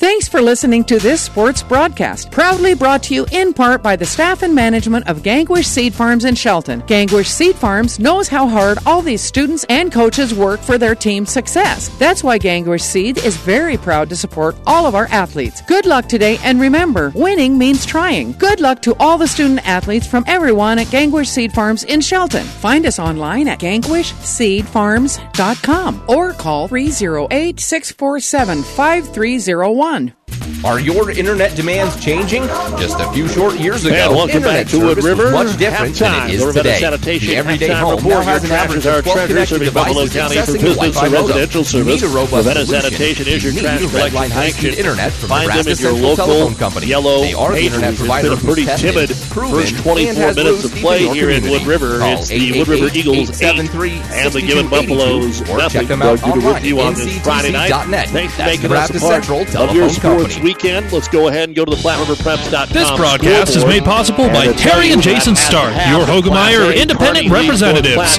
[0.04, 4.04] Thanks for listening to this sports broadcast, proudly brought to you in part by the
[4.04, 6.82] staff and management of Gangwish Seed Farms in Shelton.
[6.82, 11.30] Gangwish Seed Farms knows how hard all these students and coaches work for their team's
[11.30, 11.88] success.
[11.98, 15.62] That's why Gangwish Seed is very proud to support all of our athletes.
[15.62, 18.32] Good luck today, and remember, winning means trying.
[18.32, 22.44] Good luck to all the student athletes from everyone at Gangwish Seed Farms in Shelton.
[22.44, 30.23] Find us online at gangwishseedfarms.com or call 308 647 5301 done.
[30.64, 32.42] Are your internet demands changing?
[32.80, 35.24] Just a few short years ago, And welcome internet back to Wood River.
[35.24, 36.80] was much different than it is The today.
[36.80, 40.96] Sanitation the everyday home now has an average of 12 connected devices County for business
[41.02, 42.00] and residential You service.
[42.00, 42.82] need a robust Ravenna solution.
[42.96, 44.74] Sanitation is your You trash collection connection.
[44.74, 46.86] internet from Find them at your Central local Telephone Company.
[46.86, 50.72] yellow They are the internet provider been a pretty timid proven, first 24 minutes of
[50.76, 51.66] play deep in your here in Wood.
[51.66, 51.98] River.
[52.00, 55.68] It's the Wood River Eagles 8 and the 888-873-6282 Buffaloes nothing.
[55.80, 57.68] check them out with online you at on this Friday night.
[58.08, 60.44] Thanks for making us a part of your sports Company.
[60.44, 60.92] weekend.
[60.92, 62.72] Let's go ahead and go to the PlatteRiverPreps.com.
[62.72, 68.18] This broadcast is made possible by Terry and Jason Stark, your Hoegemeyer independent representatives.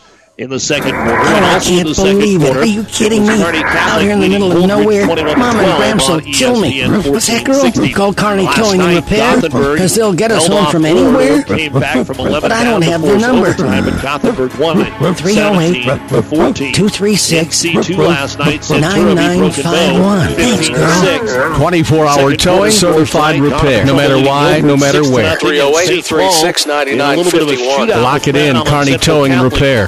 [0.41, 1.11] in the second quarter.
[1.11, 2.45] Oh, and I also in can't the second believe it.
[2.45, 3.43] quarter, Are you kidding was me?
[3.43, 5.65] Kearney Out Catholic here in the leading middle of Woodbridge nowhere, 21 to Mom and
[5.65, 6.81] 12 Gramps will on kill me.
[6.81, 7.61] ESPN What's that, girl?
[7.61, 7.93] 1460.
[7.93, 9.35] Call Kearney Last Towing and night, Repair?
[9.35, 11.43] Gothenburg Because they'll get us held home off from Florida, anywhere?
[11.43, 13.47] Came back from 11 But I down don't to have their force number.
[13.47, 14.91] overtime, but Gothenburg won it
[15.21, 16.73] 308 17 to 14.
[16.73, 20.27] 236 In C2 last night, Centura beat Broken Bow 9951.
[20.41, 21.57] Thanks, 15 girl.
[21.57, 23.85] 24 hour Second towing, quarter, certified Forsyth, repair.
[23.85, 25.35] No matter why, no matter where.
[25.37, 27.87] 308 236 A little bit of a 9951.
[27.87, 29.87] shootout Lock it with in, Grand Island Kearney Central Towing and Catholic, Repair.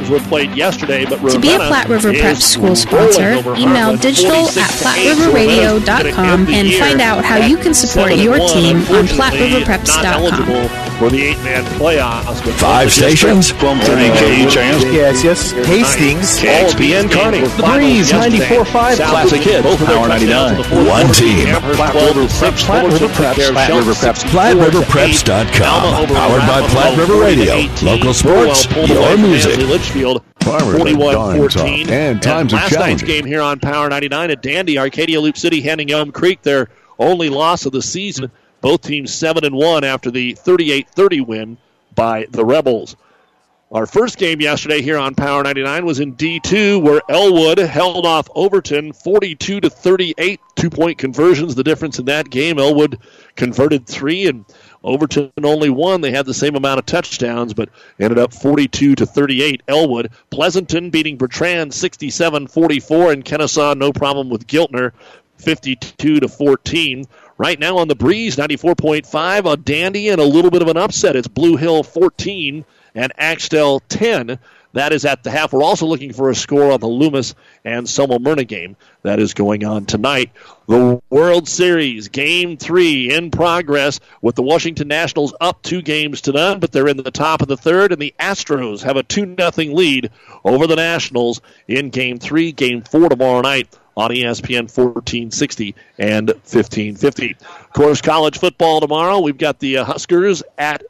[0.00, 4.48] games were played yesterday, but to be a Platte River Prep school sponsor, email digital
[4.48, 10.79] at platteriverradio.com and find out how you can support your team on platteriverpreps.com.
[11.00, 13.50] For the eight-man playoffs, Five stations.
[13.50, 14.84] From uh, KHAS.
[14.84, 15.52] Yes, yes.
[15.66, 16.38] Hastings.
[16.38, 17.40] KXPN Kearney.
[17.40, 18.66] The Breeze 94.5
[19.08, 19.64] Classic Hit.
[19.64, 20.56] Power 99.
[20.86, 21.46] One team.
[21.74, 22.66] Platte River Preps.
[22.66, 23.50] Platte River Preps.
[23.50, 24.24] Platte River Preps.
[24.24, 26.06] PlatteRiverPreps.com.
[26.08, 27.54] Powered by Platte River Radio.
[27.82, 29.56] Local sports, your music.
[29.56, 30.22] Litchfield.
[30.42, 31.88] Farmers 41-14.
[31.88, 35.62] and times are last night's game here on Power 99 at Dandy, Arcadia Loop City
[35.62, 36.68] handing Elm Creek their
[36.98, 38.30] only loss of the season.
[38.60, 41.58] Both teams 7 and 1 after the 38-30 win
[41.94, 42.96] by the Rebels.
[43.72, 48.28] Our first game yesterday here on Power 99 was in D2 where Elwood held off
[48.34, 50.40] Overton 42 to 38.
[50.56, 52.58] Two-point conversions the difference in that game.
[52.58, 52.98] Elwood
[53.36, 54.44] converted 3 and
[54.82, 56.00] Overton only one.
[56.00, 57.68] They had the same amount of touchdowns, but
[58.00, 59.62] ended up 42 to 38.
[59.68, 64.92] Elwood, Pleasanton beating Bertrand 67-44, and Kenesaw no problem with Giltner
[65.38, 67.04] 52 to 14.
[67.40, 71.16] Right now on the breeze, 94.5, a dandy and a little bit of an upset.
[71.16, 74.38] It's Blue Hill 14 and Axtell 10.
[74.74, 75.54] That is at the half.
[75.54, 77.34] We're also looking for a score on the Loomis
[77.64, 80.32] and Selma Myrna game that is going on tonight.
[80.68, 86.32] The World Series Game 3 in progress with the Washington Nationals up two games to
[86.32, 89.34] none, but they're in the top of the third, and the Astros have a 2
[89.40, 90.10] 0 lead
[90.44, 92.52] over the Nationals in Game 3.
[92.52, 97.36] Game 4 tomorrow night on ESPN 1460 and 1550.
[97.40, 99.20] Of course, college football tomorrow.
[99.20, 100.82] We've got the uh, Huskers at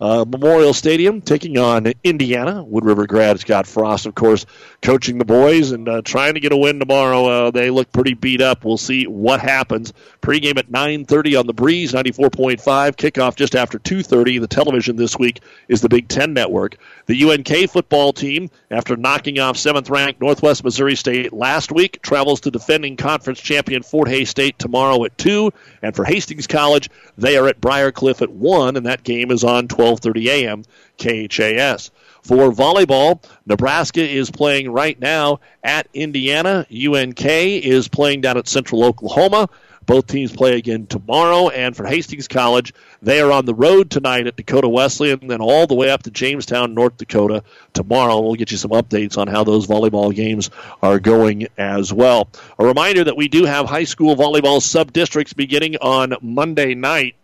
[0.00, 2.62] uh, Memorial Stadium taking on Indiana.
[2.64, 4.44] Wood River grad Scott Frost, of course,
[4.82, 7.26] coaching the boys and uh, trying to get a win tomorrow.
[7.26, 8.64] Uh, they look pretty beat up.
[8.64, 9.92] We'll see what happens.
[10.20, 12.96] Pregame at 9:30 on the Breeze, 94.5.
[12.96, 14.40] Kickoff just after 2:30.
[14.40, 16.76] The television this week is the Big Ten Network.
[17.06, 22.50] The UNK football team, after knocking off seventh-ranked Northwest Missouri State last week, travels to
[22.50, 25.52] defending conference champion Fort Hays State tomorrow at two.
[25.82, 26.88] And for Hastings College,
[27.18, 30.64] they are at Briarcliff at one, and that game is on 12:30 a.m.
[30.98, 31.90] KHAS.
[32.22, 36.66] For volleyball, Nebraska is playing right now at Indiana.
[36.70, 39.50] UNK is playing down at Central Oklahoma.
[39.84, 41.50] Both teams play again tomorrow.
[41.50, 45.42] And for Hastings College, they are on the road tonight at Dakota Wesleyan, and then
[45.42, 47.44] all the way up to Jamestown, North Dakota
[47.74, 48.20] tomorrow.
[48.20, 50.48] We'll get you some updates on how those volleyball games
[50.82, 52.30] are going as well.
[52.58, 57.16] A reminder that we do have high school volleyball sub districts beginning on Monday night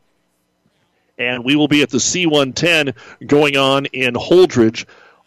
[1.21, 2.95] and we will be at the C110
[3.27, 4.87] going on in Holdrege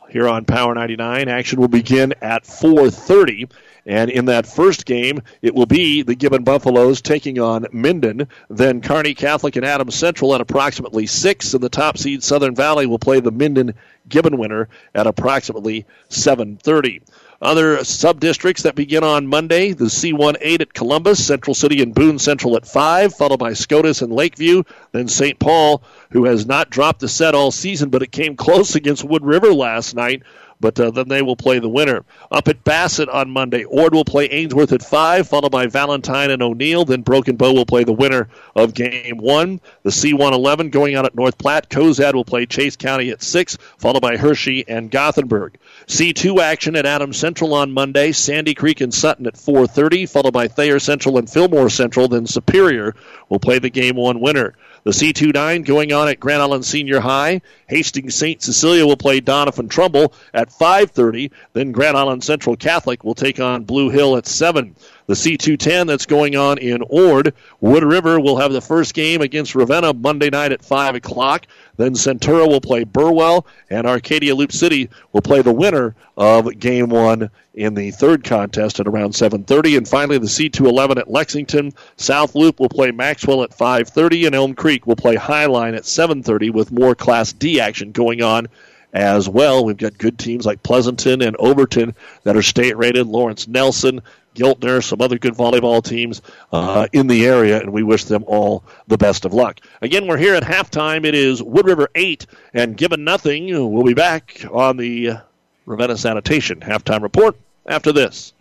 [0.09, 1.29] here on Power 99.
[1.29, 3.49] Action will begin at 4:30.
[3.85, 8.27] And in that first game, it will be the Gibbon Buffaloes taking on Minden.
[8.49, 11.53] Then Kearney Catholic and Adams Central at approximately 6.
[11.53, 13.73] And the top seed Southern Valley will play the Minden
[14.07, 17.01] Gibbon winner at approximately 7.30.
[17.43, 22.17] Other sub districts that begin on Monday the C18 at Columbus, Central City and Boone
[22.17, 24.63] Central at 5, followed by Scotus and Lakeview,
[24.93, 25.37] then St.
[25.39, 29.25] Paul, who has not dropped a set all season, but it came close against Wood
[29.25, 30.23] River last night.
[30.63, 32.05] But uh, then they will play the winner.
[32.31, 36.41] Up at Bassett on Monday, Ord will play Ainsworth at 5, followed by Valentine and
[36.41, 36.85] O'Neill.
[36.85, 39.59] Then Broken Bow will play the winner of Game 1.
[39.83, 41.69] The C111 going out at North Platte.
[41.69, 45.57] Cozad will play Chase County at 6, followed by Hershey and Gothenburg.
[45.87, 48.13] C2 action at Adams Central on Monday.
[48.13, 52.07] Sandy Creek and Sutton at 4.30, followed by Thayer Central and Fillmore Central.
[52.07, 52.95] Then Superior
[53.27, 54.55] will play the Game 1 winner.
[54.83, 57.41] The C29 going on at Grand Island Senior High.
[57.67, 58.41] Hastings St.
[58.41, 61.31] Cecilia will play Doniphan-Trumbull at 5:30.
[61.53, 64.75] Then Grand Island Central Catholic will take on Blue Hill at 7.
[65.05, 67.33] The C210 that's going on in Ord.
[67.59, 71.45] Wood River will have the first game against Ravenna Monday night at 5 o'clock.
[71.75, 76.89] Then Centura will play Burwell, and Arcadia Loop City will play the winner of Game
[76.89, 79.77] 1 in the third contest at around 7.30.
[79.77, 81.73] And finally, the C211 at Lexington.
[81.97, 86.53] South Loop will play Maxwell at 5.30, and Elm Creek will play Highline at 7.30
[86.53, 88.47] with more Class D action going on
[88.93, 89.65] as well.
[89.65, 93.07] We've got good teams like Pleasanton and Overton that are state rated.
[93.07, 94.01] Lawrence Nelson,
[94.35, 98.63] Giltner, some other good volleyball teams uh, in the area, and we wish them all
[98.87, 99.59] the best of luck.
[99.81, 101.05] Again, we're here at halftime.
[101.05, 103.47] It is Wood River 8 and Gibbon nothing.
[103.47, 105.17] We'll be back on the
[105.65, 107.35] Ravenna Sanitation halftime report
[107.65, 108.33] after this.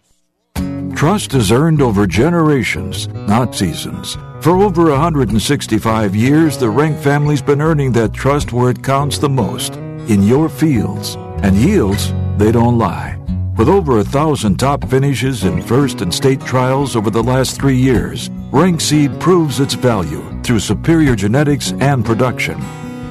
[0.94, 4.16] Trust is earned over generations, not seasons.
[4.40, 9.28] For over 165 years, the Rank family's been earning that trust where it counts the
[9.28, 11.16] most in your fields.
[11.42, 13.21] And yields, they don't lie.
[13.56, 17.76] With over a thousand top finishes in first and state trials over the last three
[17.76, 22.58] years, Rank Seed proves its value through superior genetics and production.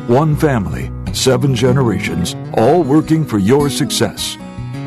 [0.08, 4.36] One family, seven generations, all working for your success.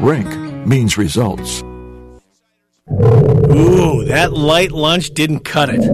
[0.00, 1.62] Rank means results.
[2.90, 5.84] Ooh, that light lunch didn't cut it.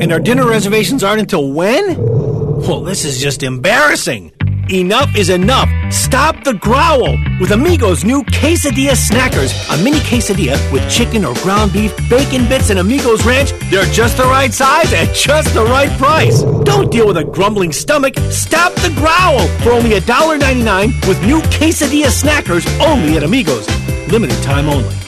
[0.00, 1.96] And our dinner reservations aren't until when?
[1.98, 4.32] Well, this is just embarrassing.
[4.70, 5.68] Enough is enough.
[5.92, 9.52] Stop the growl with Amigos' new Quesadilla Snackers.
[9.68, 13.52] A mini quesadilla with chicken or ground beef, bacon bits, and Amigos Ranch.
[13.70, 16.42] They're just the right size at just the right price.
[16.64, 18.16] Don't deal with a grumbling stomach.
[18.30, 23.68] Stop the growl for only $1.99 with new Quesadilla Snackers only at Amigos.
[24.10, 25.03] Limited time only.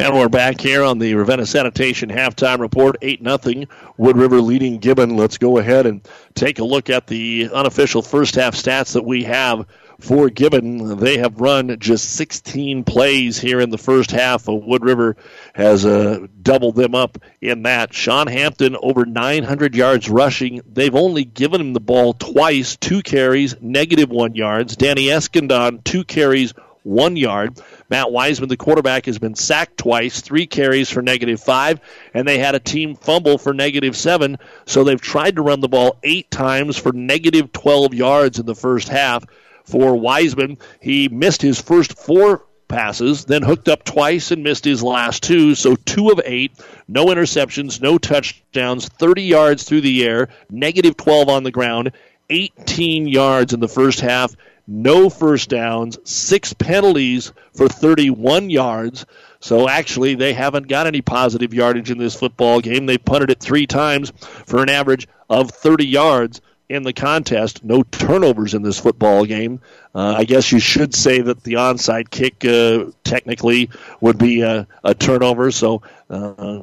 [0.00, 2.96] And we're back here on the Ravenna Sanitation halftime report.
[3.02, 3.66] 8 0.
[3.98, 5.18] Wood River leading Gibbon.
[5.18, 6.00] Let's go ahead and
[6.34, 9.66] take a look at the unofficial first half stats that we have
[10.00, 10.96] for Gibbon.
[10.98, 14.48] They have run just 16 plays here in the first half.
[14.48, 15.16] Wood River
[15.54, 17.92] has uh, doubled them up in that.
[17.92, 20.62] Sean Hampton over 900 yards rushing.
[20.66, 24.76] They've only given him the ball twice, two carries, negative one yards.
[24.76, 27.60] Danny Eskandon, two carries, one yard.
[27.88, 31.80] Matt Wiseman, the quarterback, has been sacked twice, three carries for negative five,
[32.14, 34.38] and they had a team fumble for negative seven.
[34.66, 38.54] So they've tried to run the ball eight times for negative 12 yards in the
[38.54, 39.24] first half.
[39.64, 44.82] For Wiseman, he missed his first four passes, then hooked up twice and missed his
[44.82, 45.54] last two.
[45.54, 46.52] So two of eight,
[46.88, 51.92] no interceptions, no touchdowns, 30 yards through the air, negative 12 on the ground,
[52.30, 54.34] 18 yards in the first half
[54.70, 59.04] no first downs, six penalties for 31 yards.
[59.40, 62.86] So actually, they haven't got any positive yardage in this football game.
[62.86, 64.12] They punted it three times
[64.46, 67.64] for an average of 30 yards in the contest.
[67.64, 69.60] No turnovers in this football game.
[69.92, 73.70] Uh, I guess you should say that the onside kick uh, technically
[74.00, 75.50] would be a, a turnover.
[75.50, 75.82] So.
[76.08, 76.62] Uh,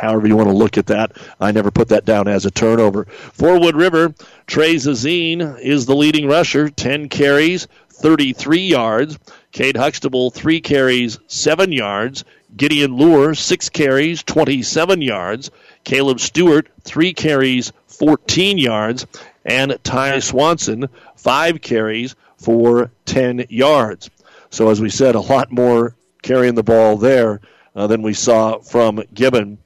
[0.00, 1.12] however you want to look at that.
[1.40, 3.04] I never put that down as a turnover.
[3.04, 4.14] For Wood River,
[4.46, 7.66] Trey Zazine is the leading rusher, 10 carries,
[8.02, 9.18] 33 yards.
[9.52, 12.24] Cade Huxtable, 3 carries, 7 yards.
[12.56, 15.50] Gideon Lure, 6 carries, 27 yards.
[15.84, 19.06] Caleb Stewart, 3 carries, 14 yards.
[19.44, 24.10] And Ty Swanson, 5 carries for 10 yards.
[24.50, 27.40] So, as we said, a lot more carrying the ball there
[27.74, 29.58] uh, than we saw from Gibbon.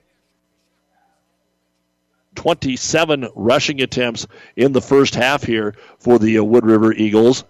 [2.36, 7.44] 27 rushing attempts in the first half here for the uh, Wood River Eagles.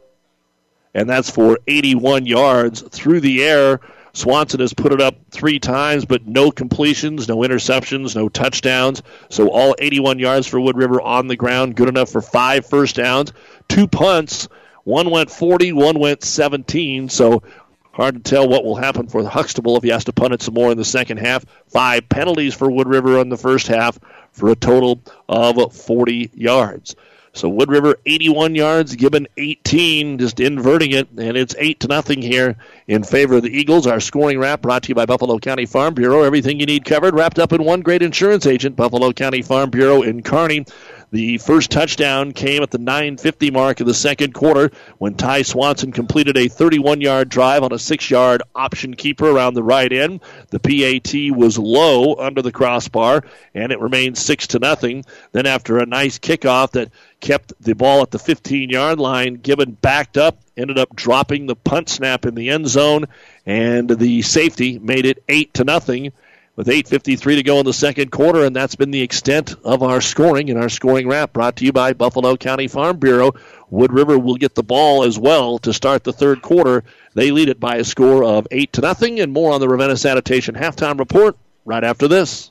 [0.95, 3.81] And that's for 81 yards through the air.
[4.15, 9.03] Swanson has put it up three times, but no completions, no interceptions, no touchdowns.
[9.29, 12.97] So all 81 yards for Wood River on the ground, good enough for five first
[12.97, 13.35] downs.
[13.69, 14.49] Two punts,
[14.85, 17.11] one went 40, one went 17.
[17.11, 17.43] So
[17.97, 20.53] hard to tell what will happen for Huxtable if he has to punt it some
[20.53, 21.47] more in the second half.
[21.69, 23.99] Five penalties for Wood River in the first half
[24.33, 26.95] for a total of 40 yards.
[27.33, 32.23] So Wood River 81 yards, Gibbon 18, just inverting it, and it's eight to nothing
[32.23, 32.57] here
[32.87, 33.87] in favor of the Eagles.
[33.87, 36.23] Our scoring wrap brought to you by Buffalo County Farm Bureau.
[36.23, 40.01] Everything you need covered, wrapped up in one great insurance agent, Buffalo County Farm Bureau
[40.03, 40.65] in Kearney.
[41.17, 45.91] The first touchdown came at the 9:50 mark of the second quarter when Ty Swanson
[45.91, 50.21] completed a 31-yard drive on a 6-yard option keeper around the right end.
[50.51, 53.25] The PAT was low under the crossbar,
[53.55, 55.07] and it remained six to nothing.
[55.33, 56.91] Then after a nice kickoff that
[57.21, 61.89] kept the ball at the 15-yard line, Gibbon backed up, ended up dropping the punt
[61.89, 63.07] snap in the end zone,
[63.47, 66.13] and the safety made it eight to nothing
[66.57, 70.01] with 8.53 to go in the second quarter, and that's been the extent of our
[70.01, 73.33] scoring and our scoring wrap brought to you by Buffalo County Farm Bureau.
[73.69, 76.85] Wood River will get the ball as well to start the third quarter.
[77.15, 79.97] They lead it by a score of 8 to nothing, and more on the Ravenna
[79.97, 82.51] Sanitation halftime report right after this.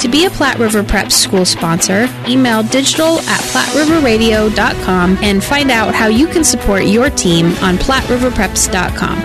[0.00, 5.94] To be a Platte River Prep school sponsor, email digital at platteriverradio.com and find out
[5.94, 9.20] how you can support your team on platteriverpreps.com.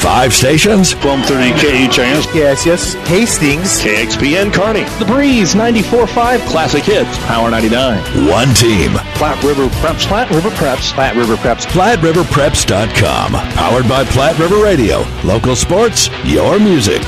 [0.00, 0.94] Five stations.
[0.96, 2.34] 1230 KHAS.
[2.34, 2.94] Yes, yes.
[3.06, 3.80] Hastings.
[3.80, 4.82] KXPN Kearney.
[4.98, 6.40] The Breeze 94.5.
[6.48, 7.18] Classic Hits.
[7.26, 8.26] Power 99.
[8.26, 8.92] One team.
[9.14, 10.04] Platte River Preps.
[10.08, 10.92] Platte River Preps.
[10.92, 11.66] Platte River Preps.
[11.66, 13.32] PlatteRiverPreps.com.
[13.32, 15.04] Powered by Platte River Radio.
[15.22, 17.02] Local sports, your music.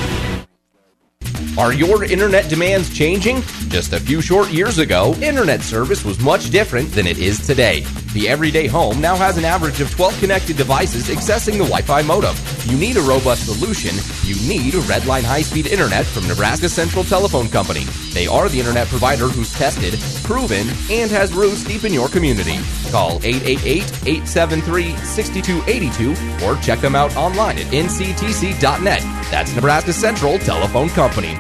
[1.59, 3.43] Are your internet demands changing?
[3.69, 7.85] Just a few short years ago, internet service was much different than it is today.
[8.15, 12.01] The everyday home now has an average of 12 connected devices accessing the Wi Fi
[12.03, 12.37] modem.
[12.67, 13.97] You need a robust solution.
[14.23, 17.83] You need a Redline high speed internet from Nebraska Central Telephone Company.
[18.13, 22.61] They are the internet provider who's tested, proven, and has roots deep in your community.
[22.93, 29.01] Call 888 873 6282 or check them out online at nctc.net.
[29.33, 31.37] That's Nebraska Central Telephone Company.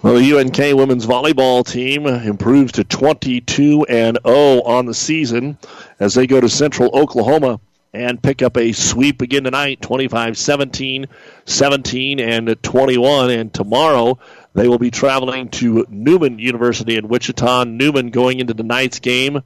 [0.00, 5.58] Well, the UNK women's volleyball team improves to 22 and 0 on the season
[5.98, 7.58] as they go to Central Oklahoma
[7.92, 11.06] and pick up a sweep again tonight 25 17,
[11.46, 13.30] 17, and 21.
[13.30, 14.20] And tomorrow
[14.54, 17.64] they will be traveling to Newman University in Wichita.
[17.64, 19.42] Newman going into tonight's game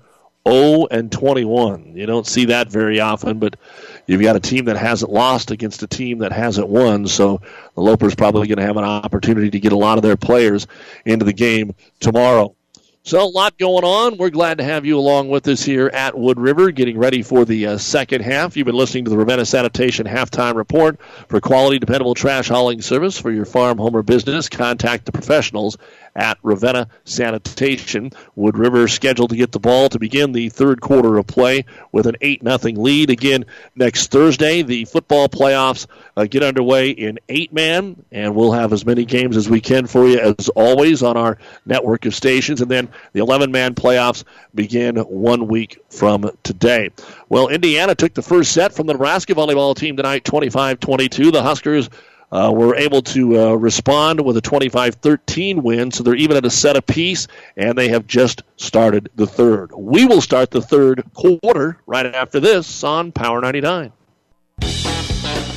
[0.46, 1.96] 0 and 21.
[1.96, 3.56] You don't see that very often, but
[4.12, 7.06] you've got a team that hasn't lost against a team that hasn't won.
[7.06, 7.40] So
[7.74, 10.66] the Lopers probably going to have an opportunity to get a lot of their players
[11.04, 12.54] into the game tomorrow.
[13.04, 14.16] So, a lot going on.
[14.16, 17.44] We're glad to have you along with us here at Wood River, getting ready for
[17.44, 18.56] the uh, second half.
[18.56, 21.00] You've been listening to the Ravenna Sanitation halftime report.
[21.26, 25.78] For quality, dependable trash hauling service for your farm, home, or business, contact the professionals
[26.14, 28.10] at Ravenna Sanitation.
[28.36, 32.06] Wood River scheduled to get the ball to begin the third quarter of play with
[32.06, 33.10] an 8 0 lead.
[33.10, 35.86] Again, next Thursday, the football playoffs
[36.16, 39.86] uh, get underway in eight man, and we'll have as many games as we can
[39.86, 42.60] for you as always on our network of stations.
[42.60, 44.24] And then the 11 man playoffs
[44.54, 46.90] begin one week from today.
[47.28, 51.30] Well, Indiana took the first set from the Nebraska volleyball team tonight, 25 22.
[51.30, 51.88] The Huskers.
[52.32, 56.46] Uh, were able to uh, respond with a 25 13 win, so they're even at
[56.46, 57.28] a set apiece,
[57.58, 59.70] and they have just started the third.
[59.76, 63.92] We will start the third quarter right after this on Power 99.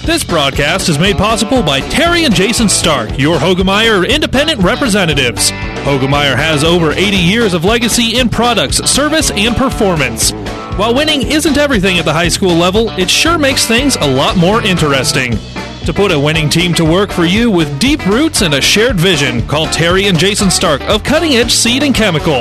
[0.05, 5.49] This broadcast is made possible by Terry and Jason Stark, your Hoegemeyer independent representatives.
[5.49, 10.31] Hoegemeyer has over 80 years of legacy in products, service, and performance.
[10.77, 14.37] While winning isn't everything at the high school level, it sure makes things a lot
[14.37, 15.39] more interesting.
[15.85, 18.95] To put a winning team to work for you with deep roots and a shared
[18.95, 22.39] vision, call Terry and Jason Stark of Cutting Edge Seed and Chemical.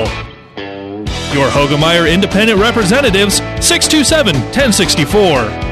[1.31, 5.65] Your Hoegemeyer independent representatives, 627 1064.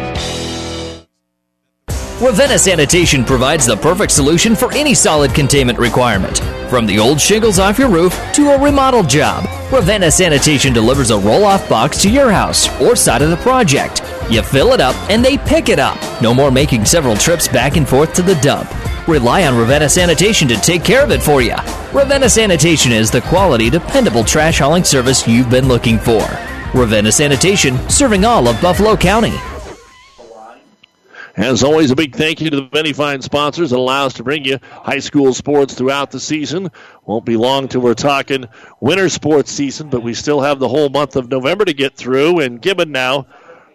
[2.22, 6.38] Ravenna Sanitation provides the perfect solution for any solid containment requirement.
[6.70, 11.18] From the old shingles off your roof to a remodel job, Ravenna Sanitation delivers a
[11.18, 14.04] roll off box to your house or side of the project.
[14.30, 15.98] You fill it up and they pick it up.
[16.22, 18.70] No more making several trips back and forth to the dump.
[19.08, 21.56] Rely on Ravenna Sanitation to take care of it for you.
[21.94, 26.26] Ravenna Sanitation is the quality, dependable trash hauling service you've been looking for.
[26.74, 29.34] Ravenna Sanitation, serving all of Buffalo County.
[31.36, 34.24] As always, a big thank you to the many fine sponsors that allow us to
[34.24, 36.70] bring you high school sports throughout the season.
[37.06, 38.48] Won't be long till we're talking
[38.80, 42.40] winter sports season, but we still have the whole month of November to get through.
[42.40, 43.26] And Gibbon now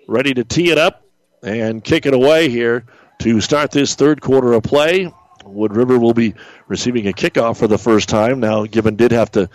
[0.08, 1.04] ready to tee it up
[1.44, 2.84] and kick it away here
[3.20, 5.12] to start this third quarter of play.
[5.44, 6.34] Wood River will be
[6.66, 8.40] receiving a kickoff for the first time.
[8.40, 9.48] Now, Gibbon did have to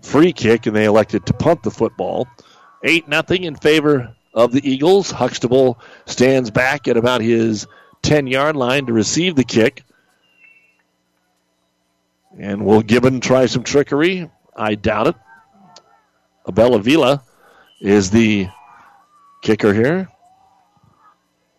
[0.00, 2.26] free kick, and they elected to punt the football.
[2.84, 5.10] 8 nothing in favor of the Eagles.
[5.10, 7.66] Huxtable stands back at about his
[8.02, 9.82] 10 yard line to receive the kick.
[12.38, 14.30] And will Gibbon try some trickery?
[14.56, 15.16] I doubt it.
[16.46, 17.22] Abella Vila
[17.80, 18.48] is the
[19.40, 20.08] kicker here.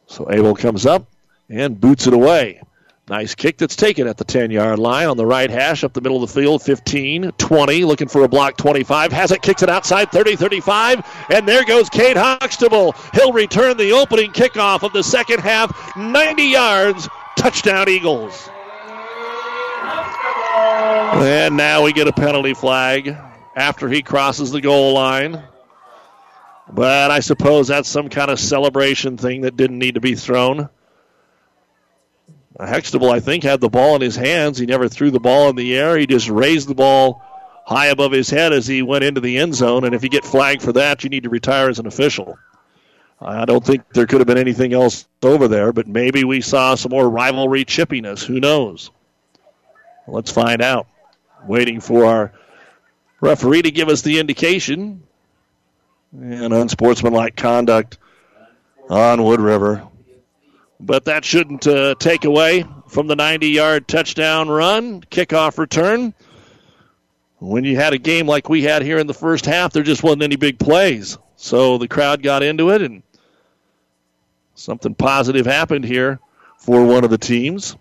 [0.08, 1.08] So Abel comes up
[1.50, 2.62] and boots it away.
[3.10, 6.02] Nice kick that's taken at the 10 yard line on the right hash up the
[6.02, 6.62] middle of the field.
[6.62, 9.12] 15, 20, looking for a block 25.
[9.12, 11.06] Has it, kicks it outside 30, 35.
[11.30, 12.96] And there goes Cade Huxtable.
[13.14, 15.96] He'll return the opening kickoff of the second half.
[15.98, 17.10] 90 yards.
[17.36, 18.50] Touchdown, Eagles.
[21.14, 23.18] And now we get a penalty flag
[23.56, 25.44] after he crosses the goal line.
[26.74, 30.70] But I suppose that's some kind of celebration thing that didn't need to be thrown.
[32.60, 34.58] Huxtable, I think, had the ball in his hands.
[34.58, 35.98] He never threw the ball in the air.
[35.98, 37.24] He just raised the ball
[37.66, 39.84] high above his head as he went into the end zone.
[39.84, 42.38] And if you get flagged for that, you need to retire as an official.
[43.20, 46.76] I don't think there could have been anything else over there, but maybe we saw
[46.76, 48.26] some more rivalry chippiness.
[48.26, 48.90] Who knows?
[50.08, 50.88] Let's find out.
[51.46, 52.34] Waiting for our
[53.20, 55.04] referee to give us the indication.
[56.14, 57.98] And unsportsmanlike conduct
[58.90, 59.88] on Wood River.
[60.80, 66.14] But that shouldn't uh, take away from the 90 yard touchdown run, kickoff return.
[67.40, 70.04] When you had a game like we had here in the first half, there just
[70.04, 71.18] wasn't any big plays.
[71.38, 73.02] So the crowd got into it, and
[74.54, 76.20] something positive happened here
[76.58, 77.76] for one of the teams.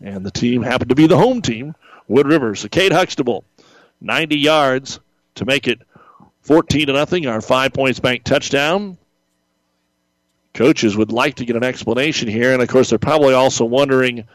[0.00, 1.74] And the team happened to be the home team,
[2.06, 2.54] Wood River.
[2.54, 3.44] So Cade Huxtable,
[4.00, 5.00] 90 yards
[5.36, 5.80] to make it
[6.46, 7.26] 14 to nothing.
[7.26, 8.98] Our five points bank touchdown.
[10.54, 14.28] Coaches would like to get an explanation here, and of course they're probably also wondering: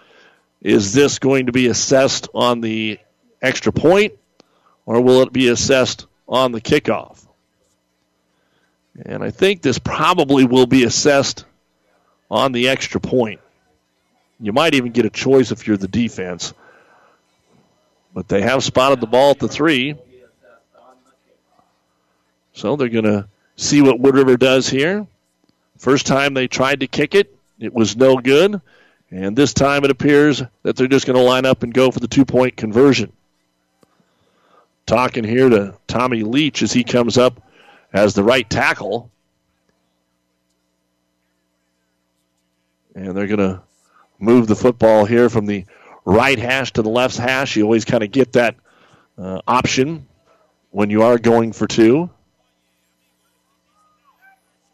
[0.61, 2.99] Is this going to be assessed on the
[3.41, 4.13] extra point,
[4.85, 7.25] or will it be assessed on the kickoff?
[9.05, 11.45] And I think this probably will be assessed
[12.29, 13.39] on the extra point.
[14.39, 16.53] You might even get a choice if you're the defense.
[18.13, 19.95] But they have spotted the ball at the three.
[22.53, 25.07] So they're going to see what Wood River does here.
[25.77, 28.61] First time they tried to kick it, it was no good.
[29.09, 31.99] And this time it appears that they're just going to line up and go for
[31.99, 33.11] the two point conversion.
[34.85, 37.41] Talking here to Tommy Leach as he comes up
[37.93, 39.09] as the right tackle.
[42.95, 43.61] And they're going to
[44.19, 45.65] move the football here from the
[46.05, 47.55] right hash to the left hash.
[47.55, 48.55] You always kind of get that
[49.17, 50.07] uh, option
[50.71, 52.09] when you are going for two.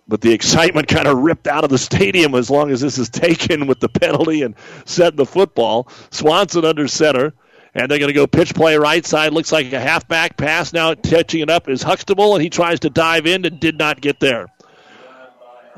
[0.07, 3.09] But the excitement kind of ripped out of the stadium as long as this is
[3.09, 4.55] taken with the penalty and
[4.85, 5.89] setting the football.
[6.11, 7.33] Swanson under center.
[7.73, 9.33] And they're going to go pitch play right side.
[9.33, 10.73] Looks like a halfback pass.
[10.73, 14.01] Now touching it up is Huxtable, and he tries to dive in and did not
[14.01, 14.47] get there.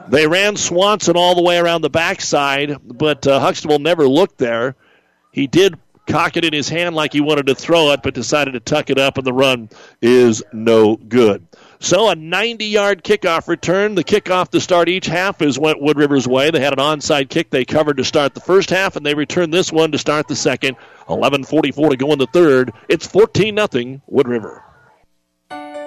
[0.08, 4.76] They ran Swanson all the way around the backside, but uh, Huxtable never looked there.
[5.32, 5.78] He did
[6.08, 8.90] cock it in his hand like he wanted to throw it, but decided to tuck
[8.90, 9.70] it up, and the run
[10.02, 11.46] is no good.
[11.82, 13.96] So a 90 yard kickoff return.
[13.96, 16.52] The kickoff to start each half is went Wood River's way.
[16.52, 19.54] They had an onside kick they covered to start the first half, and they returned
[19.54, 20.76] this one to start the second.
[21.08, 22.74] 11:44 to go in the third.
[22.90, 24.62] It's 14 nothing Wood River.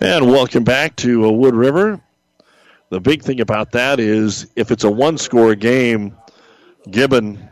[0.00, 2.00] And welcome back to uh, Wood River.
[2.90, 6.16] The big thing about that is if it's a one score game,
[6.90, 7.48] Gibbon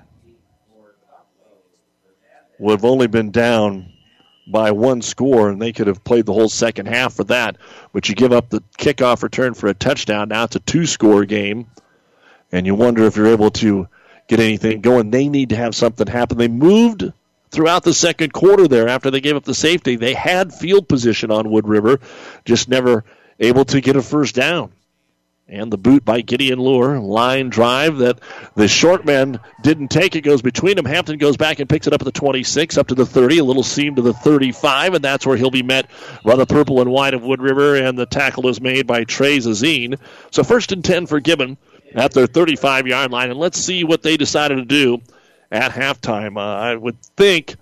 [2.59, 3.93] would have only been down
[4.48, 7.56] by one score, and they could have played the whole second half for that.
[7.93, 10.31] But you give up the kickoff return for a touchdown.
[10.31, 11.70] Now it's a two score game,
[12.51, 13.86] and you wonder if you're able to
[14.27, 15.12] get anything going.
[15.12, 16.39] They need to have something happen.
[16.39, 17.12] They moved
[17.52, 19.96] throughout the second quarter there after they gave up the safety.
[19.96, 22.00] They had field position on Wood River,
[22.44, 23.04] just never
[23.38, 24.72] able to get a first down.
[25.48, 28.20] And the boot by Gideon Lure, line drive that
[28.54, 30.16] the short man didn't take.
[30.16, 30.86] It goes between them.
[30.86, 33.44] Hampton goes back and picks it up at the 26, up to the 30, a
[33.44, 35.90] little seam to the 35, and that's where he'll be met
[36.24, 39.38] by the purple and white of Wood River, and the tackle is made by Trey
[39.38, 39.98] Zazine.
[40.30, 41.58] So first and 10 for Gibbon
[41.94, 45.02] at their 35 yard line, and let's see what they decided to do
[45.52, 46.36] at halftime.
[46.36, 47.54] Uh, I would think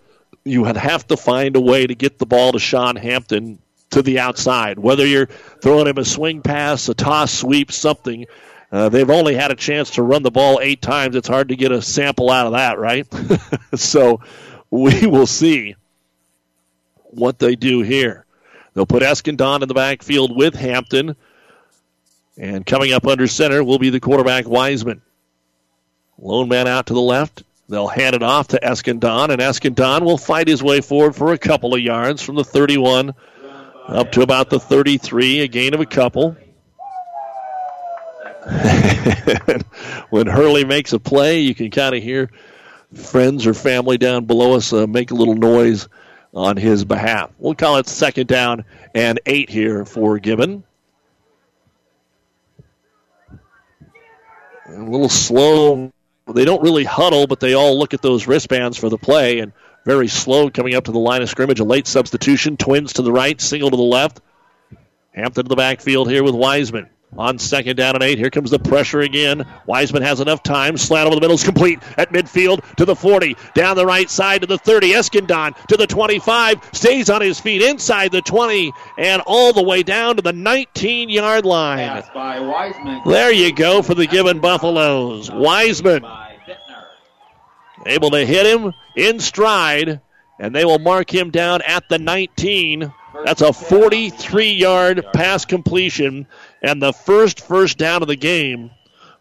[0.45, 3.59] you would have to find a way to get the ball to Sean Hampton
[3.91, 4.79] to the outside.
[4.79, 5.27] Whether you're
[5.61, 8.27] throwing him a swing pass, a toss, sweep, something.
[8.73, 11.17] Uh, they've only had a chance to run the ball eight times.
[11.17, 13.07] It's hard to get a sample out of that, right?
[13.75, 14.21] so
[14.71, 15.75] we will see
[17.07, 18.25] what they do here.
[18.73, 21.17] They'll put Eskandon in the backfield with Hampton.
[22.39, 25.03] And coming up under center will be the quarterback Wiseman.
[26.17, 27.43] Lone man out to the left.
[27.71, 31.39] They'll hand it off to Eskandon, and Eskandon will fight his way forward for a
[31.39, 33.15] couple of yards from the 31
[33.87, 36.37] Up to about the 33, a gain of a couple.
[40.11, 42.33] when Hurley makes a play, you can kind of hear
[42.93, 45.89] friends or family down below us uh, make a little noise
[46.35, 47.31] on his behalf.
[47.39, 48.65] We'll call it second down
[48.97, 50.65] and eight here for Gibbon.
[54.67, 55.93] A little slow.
[56.33, 59.53] They don't really huddle, but they all look at those wristbands for the play and
[59.85, 61.61] very slow coming up to the line of scrimmage.
[61.61, 62.57] A late substitution.
[62.57, 64.21] Twins to the right, single to the left.
[65.13, 66.89] Hampton to the backfield here with Wiseman.
[67.17, 69.45] On second down and eight, here comes the pressure again.
[69.67, 70.77] Wiseman has enough time.
[70.77, 73.37] Slant over the middle is complete at midfield to the 40.
[73.55, 74.93] Down the right side to the 30.
[74.93, 76.71] Eskindon to the 25.
[76.73, 81.09] Stays on his feet inside the 20 and all the way down to the 19
[81.09, 82.03] yard line.
[83.05, 85.31] There you go for the Gibbon Buffaloes.
[85.33, 86.05] Wiseman
[87.87, 90.01] able to hit him in stride,
[90.39, 92.93] and they will mark him down at the 19.
[93.25, 96.27] That's a 43 yard pass completion
[96.63, 98.71] and the first first down of the game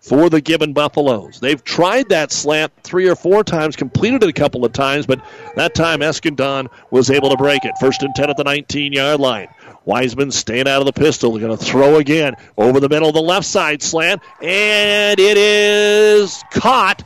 [0.02, 1.40] for the Gibbon Buffaloes.
[1.40, 5.22] They've tried that slant three or four times, completed it a couple of times, but
[5.56, 7.74] that time Eskindon was able to break it.
[7.80, 9.48] First and 10 at the 19 yard line.
[9.86, 11.38] Wiseman staying out of the pistol.
[11.38, 16.44] Going to throw again over the middle of the left side slant, and it is
[16.52, 17.04] caught,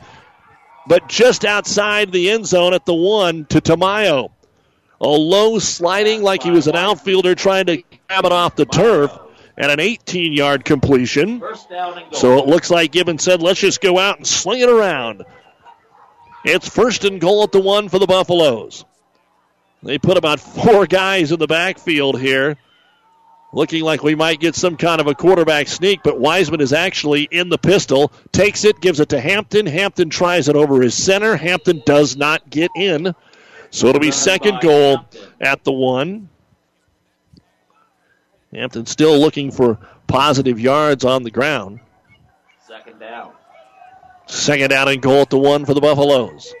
[0.86, 4.30] but just outside the end zone at the one to Tamayo.
[5.00, 9.10] A low sliding like he was an outfielder trying to grab it off the turf
[9.56, 11.42] and an 18 yard completion.
[12.12, 15.24] So it looks like Gibbon said, let's just go out and sling it around.
[16.44, 18.84] It's first and goal at the one for the Buffaloes.
[19.82, 22.56] They put about four guys in the backfield here,
[23.52, 27.28] looking like we might get some kind of a quarterback sneak, but Wiseman is actually
[27.30, 29.66] in the pistol, takes it, gives it to Hampton.
[29.66, 31.36] Hampton tries it over his center.
[31.36, 33.14] Hampton does not get in.
[33.70, 35.04] So it'll be second goal
[35.40, 36.28] at the one.
[38.54, 41.80] Hampton still looking for positive yards on the ground.
[42.66, 43.32] Second down.
[44.26, 46.54] Second down and goal at the one for the Buffaloes.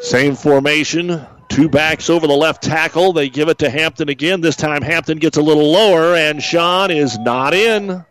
[0.00, 1.24] Same formation.
[1.48, 3.12] Two backs over the left tackle.
[3.12, 4.40] They give it to Hampton again.
[4.40, 8.04] This time Hampton gets a little lower, and Sean is not in.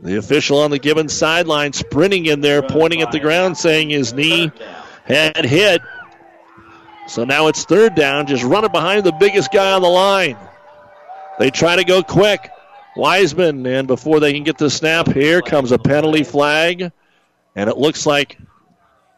[0.00, 4.12] The official on the Gibbon sideline sprinting in there, pointing at the ground, saying his
[4.12, 4.50] knee
[5.04, 5.82] had hit.
[7.06, 10.36] So now it's third down, just running behind the biggest guy on the line.
[11.38, 12.50] They try to go quick.
[12.96, 16.92] Wiseman, and before they can get the snap, here comes a penalty flag,
[17.56, 18.38] and it looks like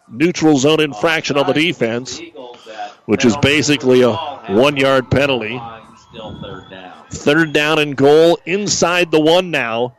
[0.09, 2.21] neutral zone infraction on the defense,
[3.05, 5.61] which is basically a one yard penalty.
[7.11, 9.97] Third down and goal inside the one now.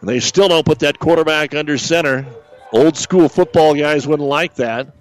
[0.00, 2.26] And they still don't put that quarterback under center.
[2.72, 4.92] Old school football guys wouldn't like that.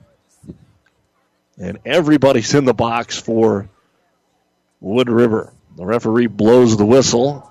[1.58, 3.70] And everybody's in the box for
[4.80, 5.54] Wood River.
[5.82, 7.50] The referee blows the whistle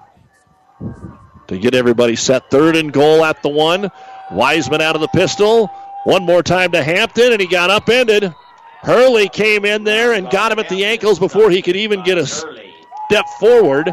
[1.49, 2.49] to get everybody set.
[2.49, 3.91] Third and goal at the one.
[4.31, 5.67] Wiseman out of the pistol.
[6.05, 8.33] One more time to Hampton, and he got upended.
[8.83, 12.19] Hurley came in there and got him at the ankles before he could even get
[12.19, 13.93] a step forward.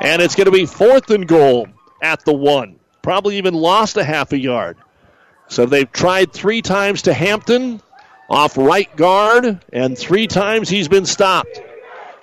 [0.00, 1.66] And it's going to be fourth and goal
[2.00, 2.78] at the one.
[3.02, 4.76] Probably even lost a half a yard.
[5.48, 7.82] So they've tried three times to Hampton
[8.30, 11.60] off right guard, and three times he's been stopped.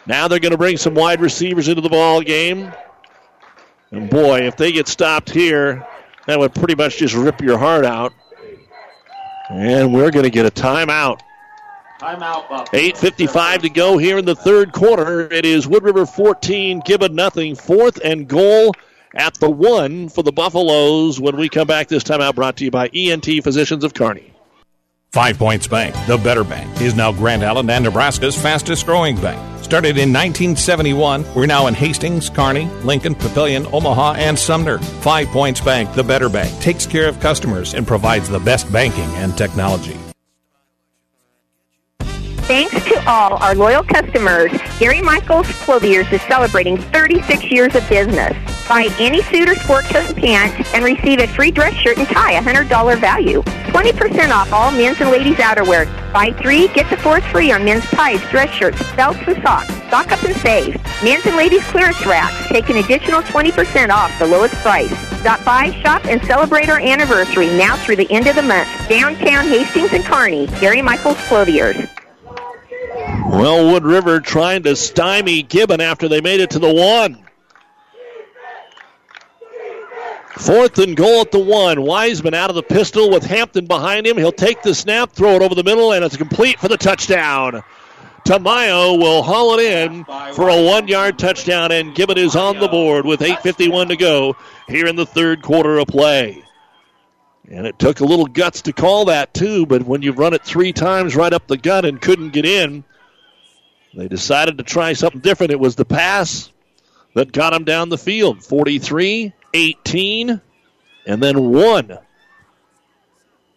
[0.08, 2.72] Now they're going to bring some wide receivers into the ball game.
[3.92, 5.86] And boy, if they get stopped here,
[6.28, 8.14] that would pretty much just rip your heart out.
[9.50, 11.20] And we're going to get a timeout.
[12.00, 15.32] Timeout, 8.55 to go here in the third quarter.
[15.32, 17.56] It is Wood River 14, Gibbon nothing.
[17.56, 18.74] Fourth and goal
[19.16, 22.66] at the one for the Buffaloes when we come back this time out brought to
[22.66, 24.34] you by ENT Physicians of Kearney.
[25.14, 29.55] Five Points Bank, the better bank, is now Grand Island and Nebraska's fastest growing bank.
[29.66, 34.78] Started in 1971, we're now in Hastings, Kearney, Lincoln, Papillion, Omaha, and Sumner.
[34.78, 39.10] Five Points Bank, the better bank, takes care of customers and provides the best banking
[39.16, 39.98] and technology.
[42.48, 48.38] Thanks to all our loyal customers, Gary Michaels Clothiers is celebrating 36 years of business.
[48.70, 52.08] Buy any suit or sport coat and pants and receive a free dress shirt and
[52.08, 53.42] tie, $100 value.
[53.42, 55.88] 20% off all men's and ladies' outerwear.
[56.14, 59.74] Buy three, get the fourth free on men's ties, dress shirts, belts, and socks.
[59.88, 60.76] Stock up and save.
[61.04, 64.96] Men's and ladies' clearance racks take an additional 20% off the lowest price.
[65.20, 68.70] Stop by, shop, and celebrate our anniversary now through the end of the month.
[68.88, 71.88] Downtown Hastings and Kearney, Gary Michaels Clothiers.
[73.26, 77.26] Well, Wood River trying to stymie Gibbon after they made it to the one.
[80.38, 81.82] Fourth and goal at the one.
[81.82, 84.18] Wiseman out of the pistol with Hampton behind him.
[84.18, 87.64] He'll take the snap, throw it over the middle, and it's complete for the touchdown.
[88.26, 90.04] Tamayo will haul it in
[90.34, 94.36] for a one yard touchdown, and Gibbon is on the board with 8.51 to go
[94.68, 96.44] here in the third quarter of play.
[97.50, 100.44] And it took a little guts to call that, too, but when you run it
[100.44, 102.84] three times right up the gut and couldn't get in,
[103.96, 105.52] they decided to try something different.
[105.52, 106.52] It was the pass
[107.14, 110.42] that got them down the field 43, 18,
[111.08, 111.98] and then one.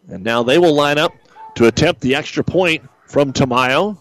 [0.08, 1.12] And now they will line up
[1.56, 3.98] to attempt the extra point from Tamayo.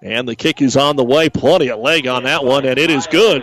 [0.00, 1.28] And the kick is on the way.
[1.30, 3.42] Plenty of leg on that one, and it is good.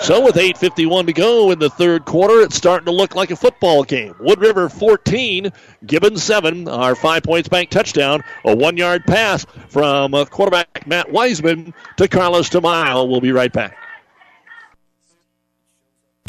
[0.00, 3.36] So with 8.51 to go in the third quarter, it's starting to look like a
[3.36, 4.14] football game.
[4.20, 5.52] Wood River 14,
[5.86, 6.68] Gibbon 7.
[6.68, 8.22] Our five points bank touchdown.
[8.44, 13.08] A one yard pass from uh, quarterback Matt Wiseman to Carlos Tamayo.
[13.08, 13.76] We'll be right back.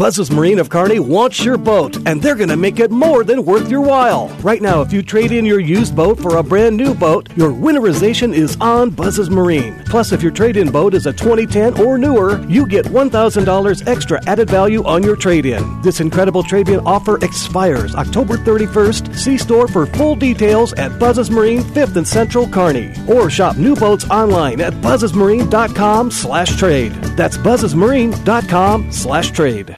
[0.01, 3.45] Buzz's Marine of Kearney wants your boat, and they're going to make it more than
[3.45, 4.29] worth your while.
[4.41, 7.51] Right now, if you trade in your used boat for a brand new boat, your
[7.51, 9.79] winterization is on Buzz's Marine.
[9.85, 14.19] Plus, if your trade in boat is a 2010 or newer, you get $1,000 extra
[14.25, 15.81] added value on your trade in.
[15.83, 19.15] This incredible trade in offer expires October 31st.
[19.15, 22.91] See store for full details at Buzz's Marine 5th and Central Kearney.
[23.07, 26.93] Or shop new boats online at buzzesmarine.com slash trade.
[27.15, 29.75] That's buzzesmarine.com slash trade.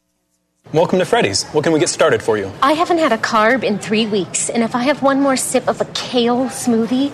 [0.74, 1.44] Welcome to Freddy's.
[1.50, 2.52] What can we get started for you?
[2.64, 5.68] I haven't had a carb in three weeks, and if I have one more sip
[5.68, 7.12] of a kale smoothie,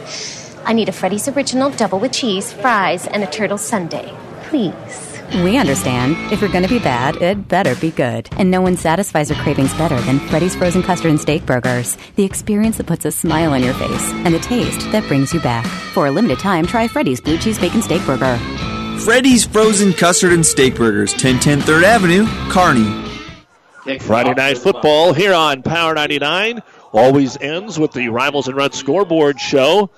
[0.66, 4.16] I need a Freddy's Original double with cheese, fries, and a turtle sundae.
[4.44, 5.20] Please.
[5.44, 6.16] We understand.
[6.32, 8.30] If you're going to be bad, it better be good.
[8.38, 11.98] And no one satisfies your cravings better than Freddy's Frozen Custard and Steak Burgers.
[12.16, 15.42] The experience that puts a smile on your face and the taste that brings you
[15.42, 15.66] back.
[15.94, 18.38] For a limited time, try Freddy's Blue Cheese Bacon Steak Burger.
[19.04, 23.09] Freddy's Frozen Custard and Steak Burgers, 1010 3rd Avenue, Kearney.
[24.02, 26.62] Friday night football here on Power 99
[26.92, 29.90] always ends with the Rivals and Run scoreboard show.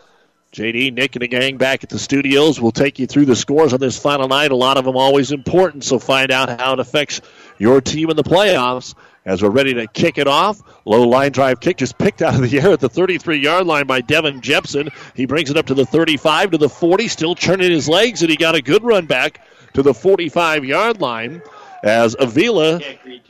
[0.53, 3.73] JD, Nick, and the gang back at the studios will take you through the scores
[3.73, 4.51] on this final night.
[4.51, 7.21] A lot of them always important, so find out how it affects
[7.57, 8.93] your team in the playoffs.
[9.25, 12.49] As we're ready to kick it off, low line drive kick just picked out of
[12.49, 14.89] the air at the 33 yard line by Devin Jepson.
[15.15, 18.29] He brings it up to the 35 to the 40, still turning his legs, and
[18.29, 19.41] he got a good run back
[19.73, 21.41] to the 45 yard line
[21.83, 22.79] as Avila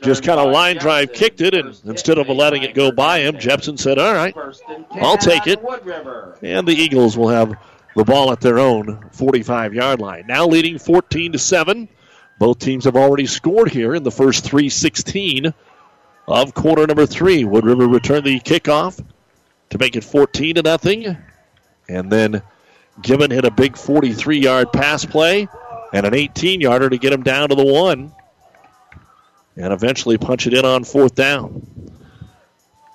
[0.02, 3.38] just kind of line drive kicked it, and instead of letting it go by him,
[3.38, 4.36] Jepson said, All right,
[4.92, 5.60] I'll take it.
[6.42, 7.54] And the Eagles will have
[7.96, 10.26] the ball at their own 45 yard line.
[10.26, 11.88] Now leading 14 to 7.
[12.38, 15.54] Both teams have already scored here in the first 316
[16.26, 17.44] of quarter number three.
[17.44, 19.02] Wood River returned the kickoff
[19.70, 21.16] to make it 14 to nothing.
[21.88, 22.42] And then
[23.00, 25.48] Gibbon hit a big 43 yard pass play
[25.92, 28.12] and an 18 yarder to get him down to the one
[29.56, 31.66] and eventually punch it in on fourth down.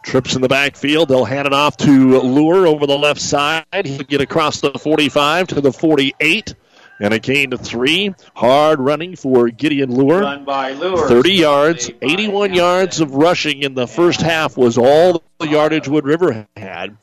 [0.03, 1.09] Trips in the backfield.
[1.09, 3.65] They'll hand it off to Lure over the left side.
[3.83, 6.55] He'll get across the 45 to the 48.
[6.99, 8.15] And a gain to three.
[8.33, 10.21] Hard running for Gideon Lure.
[10.21, 11.07] Run by Lure.
[11.07, 16.05] 30 yards, 81 yards of rushing in the first half was all the yardage Wood
[16.05, 16.97] River had.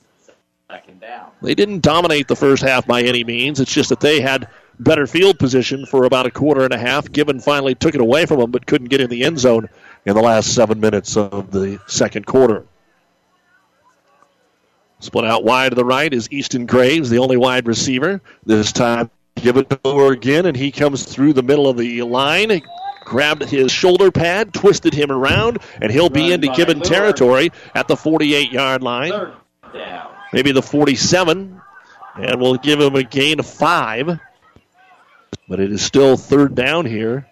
[1.42, 3.60] They didn't dominate the first half by any means.
[3.60, 4.48] It's just that they had
[4.78, 7.10] better field position for about a quarter and a half.
[7.10, 9.68] Gibbon finally took it away from them, but couldn't get in the end zone
[10.04, 12.64] in the last seven minutes of the second quarter.
[15.00, 18.22] Split out wide to the right is Easton Graves, the only wide receiver.
[18.46, 22.62] This time, give it over again, and he comes through the middle of the line.
[23.04, 27.96] Grabbed his shoulder pad, twisted him around, and he'll be into Gibbon territory at the
[27.98, 29.12] 48 yard line.
[30.32, 31.60] Maybe the 47,
[32.16, 34.18] and we'll give him a gain of five.
[35.48, 37.28] But it is still third down here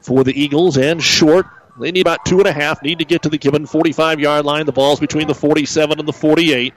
[0.00, 1.46] for the Eagles and short.
[1.78, 4.44] They need about two and a half, need to get to the Gibbon 45 yard
[4.44, 4.66] line.
[4.66, 6.72] The ball's between the 47 and the 48.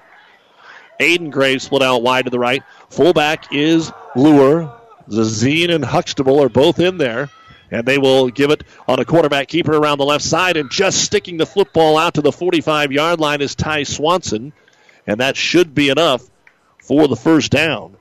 [1.00, 2.64] Aiden Graves split out wide to the right.
[2.90, 4.76] Fullback is Lure.
[5.08, 7.30] Zazine and Huxtable are both in there.
[7.72, 10.58] And they will give it on a quarterback keeper around the left side.
[10.58, 14.52] And just sticking the football out to the 45 yard line is Ty Swanson.
[15.08, 16.24] And that should be enough
[16.84, 17.96] for the first down.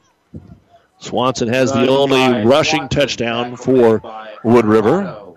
[0.99, 4.03] Swanson has the only rushing touchdown for
[4.43, 5.35] Wood River.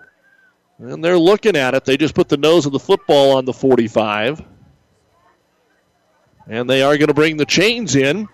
[0.78, 1.84] And they're looking at it.
[1.84, 4.42] They just put the nose of the football on the 45.
[6.48, 8.28] And they are going to bring the chains in.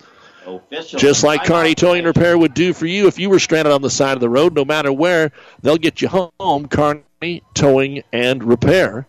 [0.71, 3.91] Just like Kearney Towing Repair would do for you if you were stranded on the
[3.91, 5.31] side of the road, no matter where,
[5.61, 6.69] they'll get you home.
[6.69, 9.07] Kearney Towing and Repair.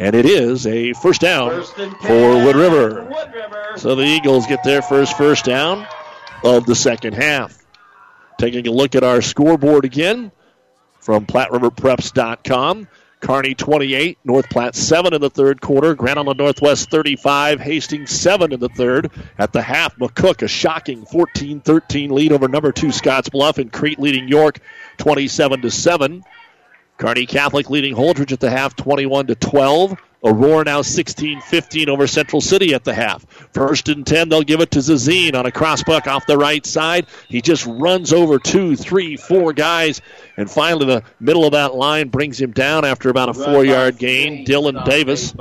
[0.00, 3.14] And it is a first down for Wood River.
[3.76, 5.86] So the Eagles get their first first down
[6.42, 7.58] of the second half.
[8.38, 10.32] Taking a look at our scoreboard again
[11.00, 12.88] from PlatteRiverPreps.com.
[13.20, 15.94] Kearney 28, North Platte 7 in the third quarter.
[15.94, 19.12] Grand Island Northwest 35, Hastings 7 in the third.
[19.38, 24.00] At the half, McCook a shocking 14-13 lead over number 2 Scotts Bluff and Crete
[24.00, 24.58] leading York
[24.98, 26.24] 27 to 7.
[26.98, 29.96] Kearney Catholic leading Holdrege at the half 21 to 12.
[30.24, 33.26] Aurora now 16-15 over Central City at the half.
[33.52, 37.06] First and 10, they'll give it to Zazine on a crossbuck off the right side.
[37.28, 40.00] He just runs over two, three, four guys,
[40.36, 44.44] and finally the middle of that line brings him down after about a four-yard gain.
[44.46, 45.34] Dylan Davis,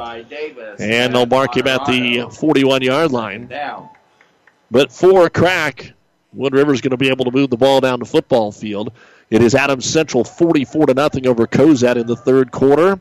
[0.80, 3.48] and they'll mark him at the 41-yard line.
[4.72, 5.94] But for a crack,
[6.34, 8.94] Wood River's going to be able to move the ball down the football field.
[9.30, 13.00] It is Adams Central 44 to nothing over Cozad in the third quarter.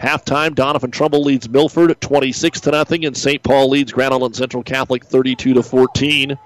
[0.00, 3.42] Halftime, Doniphan-Trumbull leads Milford 26 to nothing, and St.
[3.42, 6.38] Paul leads Grand Island Central Catholic 32 to 14.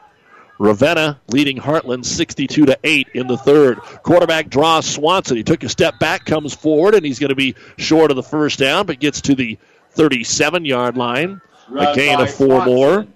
[0.59, 3.79] Ravenna leading Heartland 62 to 8 in the third.
[3.79, 5.37] Quarterback draws Swanson.
[5.37, 8.23] He took a step back, comes forward, and he's going to be short of the
[8.23, 9.59] first down, but gets to the
[9.91, 11.41] 37 yard line.
[11.77, 13.07] A gain of four more.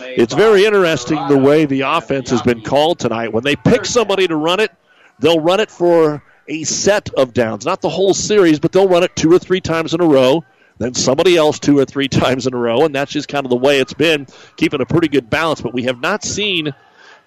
[0.00, 3.32] It's very interesting the way the offense has been called tonight.
[3.32, 4.72] When they pick somebody to run it,
[5.18, 9.04] they'll run it for a set of downs, not the whole series, but they'll run
[9.04, 10.44] it two or three times in a row.
[10.78, 13.50] Then somebody else two or three times in a row, and that's just kind of
[13.50, 14.26] the way it's been,
[14.56, 15.60] keeping a pretty good balance.
[15.60, 16.74] But we have not seen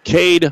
[0.03, 0.51] Cade,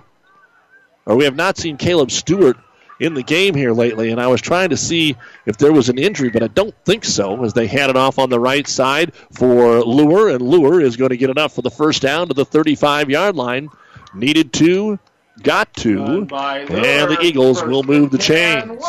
[1.05, 2.57] or we have not seen Caleb Stewart
[2.99, 5.15] in the game here lately, and I was trying to see
[5.45, 8.19] if there was an injury, but I don't think so, as they hand it off
[8.19, 11.71] on the right side for Lure, and Lure is going to get enough for the
[11.71, 13.69] first down to the 35 yard line.
[14.13, 14.99] Needed to,
[15.39, 18.81] got to, and the Eagles will move the chains.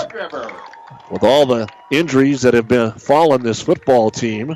[1.11, 4.55] With all the injuries that have been fallen this football team.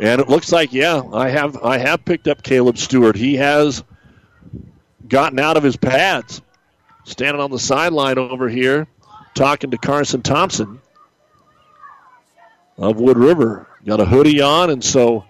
[0.00, 3.16] And it looks like, yeah, I have I have picked up Caleb Stewart.
[3.16, 3.84] He has
[5.08, 6.42] gotten out of his pads
[7.04, 8.86] standing on the sideline over here
[9.34, 10.80] talking to Carson Thompson
[12.78, 13.68] of Wood River.
[13.84, 15.24] Got a hoodie on, and so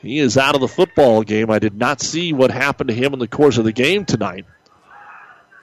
[0.00, 1.50] he is out of the football game.
[1.50, 4.46] I did not see what happened to him in the course of the game tonight.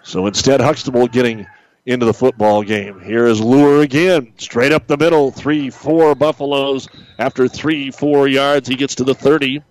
[0.04, 1.48] So instead, Huxtable getting
[1.86, 3.00] into the football game.
[3.00, 5.32] Here is Lure again, straight up the middle.
[5.32, 6.88] Three, four Buffaloes
[7.18, 8.68] after three, four yards.
[8.68, 9.62] He gets to the 30,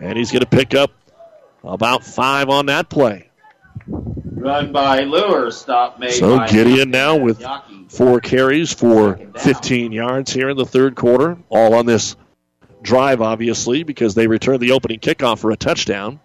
[0.00, 0.92] and he's going to pick up
[1.62, 3.30] about five on that play.
[3.86, 7.44] Run by Lure, stop made So by Gideon now with
[7.88, 11.38] four carries for 15 yards here in the third quarter.
[11.48, 12.16] All on this
[12.84, 16.20] drive, obviously, because they returned the opening kickoff for a touchdown.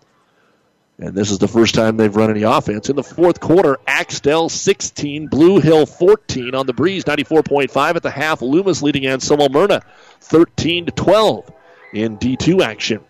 [1.00, 2.90] And this is the first time they've run any offense.
[2.90, 8.12] In the fourth quarter, Axtell 16, Blue Hill 14 on the breeze, 94.5 at the
[8.12, 8.42] half.
[8.42, 9.82] Loomis leading Anselmo-Merna
[10.20, 11.52] 13 to 12
[11.94, 13.02] in D2 action.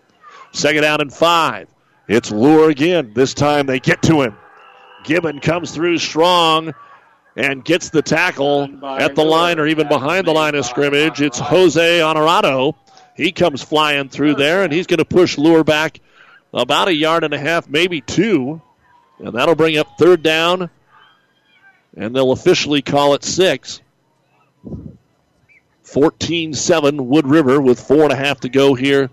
[0.52, 1.68] Second down and five.
[2.06, 3.12] It's Lure again.
[3.14, 4.36] This time they get to him.
[5.04, 6.74] Gibbon comes through strong
[7.36, 11.20] and gets the tackle at the line or even behind the line of scrimmage.
[11.20, 12.76] It's Jose Honorado.
[13.16, 16.00] He comes flying through there, and he's going to push Lure back
[16.52, 18.60] about a yard and a half, maybe two.
[19.18, 20.70] And that'll bring up third down,
[21.96, 23.80] and they'll officially call it six.
[25.82, 29.10] 14 7 Wood River with four and a half to go here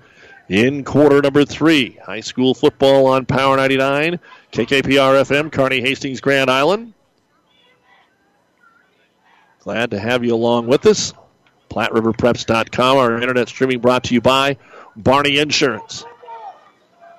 [0.47, 1.97] in quarter number three.
[2.05, 4.19] High school football on Power 99,
[4.51, 6.93] KKPR FM, Kearney Hastings, Grand Island.
[9.59, 11.13] Glad to have you along with us.
[11.69, 14.57] PlatteRiverPreps.com, our internet streaming brought to you by
[14.95, 16.05] Barney Insurance.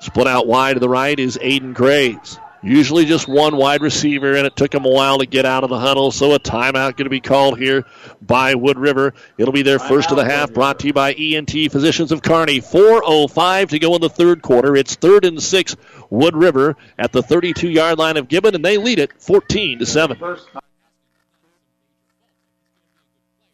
[0.00, 2.38] Split out wide to the right is Aiden Graves.
[2.62, 5.70] Usually just one wide receiver, and it took him a while to get out of
[5.70, 7.84] the huddle, so a timeout going to be called here
[8.20, 9.14] by Wood River.
[9.36, 12.60] It'll be their first of the half, brought to you by ENT Physicians of Kearney.
[12.60, 14.74] 4.05 to go in the third quarter.
[14.74, 15.76] It's third and six,
[16.10, 19.86] Wood River at the 32 yard line of Gibbon, and they lead it 14 to
[19.86, 20.18] 7.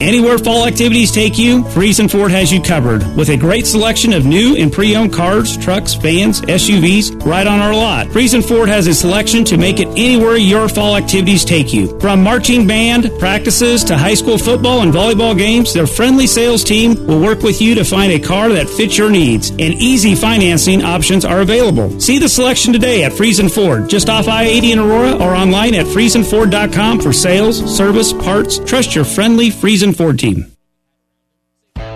[0.01, 3.07] Anywhere fall activities take you, Friesen Ford has you covered.
[3.17, 7.73] With a great selection of new and pre-owned cars, trucks, vans, SUVs, right on our
[7.73, 8.09] lot.
[8.09, 11.97] Friesen Ford has a selection to make it anywhere your fall activities take you.
[12.01, 17.07] From marching band practices to high school football and volleyball games, their friendly sales team
[17.07, 19.51] will work with you to find a car that fits your needs.
[19.51, 22.01] And easy financing options are available.
[22.01, 25.87] See the selection today at Friesen Ford, just off I-80 in Aurora or online at
[25.87, 28.59] FriesenFord.com for sales, service, parts.
[28.59, 30.54] Trust your friendly Friesen Team.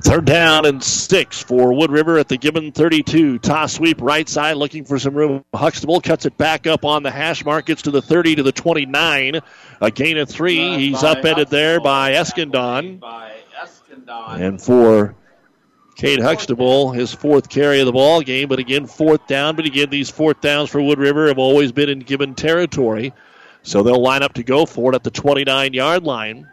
[0.00, 3.40] Third down and six for Wood River at the Gibbon 32.
[3.40, 5.44] Toss sweep right side looking for some room.
[5.52, 7.66] Huxtable cuts it back up on the hash mark.
[7.66, 9.40] Gets to the 30 to the 29.
[9.80, 10.76] A gain of three.
[10.76, 13.00] He's upended there by Eskandon.
[14.40, 15.16] And for
[15.96, 18.48] Cade Huxtable, his fourth carry of the ball game.
[18.48, 19.56] But again, fourth down.
[19.56, 23.12] But again, these fourth downs for Wood River have always been in Gibbon territory.
[23.64, 26.48] So they'll line up to go for it at the 29 yard line.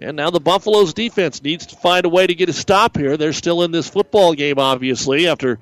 [0.00, 3.16] And now the Buffaloes defense needs to find a way to get a stop here.
[3.16, 5.58] They're still in this football game, obviously, after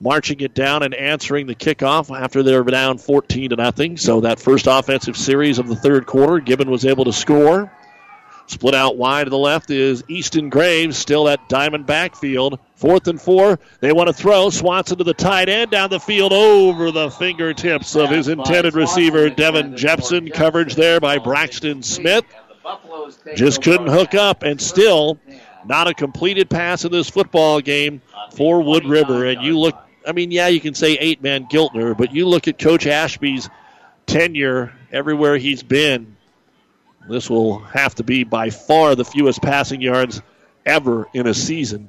[0.00, 3.96] marching it down and answering the kickoff after they're down 14 to nothing.
[3.96, 7.72] So that first offensive series of the third quarter, Gibbon was able to score.
[8.46, 12.58] Split out wide to the left is Easton Graves, still at diamond backfield.
[12.74, 13.60] Fourth and four.
[13.78, 14.50] They want to throw.
[14.50, 19.30] Swanson to the tight end down the field over the fingertips of his intended receiver,
[19.30, 20.30] Devin Jepson.
[20.30, 22.24] Coverage there by Braxton Smith.
[23.34, 25.18] Just couldn't hook up, and still
[25.64, 28.02] not a completed pass in this football game
[28.34, 29.26] for Wood River.
[29.26, 29.76] And you look,
[30.06, 33.48] I mean, yeah, you can say eight man Giltner, but you look at Coach Ashby's
[34.06, 36.16] tenure everywhere he's been.
[37.08, 40.20] This will have to be by far the fewest passing yards
[40.64, 41.88] ever in a season.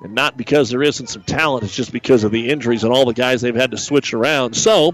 [0.00, 3.06] And not because there isn't some talent, it's just because of the injuries and all
[3.06, 4.54] the guys they've had to switch around.
[4.54, 4.92] So,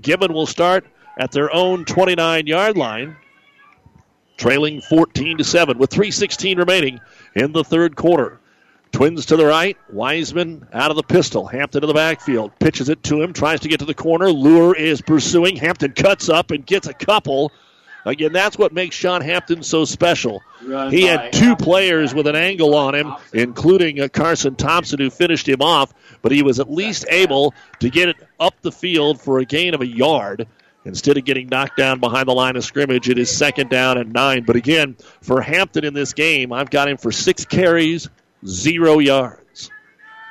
[0.00, 0.86] Gibbon will start
[1.18, 3.16] at their own 29 yard line
[4.42, 7.00] trailing 14 to 7 with 316 remaining
[7.36, 8.40] in the third quarter.
[8.90, 11.46] Twins to the right, Wiseman out of the pistol.
[11.46, 14.30] Hampton to the backfield, pitches it to him, tries to get to the corner.
[14.30, 15.54] Lure is pursuing.
[15.54, 17.52] Hampton cuts up and gets a couple.
[18.04, 20.42] Again, that's what makes Sean Hampton so special.
[20.90, 25.48] He had two players with an angle on him, including uh, Carson Thompson, who finished
[25.48, 29.38] him off, but he was at least able to get it up the field for
[29.38, 30.48] a gain of a yard.
[30.84, 34.12] Instead of getting knocked down behind the line of scrimmage, it is second down and
[34.12, 34.42] nine.
[34.42, 38.08] But again, for Hampton in this game, I've got him for six carries,
[38.44, 39.70] zero yards.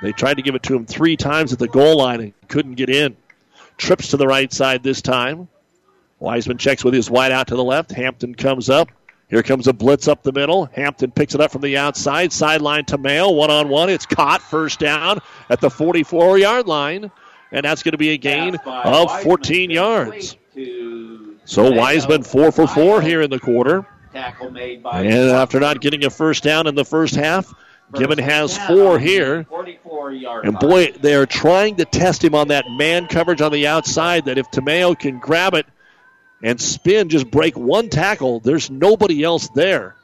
[0.01, 2.75] They tried to give it to him three times at the goal line and couldn't
[2.75, 3.15] get in.
[3.77, 5.47] Trips to the right side this time.
[6.19, 7.91] Wiseman checks with his wide out to the left.
[7.91, 8.89] Hampton comes up.
[9.29, 10.65] Here comes a blitz up the middle.
[10.65, 12.33] Hampton picks it up from the outside.
[12.33, 13.31] Sideline to Mayo.
[13.31, 13.89] One on one.
[13.89, 14.41] It's caught.
[14.41, 15.19] First down
[15.49, 17.09] at the 44 yard line.
[17.53, 20.35] And that's going to be a gain of 14 yards.
[21.45, 23.85] So Wiseman four for four here in the quarter.
[24.13, 25.03] Tackle made by.
[25.03, 27.53] And after not getting a first down in the first half,
[27.93, 29.45] Gibbon has four here.
[30.43, 34.25] And boy, they are trying to test him on that man coverage on the outside.
[34.25, 35.65] That if Tamayo can grab it
[36.43, 39.95] and spin, just break one tackle, there's nobody else there.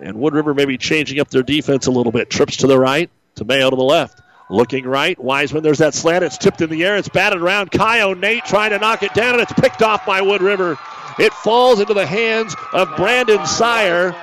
[0.00, 2.30] And Wood River maybe changing up their defense a little bit.
[2.30, 4.20] Trips to the right, Tamayo to the left.
[4.50, 5.62] Looking right, Wiseman.
[5.62, 6.22] There's that slant.
[6.24, 6.96] It's tipped in the air.
[6.96, 7.70] It's batted around.
[7.70, 10.78] Kyo Nate trying to knock it down, and it's picked off by Wood River.
[11.18, 14.14] It falls into the hands of Brandon Sire.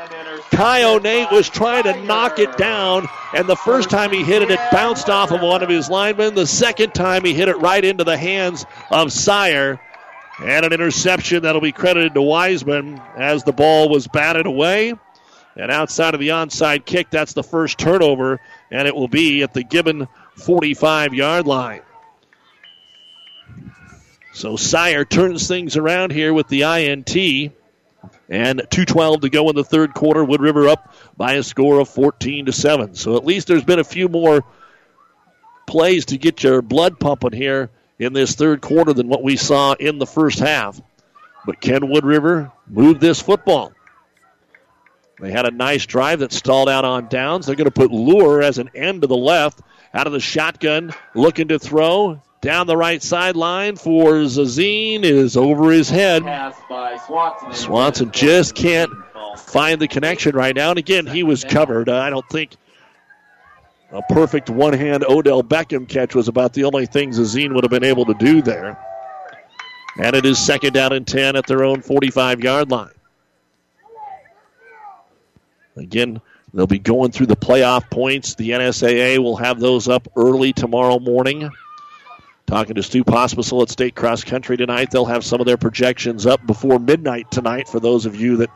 [0.52, 4.52] Kyo Nate was trying to knock it down, and the first time he hit it,
[4.52, 6.36] it bounced off of one of his linemen.
[6.36, 9.80] The second time, he hit it right into the hands of Sire.
[10.44, 14.94] And an interception that'll be credited to Wiseman as the ball was batted away.
[15.56, 19.54] And outside of the onside kick, that's the first turnover, and it will be at
[19.54, 21.82] the Gibbon 45 yard line.
[24.34, 27.54] So Sire turns things around here with the INT.
[28.30, 30.24] And 2.12 to go in the third quarter.
[30.24, 32.96] Wood River up by a score of 14 to 7.
[32.96, 34.46] So at least there's been a few more
[35.68, 37.70] plays to get your blood pumping here
[38.00, 40.80] in this third quarter than what we saw in the first half.
[41.46, 43.74] But can Wood River move this football?
[45.22, 47.46] They had a nice drive that stalled out on downs.
[47.46, 49.62] They're going to put Lure as an end to the left,
[49.94, 55.72] out of the shotgun, looking to throw down the right sideline for Zazine is over
[55.72, 56.24] his head.
[57.06, 57.54] Swanson.
[57.54, 58.92] Swanson just can't
[59.38, 60.72] find the connection right now.
[60.72, 61.88] And again, he was covered.
[61.88, 62.56] I don't think
[63.92, 67.72] a perfect one hand Odell Beckham catch was about the only thing Zazine would have
[67.72, 68.80] been able to do there.
[70.00, 72.90] And it is second down and 10 at their own 45 yard line.
[75.76, 76.22] Again,
[76.54, 78.36] they'll be going through the playoff points.
[78.36, 81.50] The NSAA will have those up early tomorrow morning.
[82.46, 84.92] Talking to Stu Pospisil at State Cross Country tonight.
[84.92, 88.50] They'll have some of their projections up before midnight tonight for those of you that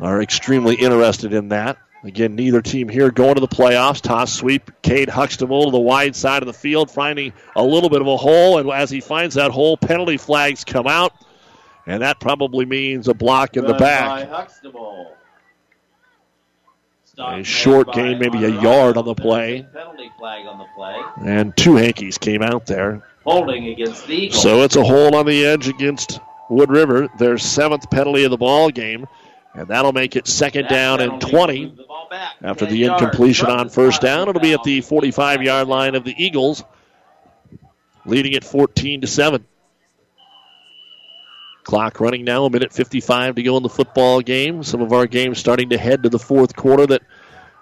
[0.00, 1.78] are extremely interested in that.
[2.02, 4.02] Again, neither team here going to the playoffs.
[4.02, 8.02] Toss sweep, Cade Huxtable to the wide side of the field, finding a little bit
[8.02, 8.58] of a hole.
[8.58, 11.14] And as he finds that hole, penalty flags come out.
[11.86, 14.28] And that probably means a block in the back.
[17.18, 19.66] A short gain, maybe a yard on the play.
[19.72, 21.00] Penalty flag on the play.
[21.24, 23.06] And two Hankies came out there.
[23.24, 24.42] Holding against the Eagles.
[24.42, 26.20] So it's a hold on the edge against
[26.50, 29.06] Wood River, their seventh penalty of the ball game.
[29.54, 31.78] And that'll make it second down and 20.
[32.42, 36.14] After the incompletion on first down, it'll be at the 45 yard line of the
[36.22, 36.64] Eagles,
[38.04, 39.46] leading it 14 to 7.
[41.64, 44.62] Clock running now, a minute 55 to go in the football game.
[44.62, 47.02] Some of our games starting to head to the fourth quarter that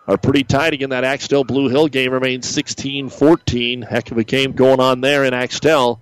[0.07, 0.73] are pretty tight.
[0.73, 3.83] Again, that Axtell Blue Hill game remains 16 14.
[3.83, 6.01] Heck of a game going on there in Axtell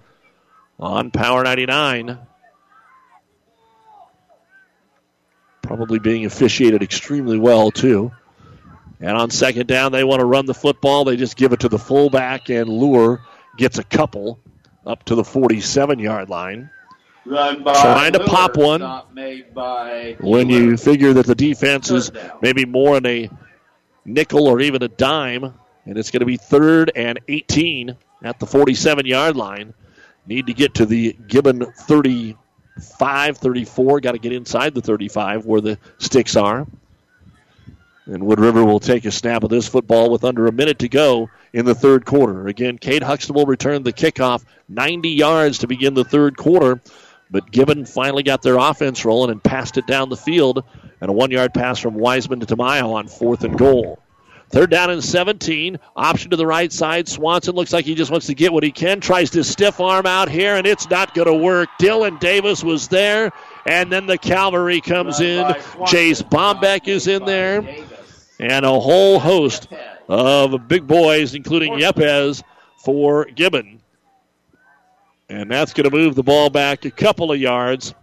[0.78, 2.18] on Power 99.
[5.62, 8.10] Probably being officiated extremely well, too.
[8.98, 11.04] And on second down, they want to run the football.
[11.04, 13.22] They just give it to the fullback, and Lure
[13.56, 14.40] gets a couple
[14.86, 16.70] up to the 47 yard line.
[17.30, 18.80] Trying to pop one
[20.20, 22.10] when you figure that the defense is
[22.42, 23.30] maybe more in a
[24.04, 25.54] nickel or even a dime,
[25.84, 29.74] and it's going to be third and 18 at the 47 yard line.
[30.26, 34.00] Need to get to the Gibbon 35, 34.
[34.00, 36.66] Got to get inside the 35 where the sticks are.
[38.06, 40.88] And Wood River will take a snap of this football with under a minute to
[40.88, 42.48] go in the third quarter.
[42.48, 46.80] Again, Cade Huxtable returned the kickoff 90 yards to begin the third quarter.
[47.30, 50.64] But Gibbon finally got their offense rolling and passed it down the field.
[51.00, 54.00] And a one yard pass from Wiseman to Tamayo on fourth and goal.
[54.50, 55.78] Third down and 17.
[55.94, 57.08] Option to the right side.
[57.08, 59.00] Swanson looks like he just wants to get what he can.
[59.00, 61.68] Tries to stiff arm out here, and it's not going to work.
[61.80, 63.30] Dylan Davis was there,
[63.64, 65.54] and then the cavalry comes in.
[65.86, 67.64] Chase Bombeck is in there,
[68.40, 69.68] and a whole host
[70.08, 72.42] of big boys, including Yepes,
[72.84, 73.79] for Gibbon.
[75.30, 77.94] And that's going to move the ball back a couple of yards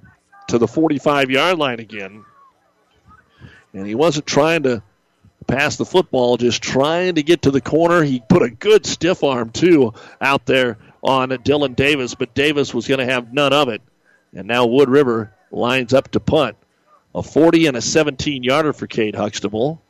[0.48, 2.24] to the 45 yard line again.
[3.74, 4.82] And he wasn't trying to
[5.46, 8.02] pass the football, just trying to get to the corner.
[8.02, 12.88] He put a good stiff arm, too, out there on Dylan Davis, but Davis was
[12.88, 13.82] going to have none of it.
[14.34, 16.56] And now Wood River lines up to punt.
[17.14, 19.82] A 40 and a 17 yarder for Cade Huxtable.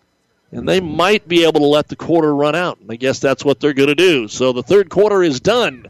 [0.51, 2.79] And they might be able to let the quarter run out.
[2.79, 4.27] And I guess that's what they're going to do.
[4.27, 5.87] So the third quarter is done.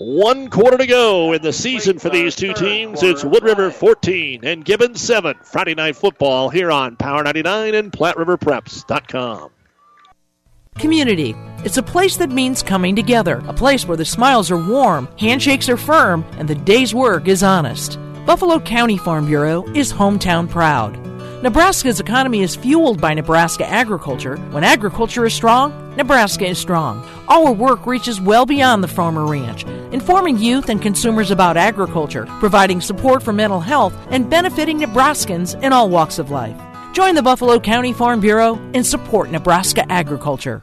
[0.00, 3.02] One quarter to go in the season for these two teams.
[3.02, 5.36] It's Wood River 14 and Gibbon 7.
[5.44, 9.50] Friday night football here on Power 99 and PlatteRiverPreps.com.
[10.78, 11.36] Community.
[11.66, 15.68] It's a place that means coming together, a place where the smiles are warm, handshakes
[15.68, 17.98] are firm, and the day's work is honest.
[18.24, 21.09] Buffalo County Farm Bureau is hometown proud.
[21.42, 24.36] Nebraska's economy is fueled by Nebraska agriculture.
[24.50, 27.02] When agriculture is strong, Nebraska is strong.
[27.28, 32.82] Our work reaches well beyond the farmer ranch, informing youth and consumers about agriculture, providing
[32.82, 36.60] support for mental health, and benefiting Nebraskans in all walks of life.
[36.92, 40.62] Join the Buffalo County Farm Bureau and support Nebraska agriculture.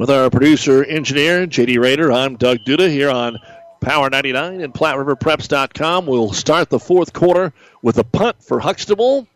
[0.00, 3.36] With our producer engineer, JD Rader, I'm Doug Duda here on
[3.82, 6.06] Power 99 and PlatteRiverPreps.com.
[6.06, 7.52] We'll start the fourth quarter
[7.82, 9.28] with a punt for Huxtable.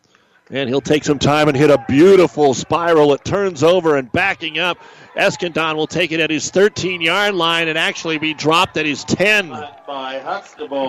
[0.49, 3.13] And he'll take some time and hit a beautiful spiral.
[3.13, 4.79] It turns over and backing up.
[5.15, 9.03] Eskandon will take it at his 13 yard line and actually be dropped at his
[9.03, 9.51] 10.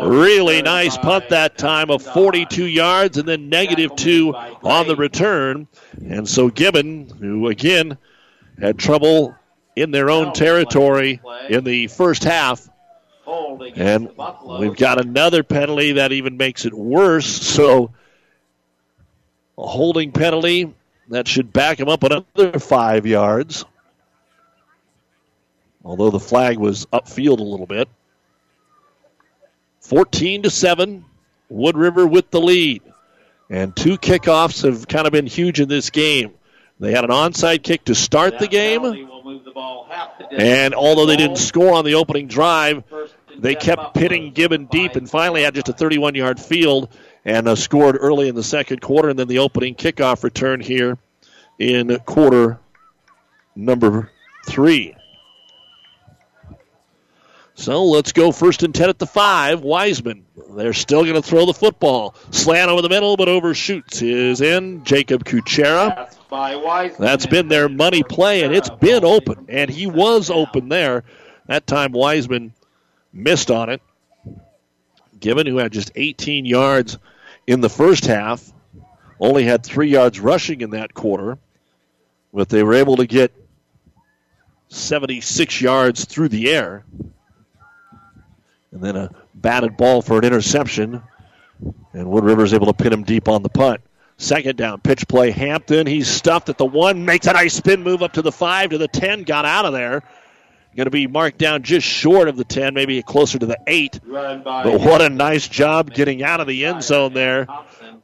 [0.08, 5.68] Really nice punt that time of 42 yards and then negative two on the return.
[6.02, 7.98] And so Gibbon, who again
[8.58, 9.36] had trouble
[9.76, 11.20] in their own territory
[11.50, 12.68] in the first half.
[13.76, 14.10] And
[14.58, 17.26] we've got another penalty that even makes it worse.
[17.26, 17.92] So
[19.58, 20.74] a holding penalty
[21.08, 23.64] that should back him up another five yards.
[25.84, 27.88] Although the flag was upfield a little bit.
[29.82, 31.04] 14 to 7.
[31.48, 32.82] Wood River with the lead.
[33.48, 36.32] And two kickoffs have kind of been huge in this game.
[36.78, 38.84] They had an onside kick to start the game.
[40.30, 42.84] And although they didn't score on the opening drive,
[43.38, 46.90] they kept pitting Gibbon deep and finally had just a 31 yard field
[47.24, 49.08] and uh, scored early in the second quarter.
[49.08, 50.98] And then the opening kickoff return here
[51.58, 52.58] in quarter
[53.54, 54.10] number
[54.46, 54.94] three.
[57.56, 59.62] So let's go first and 10 at the five.
[59.62, 60.26] Wiseman.
[60.50, 62.14] They're still going to throw the football.
[62.30, 64.84] Slant over the middle, but overshoots is in.
[64.84, 66.14] Jacob Kuchera.
[66.98, 69.46] That's been their money play, and it's been open.
[69.48, 71.04] And he was open there.
[71.46, 72.52] That time Wiseman
[73.12, 73.80] missed on it.
[75.18, 76.98] Gibbon, who had just 18 yards
[77.46, 78.52] in the first half,
[79.18, 81.38] only had three yards rushing in that quarter,
[82.34, 83.32] but they were able to get
[84.68, 86.84] 76 yards through the air.
[88.76, 91.02] And then a batted ball for an interception.
[91.94, 93.80] And Wood River is able to pin him deep on the punt.
[94.18, 95.30] Second down, pitch play.
[95.30, 98.70] Hampton, he's stuffed at the one, makes a nice spin move up to the five,
[98.70, 100.02] to the 10, got out of there.
[100.76, 103.98] Going to be marked down just short of the 10, maybe closer to the 8.
[104.06, 107.46] But what a nice job getting out of the end zone there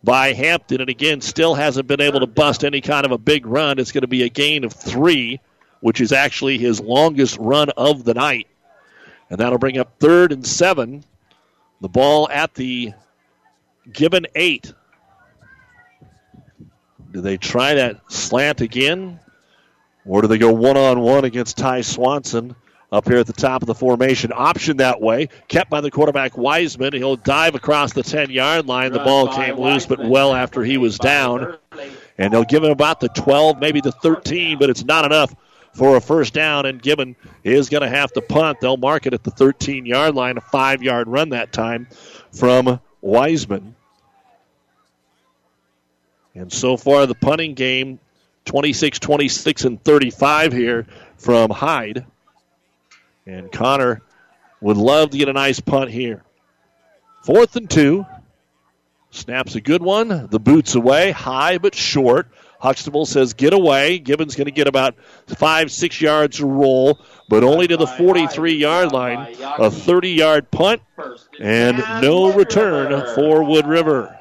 [0.03, 0.81] by Hampton.
[0.81, 3.79] And again, still hasn't been able to bust any kind of a big run.
[3.79, 5.39] It's going to be a gain of three,
[5.81, 8.49] which is actually his longest run of the night.
[9.33, 11.05] And that'll bring up third and seven.
[11.81, 12.93] The ball at the
[13.91, 14.75] Gibbon eight.
[17.11, 19.21] Do they try that slant again?
[20.05, 22.55] Or do they go one on one against Ty Swanson
[22.93, 24.33] up here at the top of the formation?
[24.35, 25.31] Option that way.
[25.49, 26.93] Kept by the quarterback Wiseman.
[26.93, 28.93] He'll dive across the 10 yard line.
[28.93, 31.57] The ball came loose, but well after he was down.
[32.19, 35.35] And they'll give him about the 12, maybe the 13, but it's not enough
[35.75, 36.67] for a first down.
[36.67, 38.61] And Gibbon is going to have to punt.
[38.61, 41.89] They'll mark it at the 13 yard line, a five yard run that time
[42.33, 43.75] from Wiseman.
[46.35, 48.01] And so far, the punting game
[48.47, 50.87] 26, 26, and 35 here
[51.17, 52.07] from Hyde.
[53.27, 54.03] And Connor
[54.61, 56.23] would love to get a nice punt here.
[57.23, 58.07] Fourth and two.
[59.11, 60.29] Snaps a good one.
[60.29, 62.29] The boots away, high but short.
[62.63, 63.99] Huxtable says get away.
[63.99, 64.95] Gibbons going to get about
[65.27, 69.35] five, six yards to roll, but only to the 43 yard line.
[69.41, 70.81] A 30 yard punt
[71.41, 74.17] and no return for Wood River.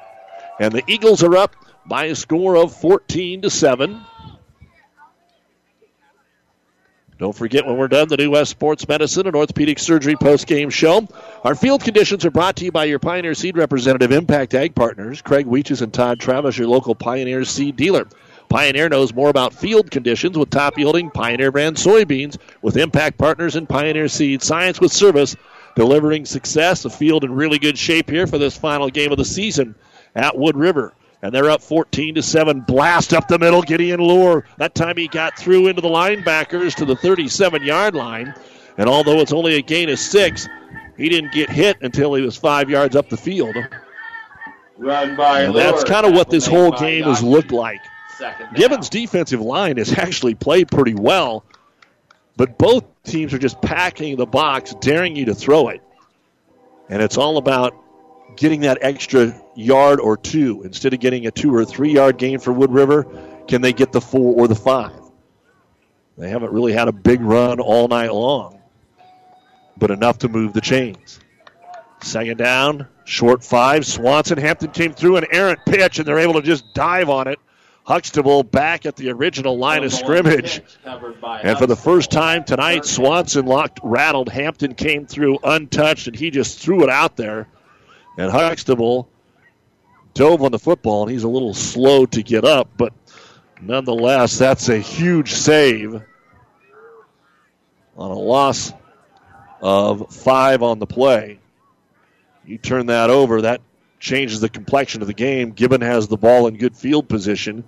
[0.58, 1.54] And the Eagles are up
[1.86, 4.04] by a score of 14 to 7.
[7.18, 11.06] Don't forget when we're done, the new West Sports Medicine and Orthopedic Surgery post-game show.
[11.44, 15.22] Our field conditions are brought to you by your Pioneer Seed representative, Impact Ag Partners,
[15.22, 18.08] Craig Weeches and Todd Travis, your local Pioneer Seed dealer.
[18.52, 23.56] Pioneer knows more about field conditions with top yielding Pioneer brand soybeans with Impact Partners
[23.56, 24.42] and Pioneer Seed.
[24.42, 25.34] Science with service,
[25.74, 26.82] delivering success.
[26.82, 29.74] The field in really good shape here for this final game of the season
[30.14, 32.60] at Wood River and they're up 14 to 7.
[32.60, 33.62] Blast up the middle.
[33.62, 34.44] Gideon Lure.
[34.58, 38.34] That time he got through into the linebackers to the 37 yard line.
[38.76, 40.46] And although it's only a gain of six,
[40.98, 43.56] he didn't get hit until he was five yards up the field.
[44.76, 47.80] Run by and that's kind of what this whole game has looked like.
[48.54, 51.44] Gibbons' defensive line has actually played pretty well,
[52.36, 55.82] but both teams are just packing the box, daring you to throw it.
[56.88, 57.74] And it's all about
[58.36, 62.38] getting that extra yard or two instead of getting a two or three yard gain
[62.38, 63.06] for Wood River.
[63.48, 64.92] Can they get the four or the five?
[66.16, 68.60] They haven't really had a big run all night long,
[69.76, 71.20] but enough to move the chains.
[72.02, 73.86] Second down, short five.
[73.86, 77.38] Swanson Hampton came through an errant pitch, and they're able to just dive on it.
[77.84, 80.62] Huxtable back at the original line of scrimmage.
[80.84, 84.28] And for the first time tonight, Swanson locked, rattled.
[84.28, 87.48] Hampton came through untouched, and he just threw it out there.
[88.16, 89.08] And Huxtable
[90.14, 92.92] dove on the football, and he's a little slow to get up, but
[93.60, 95.94] nonetheless, that's a huge save
[97.96, 98.72] on a loss
[99.60, 101.38] of five on the play.
[102.44, 103.60] You turn that over, that
[104.02, 105.52] changes the complexion of the game.
[105.52, 107.62] Gibbon has the ball in good field position.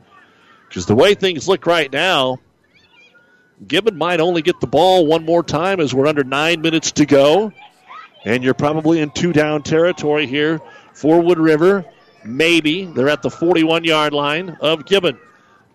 [0.69, 2.41] Because the way things look right now,
[3.67, 7.07] Gibbon might only get the ball one more time as we're under nine minutes to
[7.07, 7.53] go.
[8.25, 10.61] And you're probably in two down territory here
[10.93, 11.85] for Wood River.
[12.25, 12.85] Maybe.
[12.85, 15.19] They're at the 41 yard line of Gibbon.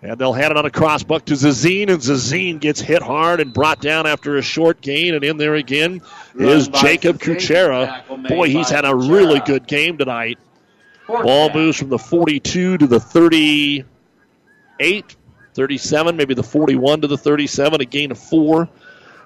[0.02, 3.54] And they'll hand it on a crossbuck to Zazine, and Zazine gets hit hard and
[3.54, 5.14] brought down after a short gain.
[5.14, 6.02] And in there again
[6.36, 8.28] is Jacob Kuchera.
[8.28, 10.40] Boy, he's had a really good game tonight.
[11.10, 15.16] Ball moves from the 42 to the 38,
[15.56, 17.82] 37, maybe the 41 to the 37.
[17.82, 18.70] A gain of four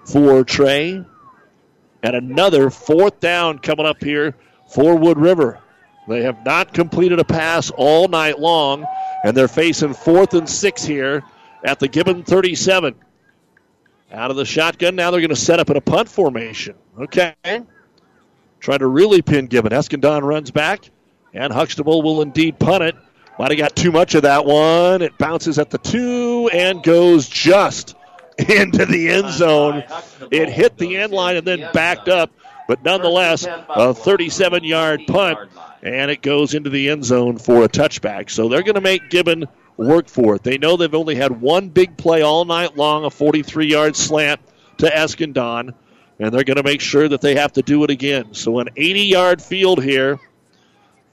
[0.06, 1.04] for Trey.
[2.02, 4.36] And another fourth down coming up here
[4.68, 5.60] for Wood River.
[6.08, 8.86] They have not completed a pass all night long,
[9.24, 11.24] and they're facing fourth and six here
[11.64, 12.96] at the Gibbon 37.
[14.12, 16.76] Out of the shotgun, now they're going to set up in a punt formation.
[17.00, 17.36] Okay.
[18.60, 19.72] Trying to really pin Gibbon.
[19.72, 20.90] Eskandon runs back,
[21.34, 22.96] and Huxtable will indeed punt it.
[23.40, 25.02] Might have got too much of that one.
[25.02, 27.96] It bounces at the two and goes just
[28.38, 29.84] into the end zone.
[30.32, 32.32] It hit the end line and then backed up,
[32.68, 35.40] but nonetheless, a 37 yard punt,
[35.82, 38.30] and it goes into the end zone for a touchback.
[38.30, 39.46] So they're going to make Gibbon
[39.78, 40.44] work for it.
[40.44, 44.40] They know they've only had one big play all night long, a 43 yard slant
[44.78, 45.74] to Eskandon,
[46.20, 48.36] and they're going to make sure that they have to do it again.
[48.36, 50.20] So an 80 yard field here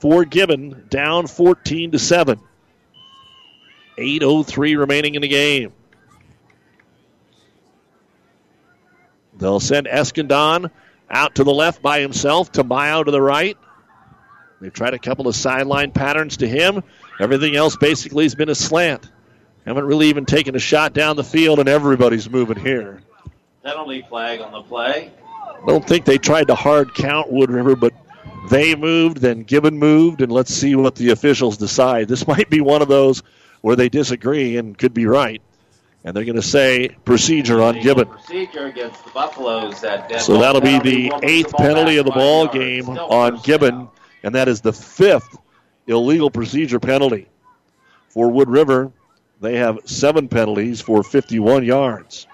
[0.00, 2.40] for Gibbon, down 14 to 7.
[3.98, 5.72] 8.03 remaining in the game.
[9.36, 10.70] They'll send Eskandon
[11.10, 13.56] out to the left by himself, Tamayo to the right.
[14.60, 16.82] They've tried a couple of sideline patterns to him.
[17.18, 19.10] Everything else basically has been a slant.
[19.66, 23.02] Haven't really even taken a shot down the field, and everybody's moving here.
[23.62, 25.12] Penalty flag on the play.
[25.46, 27.92] I Don't think they tried to hard count Wood River, but
[28.48, 32.08] they moved, then Gibbon moved, and let's see what the officials decide.
[32.08, 33.22] This might be one of those
[33.60, 35.42] where they disagree and could be right.
[36.02, 38.08] And they're going to say procedure on Gibbon.
[38.08, 42.88] Procedure against the Buffaloes at So that'll be the eighth penalty of the ball game
[42.88, 43.88] on Gibbon,
[44.22, 45.36] and that is the fifth
[45.86, 47.28] illegal procedure penalty.
[48.08, 48.92] For Wood River,
[49.40, 52.26] they have seven penalties for 51 yards.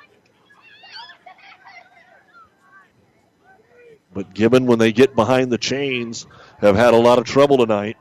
[4.17, 6.27] But Gibbon, when they get behind the chains,
[6.63, 7.99] have had a lot of trouble tonight.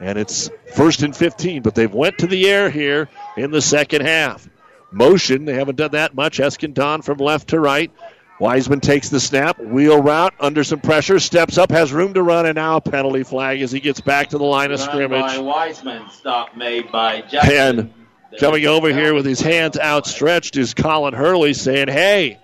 [0.00, 4.02] And it's first and 15, but they've went to the air here in the second
[4.02, 4.48] half.
[4.90, 6.38] Motion, they haven't done that much.
[6.38, 7.92] Eskandon from left to right.
[8.40, 12.44] Wiseman takes the snap, wheel route under some pressure, steps up, has room to run,
[12.44, 15.20] and now a penalty flag as he gets back to the line of Run scrimmage.
[15.20, 17.54] By Wiseman, stop made by Jackson.
[17.78, 17.94] And
[18.40, 22.40] coming over here with his hands outstretched is Colin Hurley saying, Hey,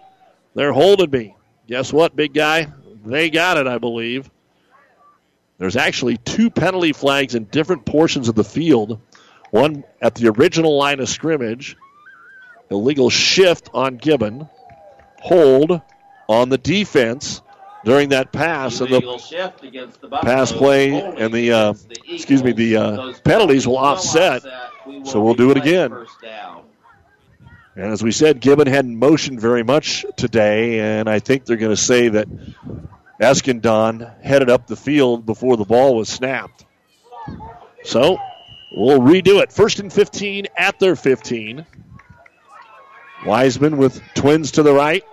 [0.54, 1.34] they're holding me.
[1.72, 2.70] Guess what, big guy?
[3.02, 4.30] They got it, I believe.
[5.56, 9.00] There's actually two penalty flags in different portions of the field.
[9.52, 11.78] One at the original line of scrimmage,
[12.70, 14.50] illegal shift on Gibbon,
[15.18, 15.80] hold
[16.28, 17.40] on the defense
[17.86, 21.74] during that pass, and the shift against the pass play and the uh,
[22.06, 24.42] excuse me the uh, penalties will offset.
[25.04, 26.06] So we'll do it again.
[27.74, 31.74] And as we said, Gibbon hadn't motioned very much today, and I think they're going
[31.74, 32.28] to say that
[33.20, 36.66] Eskandon headed up the field before the ball was snapped.
[37.84, 38.18] So
[38.72, 39.52] we'll redo it.
[39.52, 41.64] First and 15 at their 15.
[43.24, 45.04] Wiseman with twins to the right,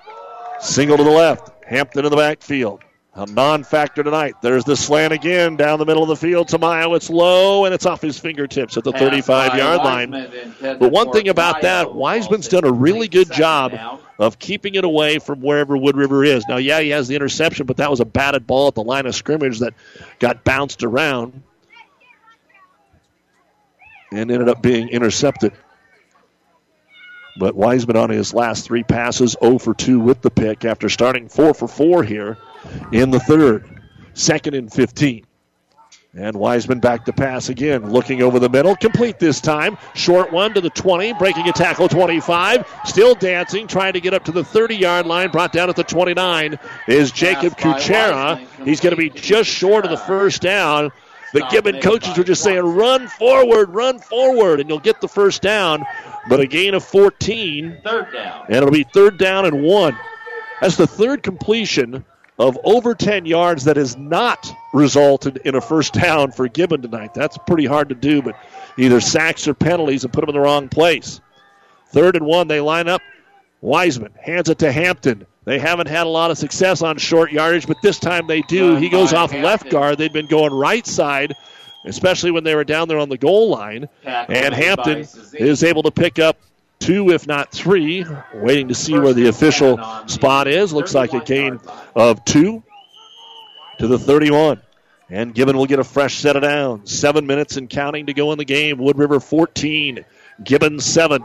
[0.59, 1.51] single to the left.
[1.63, 2.81] Hampton in the backfield.
[3.15, 4.35] A non factor tonight.
[4.41, 6.47] There's the slant again down the middle of the field.
[6.47, 10.11] Tamayo, it's low and it's off his fingertips at the 35 yard line.
[10.61, 13.73] But one thing about that, Wiseman's done a really good job
[14.19, 16.45] of keeping it away from wherever Wood River is.
[16.47, 19.07] Now, yeah, he has the interception, but that was a batted ball at the line
[19.07, 19.73] of scrimmage that
[20.19, 21.41] got bounced around
[24.11, 25.53] and ended up being intercepted.
[27.39, 31.27] But Wiseman on his last three passes, 0 for 2 with the pick after starting
[31.27, 32.37] 4 for 4 here
[32.91, 33.81] in the third.
[34.13, 35.25] Second and 15.
[36.15, 38.75] And Wiseman back to pass again, looking over the middle.
[38.75, 39.77] Complete this time.
[39.93, 42.67] Short one to the 20, breaking a tackle 25.
[42.85, 45.29] Still dancing, trying to get up to the 30 yard line.
[45.29, 46.57] Brought down at the 29
[46.87, 48.39] is Jacob Kuchera.
[48.65, 50.91] He's going to be just short of the first down.
[51.31, 55.43] The Gibbon coaches were just saying, run forward, run forward, and you'll get the first
[55.43, 55.85] down.
[56.27, 58.45] But a gain of 14, Third down.
[58.47, 59.95] and it'll be third down and one.
[60.59, 62.03] That's the third completion
[62.39, 67.13] of over 10 yards that has not resulted in a first down for Gibbon tonight.
[67.13, 68.35] That's pretty hard to do, but
[68.77, 71.19] either sacks or penalties and put them in the wrong place.
[71.89, 73.01] Third and one, they line up.
[73.61, 75.25] Wiseman hands it to Hampton.
[75.43, 78.75] They haven't had a lot of success on short yardage, but this time they do.
[78.75, 79.97] He goes off left guard.
[79.97, 81.33] They've been going right side,
[81.85, 83.89] especially when they were down there on the goal line.
[84.05, 86.37] And Hampton is able to pick up
[86.79, 88.05] two, if not three.
[88.33, 90.73] Waiting to see where the official spot is.
[90.73, 91.59] Looks like a gain
[91.95, 92.63] of two
[93.79, 94.61] to the 31.
[95.09, 96.97] And Gibbon will get a fresh set of downs.
[96.97, 98.77] Seven minutes and counting to go in the game.
[98.77, 100.05] Wood River 14,
[100.43, 101.23] Gibbon 7.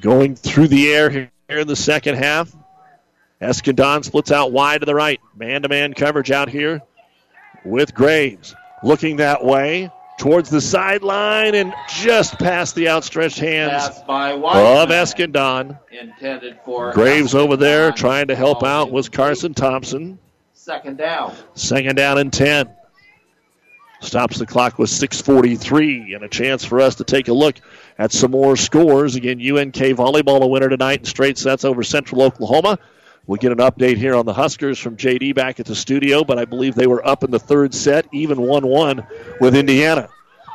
[0.00, 2.54] Going through the air here in the second half.
[3.40, 5.20] Eskandon splits out wide to the right.
[5.34, 6.80] Man to man coverage out here
[7.64, 8.54] with Graves.
[8.82, 14.88] Looking that way towards the sideline and just past the outstretched hands of.
[14.88, 15.78] Eskandon.
[15.90, 20.18] Intended for Graves over there trying to help out was Carson Thompson.
[20.54, 21.34] Second down.
[21.54, 22.68] Second down and 10.
[24.00, 27.56] Stops the clock with 6.43 and a chance for us to take a look
[27.98, 29.16] at some more scores.
[29.16, 32.78] Again, UNK volleyball a winner tonight in straight sets over Central Oklahoma.
[33.26, 36.38] We'll get an update here on the Huskers from JD back at the studio, but
[36.38, 39.06] I believe they were up in the third set, even 1 1
[39.40, 40.08] with Indiana.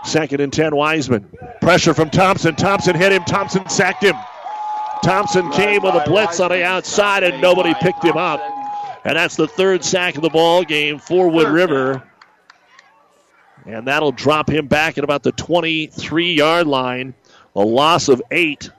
[0.06, 1.30] Second and 10, Wiseman.
[1.59, 2.56] Pressure from Thompson.
[2.56, 3.24] Thompson hit him.
[3.25, 4.16] Thompson sacked him.
[5.03, 8.40] Thompson came with a blitz on the outside, and nobody picked him up.
[9.03, 12.03] And that's the third sack of the ball game for Wood River.
[13.66, 17.14] And that'll drop him back at about the 23 yard line.
[17.56, 18.69] A loss of eight.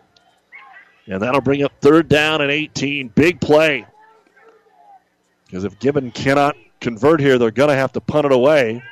[1.06, 3.08] And that'll bring up third down and 18.
[3.08, 3.86] Big play.
[5.46, 8.82] Because if Gibbon cannot convert here, they're going to have to punt it away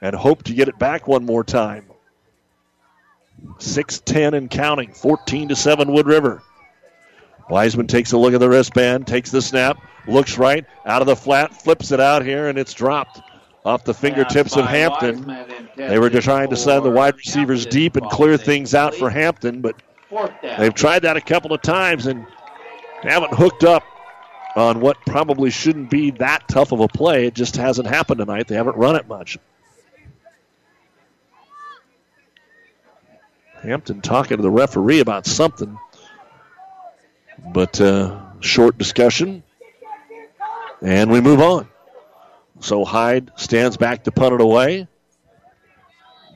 [0.00, 1.86] and hope to get it back one more time.
[3.58, 4.92] 6 10 and counting.
[4.92, 6.42] 14 to 7 Wood River.
[7.48, 9.78] Wiseman takes a look at the wristband, takes the snap,
[10.08, 13.20] looks right, out of the flat, flips it out here, and it's dropped
[13.64, 15.26] off the fingertips of Hampton.
[15.76, 19.60] They were trying to send the wide receivers deep and clear things out for Hampton,
[19.60, 19.80] but
[20.58, 22.26] they've tried that a couple of times and
[23.02, 23.84] haven't hooked up
[24.56, 27.26] on what probably shouldn't be that tough of a play.
[27.26, 28.48] It just hasn't happened tonight.
[28.48, 29.38] They haven't run it much.
[33.62, 35.78] Hampton talking to the referee about something.
[37.52, 39.42] But uh, short discussion,
[40.80, 41.68] and we move on.
[42.60, 44.88] So Hyde stands back to punt it away.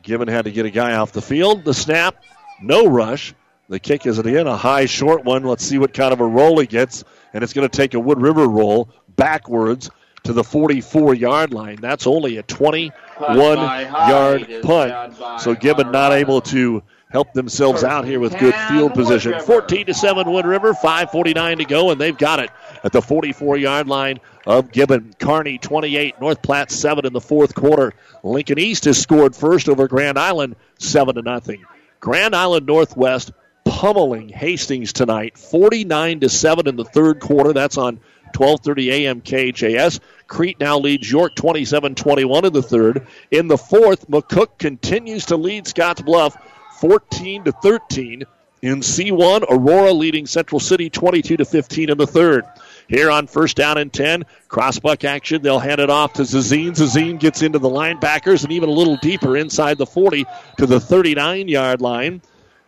[0.02, 1.64] Gibbon had to get a guy off the field.
[1.64, 2.22] The snap,
[2.60, 3.34] no rush.
[3.70, 5.44] The kick is again a high, short one.
[5.44, 7.04] Let's see what kind of a roll he gets.
[7.32, 9.88] And it's going to take a Wood River roll backwards
[10.24, 11.76] to the 44 yard line.
[11.76, 12.92] That's only a 21
[13.38, 15.16] yard punt.
[15.40, 19.38] So Gibbon not able to help themselves out here with good field position.
[19.38, 22.50] 14 to 7 Wood River, 5:49 to go, and they've got it
[22.82, 25.14] at the 44-yard line of Gibbon.
[25.20, 27.94] Kearney 28, North Platte 7 in the fourth quarter.
[28.24, 31.64] Lincoln East has scored first over Grand Island 7 to nothing.
[32.00, 33.32] Grand Island Northwest
[33.70, 37.52] pummeling Hastings tonight, 49 to 7 in the third quarter.
[37.52, 38.00] That's on
[38.34, 39.20] 12:30 a.m.
[39.20, 40.00] KHAS.
[40.26, 43.06] Crete now leads York 27-21 in the third.
[43.30, 46.36] In the fourth, McCook continues to lead Scotts Bluff
[46.80, 48.24] 14 to 13
[48.62, 49.44] in C1.
[49.48, 52.44] Aurora leading Central City 22 to 15 in the third.
[52.88, 55.42] Here on first down and 10, crossbuck action.
[55.42, 56.70] They'll hand it off to Zazine.
[56.70, 60.26] Zazine gets into the linebackers and even a little deeper inside the 40
[60.58, 62.20] to the 39 yard line.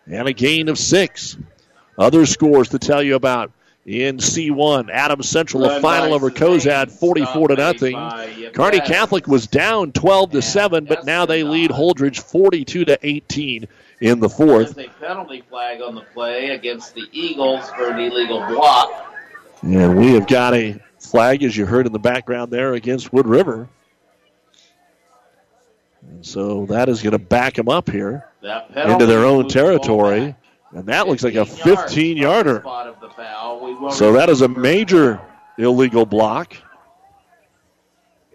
[0.06, 1.36] And a gain of six.
[1.98, 3.52] Other scores to tell you about
[3.84, 4.90] in C1.
[4.90, 8.50] Adams Central, a final over Cozad, 44 to nothing.
[8.52, 13.68] Kearney Catholic was down 12 to 7, but now they lead Holdrege 42 to 18
[14.00, 14.74] in the fourth.
[14.74, 19.14] There's a penalty flag on the play against the Eagles for an illegal block.
[19.62, 23.26] And we have got a flag, as you heard in the background there, against Wood
[23.26, 23.68] River.
[26.12, 30.36] And so that is going to back them up here into their own territory.
[30.72, 32.62] And that looks like a 15 yarder.
[33.90, 35.20] So that is a major
[35.56, 36.54] illegal block.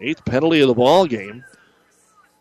[0.00, 1.44] Eighth penalty of the ball game.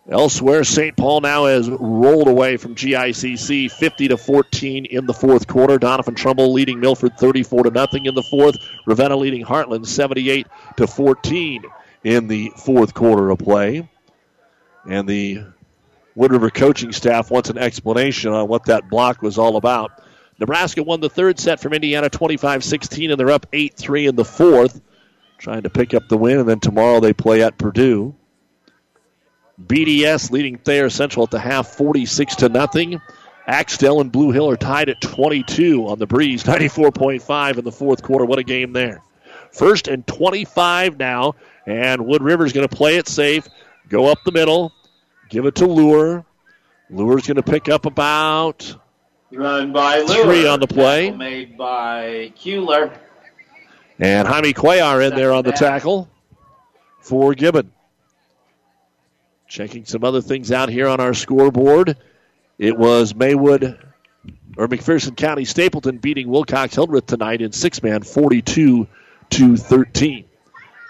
[0.09, 0.95] Elsewhere, St.
[0.95, 5.77] Paul now has rolled away from GICC 50 to 14 in the fourth quarter.
[5.77, 8.55] Doniphan-Trumbull leading Milford 34 to nothing in the fourth.
[8.85, 11.63] Ravenna leading Heartland 78 to 14
[12.03, 13.87] in the fourth quarter of play.
[14.87, 15.43] And the
[16.15, 20.03] Wood River coaching staff wants an explanation on what that block was all about.
[20.39, 24.15] Nebraska won the third set from Indiana 25 16, and they're up 8 3 in
[24.15, 24.81] the fourth,
[25.37, 26.39] trying to pick up the win.
[26.39, 28.15] And then tomorrow they play at Purdue.
[29.61, 33.01] BDS leading Thayer Central at the half 46 to nothing.
[33.47, 38.03] Axtell and Blue Hill are tied at 22 on the breeze, 94.5 in the fourth
[38.03, 38.25] quarter.
[38.25, 39.01] What a game there.
[39.51, 41.35] First and 25 now,
[41.65, 43.47] and Wood River's going to play it safe,
[43.87, 44.73] go up the middle,
[45.29, 46.25] give it to Lure.
[46.89, 48.75] Lure's going to pick up about
[49.31, 50.23] Run by Lure.
[50.25, 51.05] three on the play.
[51.05, 52.97] Tackle made by Kuehler.
[53.99, 56.07] And Jaime Cuellar in there on the tackle
[57.01, 57.71] for Gibbon.
[59.47, 61.97] Checking some other things out here on our scoreboard.
[62.59, 63.79] It was Maywood
[64.57, 68.87] or McPherson County Stapleton beating Wilcox Hildreth tonight in six man 42
[69.31, 70.25] to 13.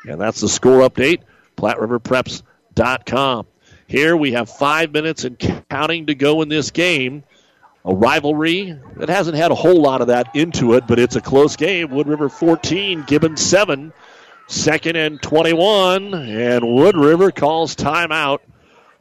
[0.06, 1.22] And that's the score update.
[1.58, 3.46] PlatteRiverPreps.com.
[3.88, 7.24] Here we have five minutes and counting to go in this game.
[7.86, 11.22] A rivalry that hasn't had a whole lot of that into it, but it's a
[11.22, 11.90] close game.
[11.92, 13.94] Wood River 14, Gibbon 7.
[14.50, 18.40] Second and 21, and Wood River calls timeout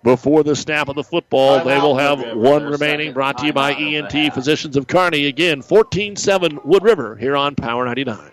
[0.03, 1.65] before the snap of the football.
[1.65, 5.27] they will have one remaining, brought to you by ENT Physicians of Kearney.
[5.27, 8.33] Again, 14 7 Wood River here on Power 99.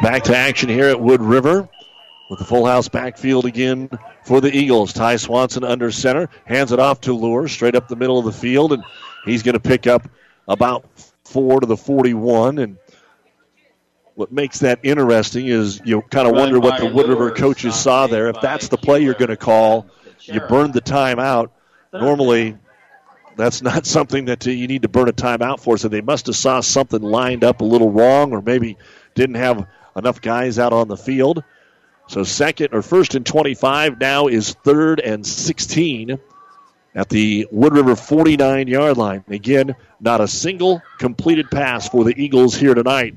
[0.00, 1.68] Back to action here at Wood River
[2.30, 3.90] with the full house backfield again
[4.24, 4.92] for the Eagles.
[4.92, 8.32] Ty Swanson under center, hands it off to Lure straight up the middle of the
[8.32, 8.84] field, and
[9.24, 10.08] he's going to pick up
[10.46, 10.86] about
[11.24, 12.58] four to the 41.
[12.58, 12.78] And
[14.14, 18.06] what makes that interesting is you kind of wonder what the Wood River coaches saw
[18.06, 18.28] there.
[18.28, 19.86] If that's the play you're going to call,
[20.20, 21.50] you burn the timeout.
[21.92, 22.56] Normally,
[23.36, 25.76] that's not something that you need to burn a timeout for.
[25.76, 28.76] So they must have saw something lined up a little wrong, or maybe
[29.14, 31.42] didn't have enough guys out on the field.
[32.08, 36.18] So second or first and 25 now is third and 16
[36.94, 39.24] at the Wood River 49 yard line.
[39.28, 43.14] Again, not a single completed pass for the Eagles here tonight.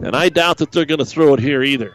[0.00, 1.94] And I doubt that they're going to throw it here either.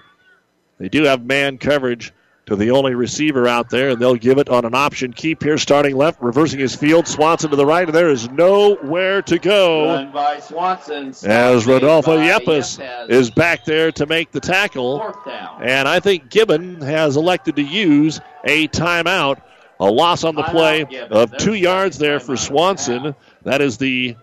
[0.77, 2.14] They do have man coverage
[2.48, 5.58] to the only receiver out there, and they'll give it on an option keep here,
[5.58, 7.08] starting left, reversing his field.
[7.08, 9.85] Swanson to the right, and there is nowhere to go.
[9.85, 11.14] Run by Swanson.
[11.26, 13.09] As Rodolfo Yepes Yepes.
[13.09, 15.14] is back there to make the tackle.
[15.61, 19.42] And I think Gibbon has elected to use a timeout.
[19.80, 23.14] A loss on the play of two yards there for Swanson.
[23.43, 24.16] That is the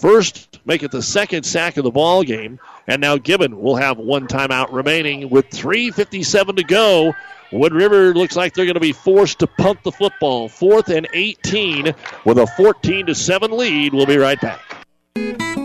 [0.00, 2.58] first, make it the second sack of the ball game.
[2.86, 7.14] And now Gibbon will have one timeout remaining with 3.57 to go.
[7.52, 10.48] Wood River looks like they're going to be forced to punt the football.
[10.48, 13.92] Fourth and 18 with a 14 to 7 lead.
[13.92, 14.60] We'll be right back.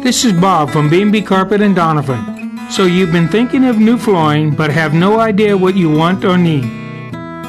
[0.03, 2.69] This is Bob from B&B Carpet and Donovan.
[2.71, 6.37] So you've been thinking of new flooring but have no idea what you want or
[6.37, 6.65] need.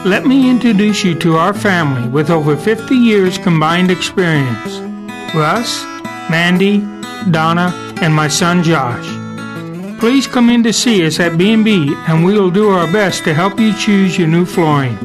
[0.05, 4.79] Let me introduce you to our family with over 50 years combined experience.
[5.35, 5.85] Russ,
[6.31, 6.79] Mandy,
[7.31, 7.73] Donna,
[8.03, 9.07] and my son Josh.
[9.99, 13.33] Please come in to see us at B&B and we will do our best to
[13.33, 14.97] help you choose your new flooring.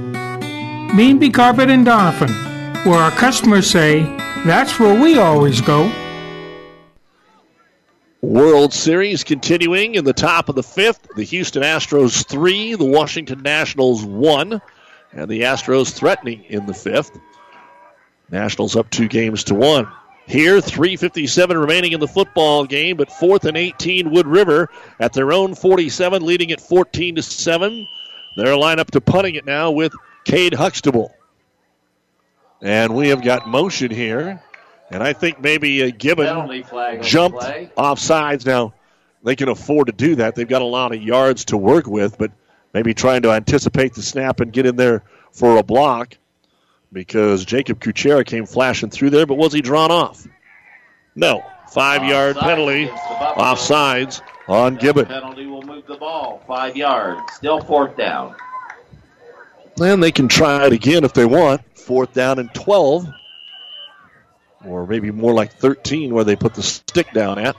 [0.96, 2.34] B&B Carpet and Donovan,
[2.84, 4.04] where our customers say,
[4.46, 5.92] that's where we always go.
[8.22, 11.08] World Series continuing in the top of the fifth.
[11.16, 14.62] The Houston Astros three, the Washington Nationals one,
[15.14, 17.18] and the Astros threatening in the fifth.
[18.30, 19.88] Nationals up two games to one.
[20.32, 25.34] Here, 3.57 remaining in the football game, but fourth and 18 Wood River at their
[25.34, 27.86] own 47, leading at 14 to 7.
[28.38, 29.92] They're lined up to punting it now with
[30.24, 31.14] Cade Huxtable.
[32.62, 34.42] And we have got motion here.
[34.90, 37.46] And I think maybe uh, Gibbon Penalty flag on the jumped
[37.76, 38.46] off sides.
[38.46, 38.74] Now,
[39.24, 40.36] they can afford to do that.
[40.36, 42.32] They've got a lot of yards to work with, but
[42.74, 45.04] maybe trying to anticipate the snap and get in there
[45.34, 46.18] for a block
[46.92, 50.28] because Jacob Kuchera came flashing through there, but was he drawn off?
[51.16, 51.44] No.
[51.70, 55.06] Five yard penalty, offsides on Gibbon.
[55.06, 57.22] Penalty will move the ball five yards.
[57.34, 58.36] Still fourth down.
[59.82, 61.62] And they can try it again if they want.
[61.78, 63.08] Fourth down and 12.
[64.66, 67.56] Or maybe more like 13 where they put the stick down at.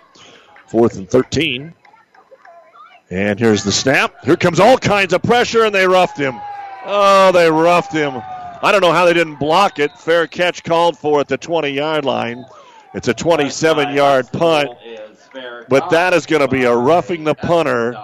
[0.67, 1.73] Fourth and 13.
[3.11, 4.25] And here's the snap.
[4.25, 6.39] Here comes all kinds of pressure, and they roughed him.
[6.85, 8.23] Oh, they roughed him.
[8.63, 9.99] I don't know how they didn't block it.
[9.99, 12.45] Fair catch called for at the 20 yard line.
[12.95, 14.71] It's a 27 yard punt.
[15.69, 17.97] But that is going to be a roughing the punter.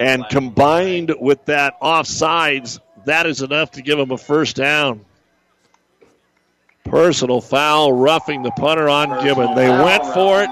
[0.00, 5.04] And combined with that offsides, that is enough to give them a first down.
[6.84, 9.54] Personal foul, roughing the punter on Gibbon.
[9.56, 10.48] They went for it,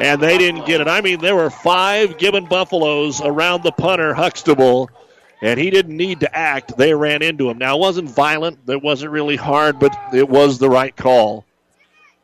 [0.00, 0.88] and they didn't get it.
[0.88, 4.90] I mean, there were five Gibbon Buffaloes around the punter, Huxtable,
[5.42, 6.76] and he didn't need to act.
[6.78, 7.58] They ran into him.
[7.58, 11.44] Now, it wasn't violent, it wasn't really hard, but it was the right call.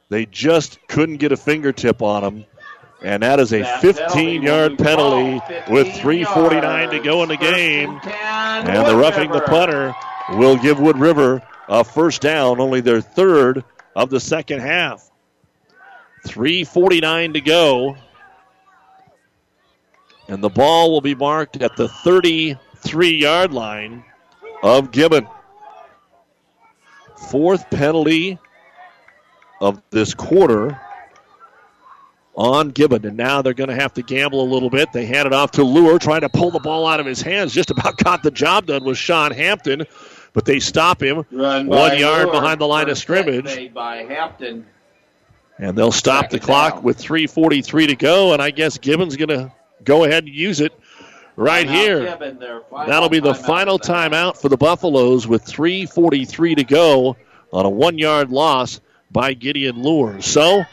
[0.08, 2.44] They just couldn't get a fingertip on him.
[3.02, 5.40] And that is a 15 yard penalty
[5.70, 8.00] with 3.49 to go in the game.
[8.04, 9.94] And the roughing the punter
[10.30, 13.64] will give Wood River a first down, only their third
[13.94, 15.10] of the second half.
[16.26, 17.96] 3.49 to go.
[20.28, 21.88] And the ball will be marked at the
[22.82, 24.04] 33 yard line
[24.62, 25.26] of Gibbon.
[27.30, 28.38] Fourth penalty
[29.60, 30.80] of this quarter
[32.36, 33.04] on Gibbon.
[33.04, 34.92] And now they're going to have to gamble a little bit.
[34.92, 37.52] They hand it off to Lure, trying to pull the ball out of his hands.
[37.52, 39.84] Just about got the job done with Sean Hampton,
[40.32, 42.32] but they stop him Run one yard Lure.
[42.32, 43.74] behind the line of First scrimmage.
[43.74, 44.66] by Hampton.
[45.58, 48.32] And they'll stop the clock with 3.43 to go.
[48.32, 50.72] And I guess Gibbon's going to go ahead and use it
[51.38, 52.04] right here.
[52.04, 53.46] Gibbon, their final That'll be the timeout.
[53.46, 57.16] final timeout for the Buffaloes with 3.43 to go
[57.52, 60.20] on a one yard loss by Gideon Lure.
[60.20, 60.64] So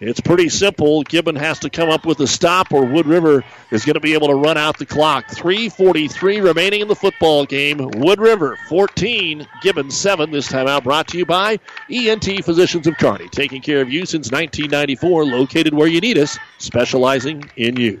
[0.00, 1.02] it's pretty simple.
[1.02, 4.14] Gibbon has to come up with a stop, or Wood River is going to be
[4.14, 5.26] able to run out the clock.
[5.28, 7.88] 3.43 remaining in the football game.
[7.96, 10.30] Wood River 14, Gibbon 7.
[10.30, 11.58] This time out brought to you by
[11.90, 16.38] ENT Physicians of Kearney, taking care of you since 1994, located where you need us,
[16.58, 18.00] specializing in you.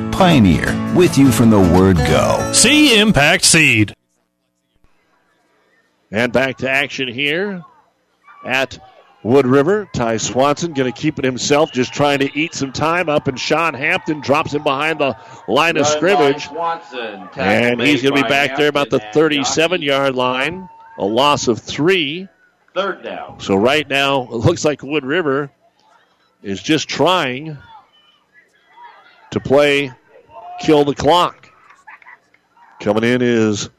[0.21, 2.51] Pioneer, with you from the word go.
[2.53, 3.95] See Impact Seed.
[6.11, 7.63] And back to action here
[8.45, 8.77] at
[9.23, 9.89] Wood River.
[9.91, 13.39] Ty Swanson going to keep it himself, just trying to eat some time up, and
[13.39, 15.17] Sean Hampton drops him behind the
[15.47, 16.45] line of scrimmage.
[16.49, 17.27] Swanson.
[17.35, 20.69] And he's going to be by back there about the 37 yard line.
[20.99, 22.27] A loss of three.
[22.75, 23.39] Third down.
[23.39, 25.49] So right now, it looks like Wood River
[26.43, 27.57] is just trying
[29.31, 29.91] to play
[30.61, 31.51] kill the clock.
[32.79, 33.69] Coming in is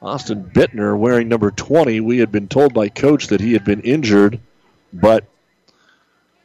[0.00, 2.00] Austin Bittner wearing number 20.
[2.00, 4.40] We had been told by coach that he had been injured,
[4.92, 5.24] but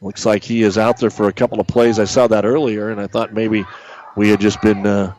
[0.00, 1.98] looks like he is out there for a couple of plays.
[1.98, 3.64] I saw that earlier, and I thought maybe
[4.14, 5.14] we had just been uh,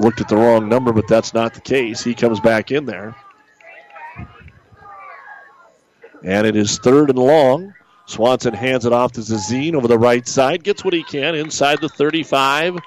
[0.00, 2.02] looked at the wrong number, but that's not the case.
[2.02, 3.14] He comes back in there.
[6.24, 7.74] And it is third and long.
[8.06, 10.64] Swanson hands it off to Zazine over the right side.
[10.64, 12.78] Gets what he can inside the 35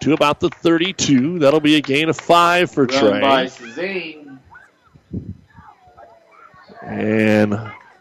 [0.00, 1.38] to about the 32.
[1.40, 4.24] That'll be a gain of five for Run by Trey.
[6.82, 7.52] And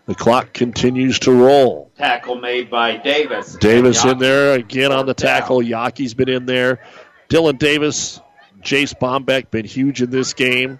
[0.05, 1.91] the clock continues to roll.
[1.97, 3.55] Tackle made by Davis.
[3.55, 5.61] Davis in there again on the tackle.
[5.61, 6.79] Yockey's been in there.
[7.29, 8.19] Dylan Davis,
[8.61, 10.79] Jace Bombeck been huge in this game.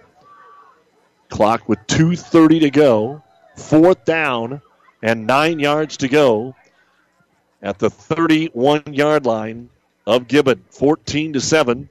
[1.30, 3.24] Clock with 2.30 to go.
[3.56, 4.62] Fourth down
[5.04, 6.56] and nine yards to go
[7.62, 9.70] at the 31 yard line
[10.10, 10.64] of Gibbon.
[10.72, 11.88] 14 to 7.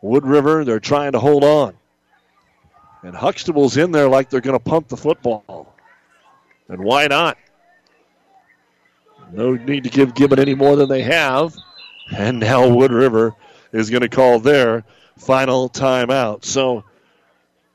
[0.00, 1.74] Wood River, they're trying to hold on.
[3.02, 5.74] And Huxtable's in there like they're going to pump the football.
[6.68, 7.36] And why not?
[9.32, 11.56] No need to give Gibbon any more than they have.
[12.16, 13.34] And now Wood River
[13.72, 14.84] is going to call their
[15.18, 16.44] final timeout.
[16.44, 16.84] So,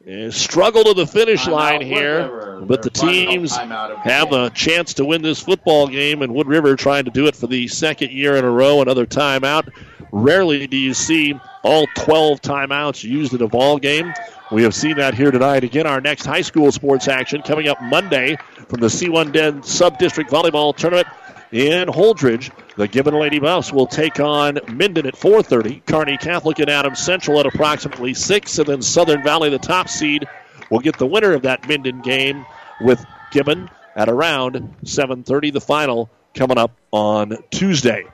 [0.08, 4.50] Eh, struggle to the finish line here, but the teams timeout of the have a
[4.50, 7.68] chance to win this football game, and Wood River trying to do it for the
[7.68, 8.82] second year in a row.
[8.82, 9.70] Another timeout.
[10.12, 14.12] Rarely do you see all 12 timeouts used in a ball game.
[14.52, 15.64] We have seen that here tonight.
[15.64, 20.00] Again, our next high school sports action coming up Monday from the C1 Den Sub
[20.00, 21.08] District Volleyball Tournament
[21.52, 22.52] in Holdrege.
[22.78, 25.82] The Gibbon Lady Buffs will take on Minden at 4:30.
[25.86, 30.28] Kearney Catholic and Adams Central at approximately six, and then Southern Valley, the top seed,
[30.70, 32.46] will get the winner of that Minden game
[32.80, 35.52] with Gibbon at around 7:30.
[35.52, 38.06] The final coming up on Tuesday,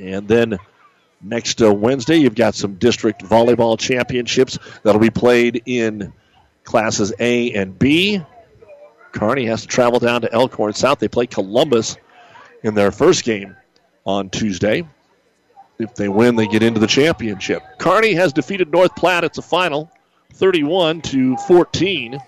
[0.00, 0.58] and then
[1.20, 6.12] next uh, Wednesday you've got some district volleyball championships that'll be played in
[6.62, 8.22] classes A and B.
[9.12, 10.98] Kearney has to travel down to Elkhorn South.
[10.98, 11.96] They play Columbus
[12.64, 13.54] in their first game
[14.04, 14.84] on Tuesday.
[15.78, 17.62] If they win, they get into the championship.
[17.78, 19.24] Kearney has defeated North Platte.
[19.24, 19.90] It's a final,
[20.32, 22.18] 31 to 14.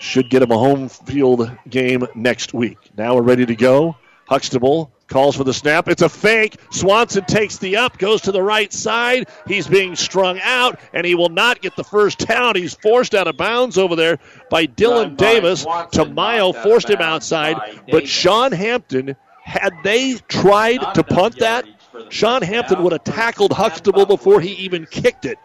[0.00, 2.78] Should get them a home field game next week.
[2.96, 3.96] Now we're ready to go.
[4.26, 5.88] Huxtable calls for the snap.
[5.88, 6.56] It's a fake.
[6.70, 9.28] Swanson takes the up, goes to the right side.
[9.46, 12.56] He's being strung out, and he will not get the first down.
[12.56, 14.18] He's forced out of bounds over there
[14.50, 15.64] by Dylan Davis.
[15.64, 17.56] Tamayo forced him outside,
[17.90, 21.66] but Sean Hampton, had they tried to punt that,
[22.08, 25.38] Sean Hampton would have tackled Huxtable before he even kicked it.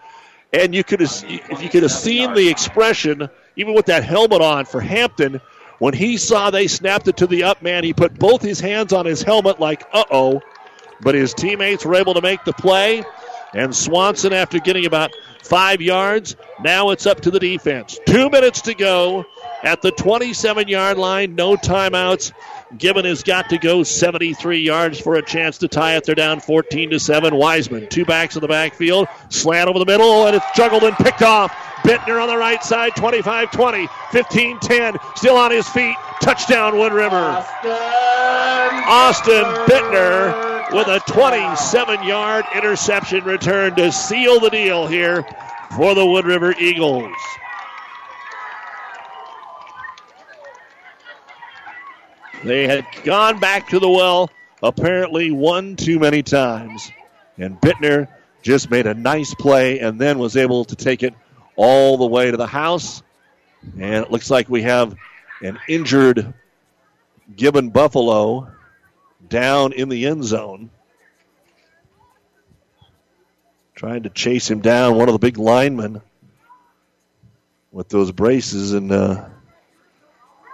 [0.51, 4.41] And you could have, if you could have seen the expression, even with that helmet
[4.41, 5.41] on for Hampton,
[5.77, 8.93] when he saw they snapped it to the up man, he put both his hands
[8.93, 10.41] on his helmet, like, uh oh.
[11.01, 13.03] But his teammates were able to make the play.
[13.53, 15.11] And Swanson, after getting about
[15.49, 16.35] five yards.
[16.61, 17.99] Now it's up to the defense.
[18.05, 19.25] Two minutes to go
[19.63, 21.35] at the 27 yard line.
[21.35, 22.31] No timeouts.
[22.77, 26.03] Gibbon has got to go 73 yards for a chance to tie it.
[26.03, 27.35] They're down 14 to 7.
[27.35, 31.23] Wiseman, two backs in the backfield, slant over the middle, and it's juggled and picked
[31.23, 31.51] off.
[31.83, 35.95] Bittner on the right side, 25 20, 15 10, still on his feet.
[36.21, 37.15] Touchdown, Wood River.
[38.85, 45.25] Austin Bittner with a 27 yard interception return to seal the deal here
[45.75, 47.15] for the Wood River Eagles.
[52.43, 54.29] They had gone back to the well
[54.63, 56.91] apparently one too many times.
[57.37, 58.07] And Bittner
[58.41, 61.13] just made a nice play and then was able to take it
[61.55, 63.03] all the way to the house.
[63.73, 64.95] And it looks like we have
[65.41, 66.33] an injured
[67.35, 68.49] Gibbon Buffalo
[69.27, 70.69] down in the end zone.
[73.75, 76.01] Trying to chase him down, one of the big linemen
[77.71, 78.73] with those braces.
[78.73, 79.25] And uh,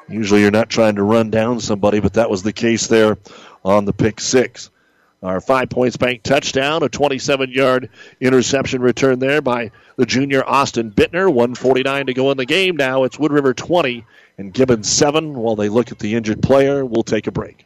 [0.08, 3.18] usually you're not trying to run down somebody, but that was the case there
[3.64, 4.70] on the pick six.
[5.24, 7.90] Our five points bank touchdown, a 27 yard
[8.22, 11.28] interception return there by the junior Austin Bittner.
[11.28, 13.06] 149 to go in the game now.
[13.06, 14.06] It's Wood River 20
[14.38, 16.86] and Gibbon 7 while they look at the injured player.
[16.86, 17.66] We'll take a break.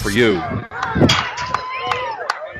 [0.00, 0.34] for you.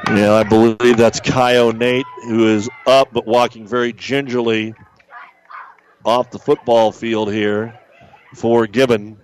[0.08, 4.74] Yeah, I believe that's Kyo Nate, who is up but walking very gingerly
[6.04, 7.78] off the football field here
[8.34, 9.18] for Gibbon.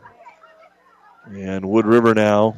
[1.26, 2.56] And Wood River now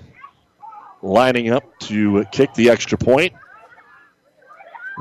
[1.02, 3.34] lining up to kick the extra point.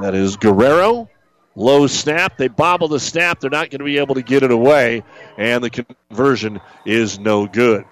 [0.02, 1.10] That is Guerrero.
[1.56, 2.38] Low snap.
[2.38, 3.40] They bobble the snap.
[3.40, 5.04] They're not going to be able to get it away.
[5.38, 7.86] And the conversion is no good.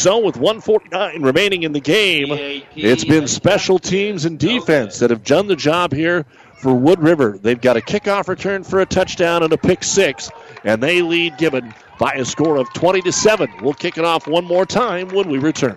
[0.00, 2.28] So, with 149 remaining in the game,
[2.74, 7.36] it's been special teams and defense that have done the job here for Wood River.
[7.36, 10.30] They've got a kickoff return for a touchdown and a pick six,
[10.64, 13.50] and they lead Gibbon by a score of 20 to 7.
[13.60, 15.76] We'll kick it off one more time when we return.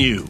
[0.01, 0.27] you.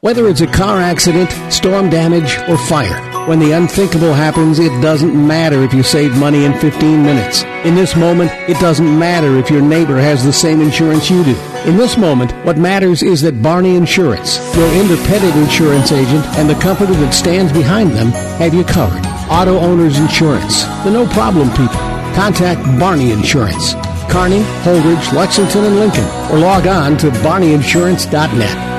[0.00, 5.14] Whether it's a car accident, storm damage, or fire, when the unthinkable happens, it doesn't
[5.14, 7.44] matter if you save money in 15 minutes.
[7.64, 11.36] In this moment, it doesn't matter if your neighbor has the same insurance you do.
[11.66, 16.60] In this moment, what matters is that Barney Insurance, your independent insurance agent, and the
[16.60, 19.06] company that stands behind them have you covered.
[19.30, 21.78] Auto Owners Insurance, the no problem people.
[22.16, 23.74] Contact Barney Insurance.
[24.12, 28.70] Kearney, Holdrege, Lexington, and Lincoln, or log on to barneyinsurance.net.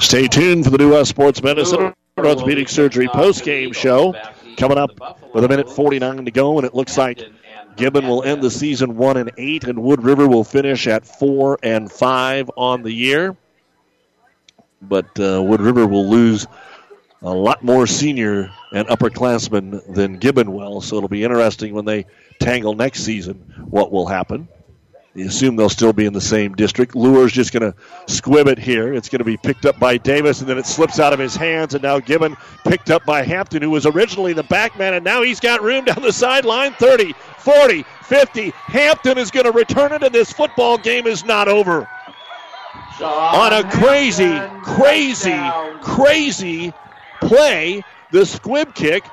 [0.00, 4.14] Stay tuned for the New West Sports Medicine Orthopedic Surgery post-game show
[4.56, 4.90] coming up
[5.32, 7.22] with a minute 49 to go, and it looks like
[7.76, 11.60] Gibbon will end the season one and eight, and Wood River will finish at four
[11.62, 13.36] and five on the year.
[14.82, 16.48] But uh, Wood River will lose
[17.22, 22.06] a lot more senior and upperclassmen than Gibbon will, so it'll be interesting when they
[22.40, 23.36] tangle next season
[23.68, 24.48] what will happen.
[25.14, 26.96] You assume they'll still be in the same district.
[26.96, 27.78] Lure's just going to
[28.12, 28.92] squib it here.
[28.92, 31.36] It's going to be picked up by Davis, and then it slips out of his
[31.36, 31.74] hands.
[31.74, 35.22] And now Gibbon picked up by Hampton, who was originally the back man, and now
[35.22, 38.50] he's got room down the sideline 30, 40, 50.
[38.50, 41.88] Hampton is going to return it, and this football game is not over.
[43.00, 45.38] On a crazy, crazy,
[45.80, 46.72] crazy
[47.20, 49.04] play, the squib kick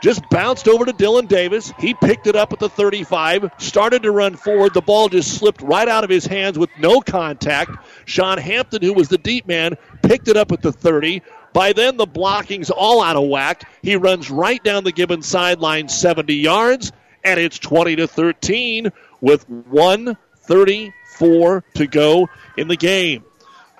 [0.00, 1.72] just bounced over to Dylan Davis.
[1.78, 4.74] He picked it up at the 35, started to run forward.
[4.74, 7.70] The ball just slipped right out of his hands with no contact.
[8.06, 11.22] Sean Hampton, who was the deep man, picked it up at the 30.
[11.52, 13.68] By then, the blocking's all out of whack.
[13.82, 16.92] He runs right down the Gibbon sideline 70 yards,
[17.24, 23.24] and it's 20 to 13 with 134 to go in the game.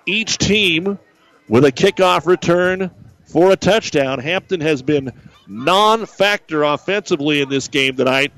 [0.04, 0.98] Each team
[1.48, 2.90] with a kickoff return
[3.24, 4.18] for a touchdown.
[4.18, 5.12] Hampton has been
[5.50, 8.32] non factor offensively in this game tonight,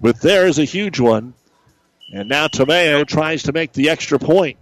[0.00, 1.34] but there's a huge one.
[2.12, 4.58] And now Tamayo tries to make the extra point.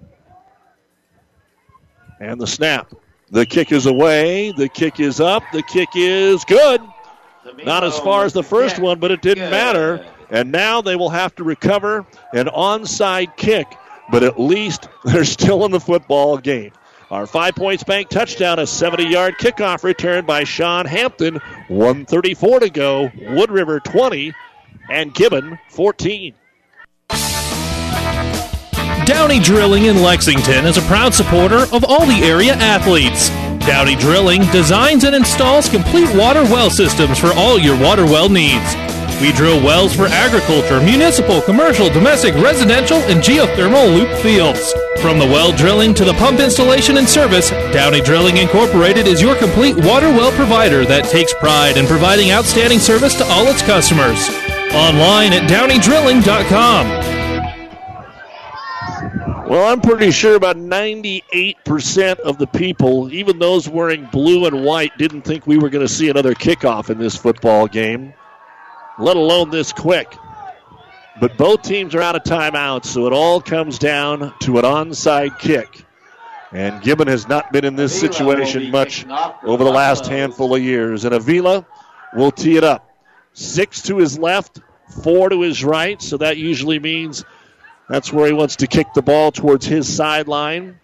[2.20, 2.92] And the snap.
[3.30, 4.52] The kick is away.
[4.52, 5.42] The kick is up.
[5.52, 6.80] The kick is good.
[7.64, 10.04] Not as far as the first one, but it didn't matter.
[10.30, 13.66] And now they will have to recover an onside kick,
[14.10, 16.72] but at least they're still in the football game.
[17.08, 21.36] Our Five Points Bank touchdown, a 70 yard kickoff return by Sean Hampton.
[21.68, 23.12] 134 to go.
[23.28, 24.32] Wood River 20
[24.90, 26.34] and Gibbon 14.
[29.04, 33.28] Downey Drilling in Lexington is a proud supporter of all the area athletes.
[33.64, 38.74] Downey Drilling designs and installs complete water well systems for all your water well needs.
[39.20, 44.74] We drill wells for agriculture, municipal, commercial, domestic, residential, and geothermal loop fields.
[45.00, 49.34] From the well drilling to the pump installation and service, Downey Drilling Incorporated is your
[49.36, 54.28] complete water well provider that takes pride in providing outstanding service to all its customers.
[54.74, 57.06] Online at downeydrilling.com.
[59.48, 64.98] Well, I'm pretty sure about 98% of the people, even those wearing blue and white,
[64.98, 68.12] didn't think we were going to see another kickoff in this football game,
[68.98, 70.16] let alone this quick.
[71.20, 75.38] But both teams are out of timeouts, so it all comes down to an onside
[75.38, 75.84] kick.
[76.52, 79.06] And Gibbon has not been in this situation much
[79.42, 81.04] over the last handful of years.
[81.04, 81.66] And Avila
[82.14, 82.88] will tee it up.
[83.32, 84.60] Six to his left,
[85.02, 87.24] four to his right, so that usually means
[87.88, 90.78] that's where he wants to kick the ball towards his sideline.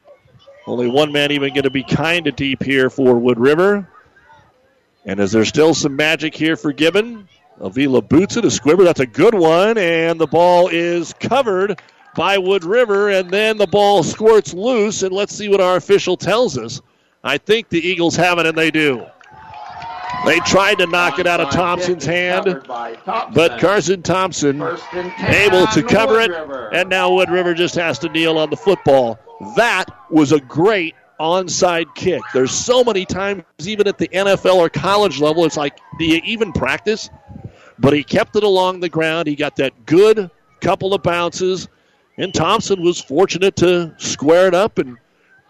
[0.67, 3.89] Only one man even going to be kind of deep here for Wood River.
[5.05, 7.29] And is there still some magic here for Gibbon?
[7.63, 8.45] Avila boots it.
[8.45, 8.85] A squibber.
[8.85, 9.79] That's a good one.
[9.79, 11.81] And the ball is covered
[12.15, 13.09] by Wood River.
[13.09, 15.03] And then the ball squirts loose.
[15.03, 16.83] And let's see what our official tells us.
[17.25, 19.07] I think the Eagles have it, and they do.
[20.25, 26.21] They tried to knock it out of Thompson's hand, but Carson Thompson able to cover
[26.21, 26.31] it,
[26.73, 29.19] and now Wood River just has to kneel on the football.
[29.57, 32.23] That was a great onside kick.
[32.35, 36.21] There's so many times, even at the NFL or college level, it's like, do you
[36.25, 37.11] even practice?
[37.83, 39.27] But he kept it along the ground.
[39.27, 40.31] He got that good
[40.61, 41.69] couple of bounces,
[42.17, 44.97] and Thompson was fortunate to square it up and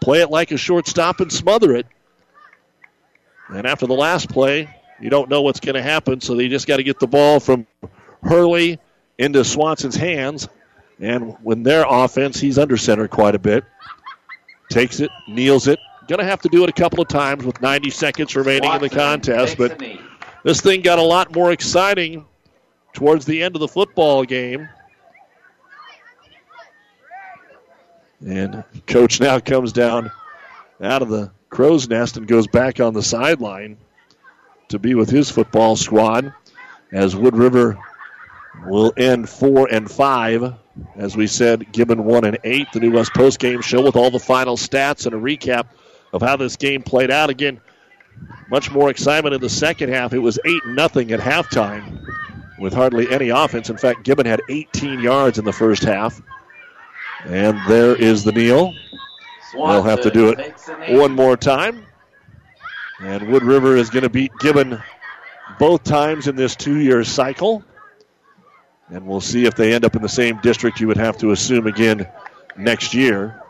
[0.01, 1.85] play it like a shortstop and smother it.
[3.49, 4.67] And after the last play,
[4.99, 7.39] you don't know what's going to happen, so they just got to get the ball
[7.39, 7.67] from
[8.23, 8.79] Hurley
[9.19, 10.49] into Swanson's hands.
[10.99, 13.63] And when their offense, he's under center quite a bit.
[14.69, 15.77] Takes it, kneels it.
[16.07, 18.83] Going to have to do it a couple of times with 90 seconds remaining Swanson
[18.83, 19.79] in the contest, but
[20.43, 22.25] this thing got a lot more exciting
[22.93, 24.69] towards the end of the football game.
[28.25, 30.11] And coach now comes down
[30.81, 33.77] out of the crow's nest and goes back on the sideline
[34.69, 36.33] to be with his football squad
[36.91, 37.77] as Wood River
[38.65, 40.53] will end four and five.
[40.95, 42.67] As we said, Gibbon one and eight.
[42.71, 45.67] The New West Post game show with all the final stats and a recap
[46.11, 47.29] of how this game played out.
[47.29, 47.59] Again,
[48.49, 50.13] much more excitement in the second half.
[50.13, 52.05] It was eight nothing at halftime
[52.59, 53.69] with hardly any offense.
[53.69, 56.21] In fact, Gibbon had 18 yards in the first half.
[57.25, 58.73] And there is the kneel.
[59.53, 60.53] They'll have to do it
[60.89, 61.85] one more time.
[62.99, 64.81] And Wood River is going to beat Gibbon
[65.59, 67.63] both times in this two year cycle.
[68.89, 71.31] And we'll see if they end up in the same district, you would have to
[71.31, 72.07] assume again
[72.57, 73.41] next year.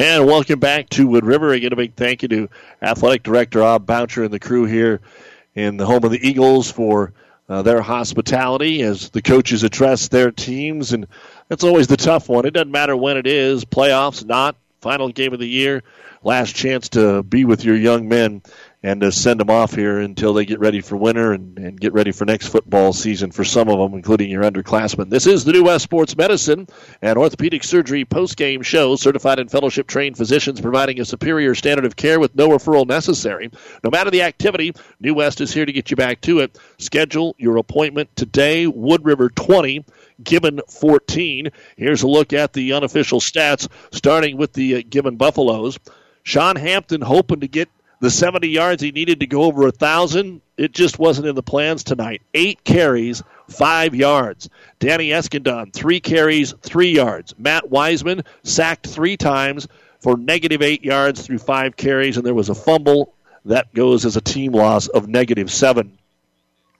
[0.00, 1.52] And welcome back to Wood River.
[1.52, 2.48] Again, a big thank you to
[2.80, 5.02] Athletic Director Rob Boucher and the crew here
[5.54, 7.12] in the home of the Eagles for
[7.50, 10.94] uh, their hospitality as the coaches address their teams.
[10.94, 11.06] And
[11.48, 12.46] that's always the tough one.
[12.46, 15.82] It doesn't matter when it is playoffs, not final game of the year,
[16.22, 18.40] last chance to be with your young men
[18.82, 21.92] and to send them off here until they get ready for winter and, and get
[21.92, 25.10] ready for next football season for some of them, including your underclassmen.
[25.10, 26.66] This is the New West Sports Medicine
[27.02, 28.96] and Orthopedic Surgery post-game show.
[28.96, 33.50] Certified and fellowship trained physicians providing a superior standard of care with no referral necessary.
[33.84, 36.58] No matter the activity, New West is here to get you back to it.
[36.78, 38.66] Schedule your appointment today.
[38.66, 39.84] Wood River 20.
[40.22, 41.50] Gibbon 14.
[41.76, 45.78] Here's a look at the unofficial stats, starting with the uh, Gibbon Buffaloes.
[46.22, 47.68] Sean Hampton hoping to get
[48.00, 51.42] the 70 yards he needed to go over a thousand, it just wasn't in the
[51.42, 52.22] plans tonight.
[52.34, 54.48] Eight carries, five yards.
[54.78, 57.34] Danny Eskandon, three carries, three yards.
[57.38, 59.68] Matt Wiseman sacked three times
[60.00, 63.12] for negative eight yards through five carries, and there was a fumble
[63.44, 65.98] that goes as a team loss of negative seven.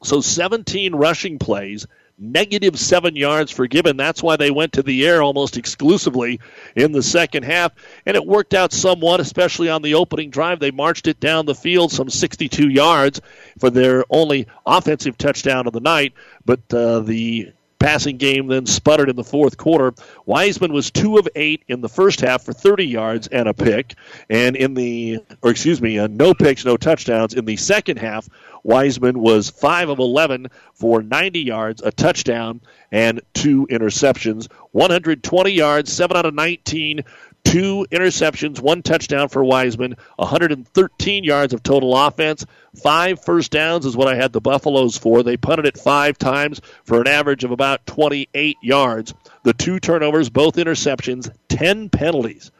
[0.03, 1.87] So 17 rushing plays,
[2.21, 3.97] negative seven yards for Gibbon.
[3.97, 6.41] That's why they went to the air almost exclusively
[6.77, 7.73] in the second half.
[8.05, 10.61] And it worked out somewhat, especially on the opening drive.
[10.61, 13.21] They marched it down the field some 62 yards
[13.59, 16.13] for their only offensive touchdown of the night.
[16.45, 19.93] But uh, the passing game then sputtered in the fourth quarter.
[20.27, 23.95] Wiseman was two of eight in the first half for 30 yards and a pick,
[24.29, 27.35] and in the, or excuse me, uh, no picks, no touchdowns.
[27.35, 28.29] In the second half,
[28.63, 32.61] Wiseman was five of 11 for 90 yards, a touchdown,
[32.93, 34.51] and two interceptions.
[34.73, 37.05] 120 yards, seven out of 19
[37.45, 42.47] two interceptions, one touchdown for Wiseman, 113 yards of total offense.
[42.83, 45.23] Five first downs is what I had the Buffaloes for.
[45.23, 49.15] They punted it five times for an average of about 28 yards.
[49.43, 52.51] The two turnovers, both interceptions, 10 penalties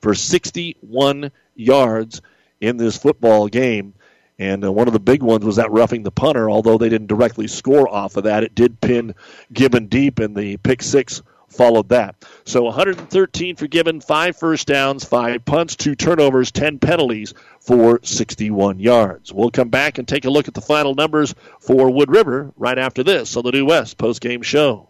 [0.00, 2.22] for 61 yards
[2.60, 3.94] in this football game.
[4.38, 7.08] And uh, one of the big ones was that roughing the punter, although they didn't
[7.08, 8.44] directly score off of that.
[8.44, 9.14] It did pin
[9.52, 12.14] Gibbon deep, and the pick six followed that.
[12.44, 18.78] So 113 for Gibbon, five first downs, five punts, two turnovers, 10 penalties for 61
[18.78, 19.32] yards.
[19.32, 22.78] We'll come back and take a look at the final numbers for Wood River right
[22.78, 24.88] after this on the New West post-game show.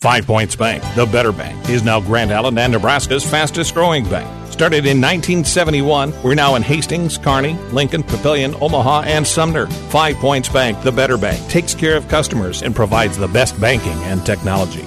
[0.00, 4.28] Five Points Bank, the better bank, is now Grand Island and Nebraska's fastest growing bank.
[4.52, 9.66] Started in 1971, we're now in Hastings, Kearney, Lincoln, Papillion, Omaha, and Sumner.
[9.66, 13.98] Five Points Bank, the better bank, takes care of customers and provides the best banking
[14.04, 14.84] and technology.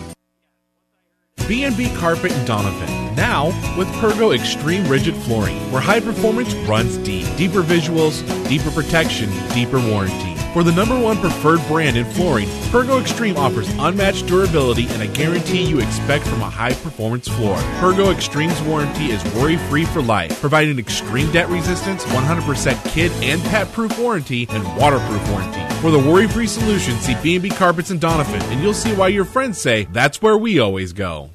[1.45, 3.13] B&B Carpet and Donovan.
[3.13, 7.27] Now with Pergo Extreme Rigid Flooring, where high performance runs deep.
[7.35, 10.40] Deeper visuals, deeper protection, deeper warranty.
[10.53, 15.07] For the number one preferred brand in flooring, Pergo Extreme offers unmatched durability and a
[15.07, 17.55] guarantee you expect from a high performance floor.
[17.79, 23.41] Pergo Extreme's warranty is worry free for life, providing extreme debt resistance, 100% kid and
[23.43, 25.61] pet proof warranty, and waterproof warranty.
[25.75, 29.25] For the worry free solution, see B&B Carpets and Donovan, and you'll see why your
[29.25, 31.29] friends say that's where we always go.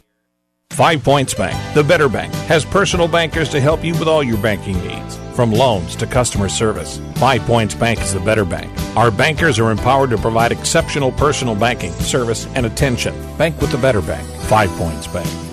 [0.70, 4.36] Five Points Bank, the better bank, has personal bankers to help you with all your
[4.36, 5.16] banking needs.
[5.34, 8.70] From loans to customer service, Five Points Bank is the better bank.
[8.94, 13.14] Our bankers are empowered to provide exceptional personal banking, service, and attention.
[13.38, 14.28] Bank with the better bank.
[14.42, 15.45] Five Points Bank.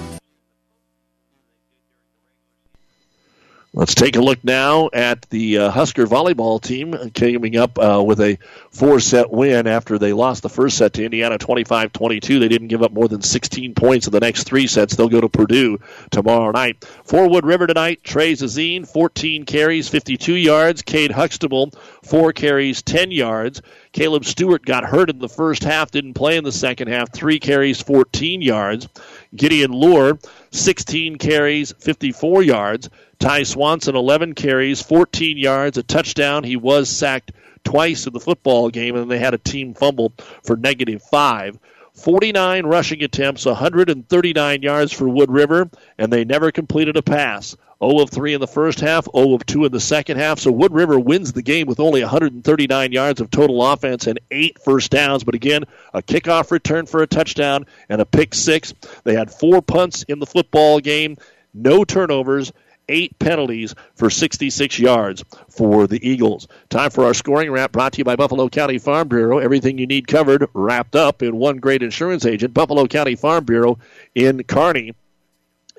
[3.75, 8.21] Let's take a look now at the uh, Husker volleyball team coming up uh, with
[8.21, 8.37] a
[8.69, 12.37] four set win after they lost the first set to Indiana 25 22.
[12.37, 14.95] They didn't give up more than 16 points in the next three sets.
[14.95, 15.79] They'll go to Purdue
[16.11, 16.85] tomorrow night.
[17.03, 20.83] For Wood River tonight, Trey Zazine, 14 carries, 52 yards.
[20.83, 21.71] Cade Huxtable,
[22.03, 23.63] 4 carries, 10 yards.
[23.91, 27.39] Caleb Stewart got hurt in the first half, didn't play in the second half, 3
[27.39, 28.87] carries, 14 yards.
[29.35, 30.19] Gideon Lure,
[30.51, 32.89] 16 carries, 54 yards.
[33.19, 36.43] Ty Swanson, 11 carries, 14 yards, a touchdown.
[36.43, 37.31] He was sacked
[37.63, 40.13] twice in the football game, and they had a team fumble
[40.43, 41.57] for negative five.
[41.93, 47.55] 49 rushing attempts, 139 yards for Wood River, and they never completed a pass.
[47.83, 50.39] 0 of 3 in the first half, 0 of 2 in the second half.
[50.39, 54.59] So Wood River wins the game with only 139 yards of total offense and eight
[54.59, 55.23] first downs.
[55.23, 58.73] But again, a kickoff return for a touchdown and a pick six.
[59.03, 61.17] They had four punts in the football game,
[61.53, 62.51] no turnovers,
[62.89, 66.47] eight penalties for 66 yards for the Eagles.
[66.69, 69.39] Time for our scoring wrap brought to you by Buffalo County Farm Bureau.
[69.39, 73.79] Everything you need covered, wrapped up in one great insurance agent, Buffalo County Farm Bureau
[74.15, 74.93] in Kearney.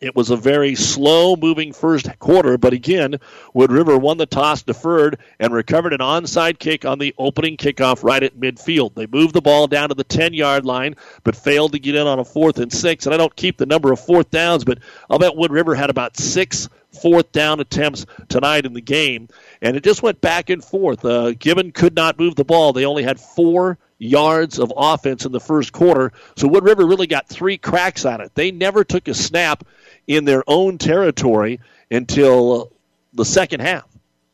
[0.04, 3.16] It was a very slow moving first quarter, but again,
[3.54, 8.04] Wood River won the toss, deferred, and recovered an onside kick on the opening kickoff
[8.04, 8.94] right at midfield.
[8.94, 12.06] They moved the ball down to the 10 yard line, but failed to get in
[12.06, 13.06] on a fourth and six.
[13.06, 15.88] And I don't keep the number of fourth downs, but I'll bet Wood River had
[15.88, 19.28] about six fourth down attempts tonight in the game.
[19.62, 21.04] And it just went back and forth.
[21.04, 22.72] Uh, Gibbon could not move the ball.
[22.72, 26.12] They only had four yards of offense in the first quarter.
[26.36, 28.32] So Wood River really got three cracks on it.
[28.34, 29.64] They never took a snap
[30.06, 31.60] in their own territory
[31.90, 32.72] until
[33.12, 33.84] the second half.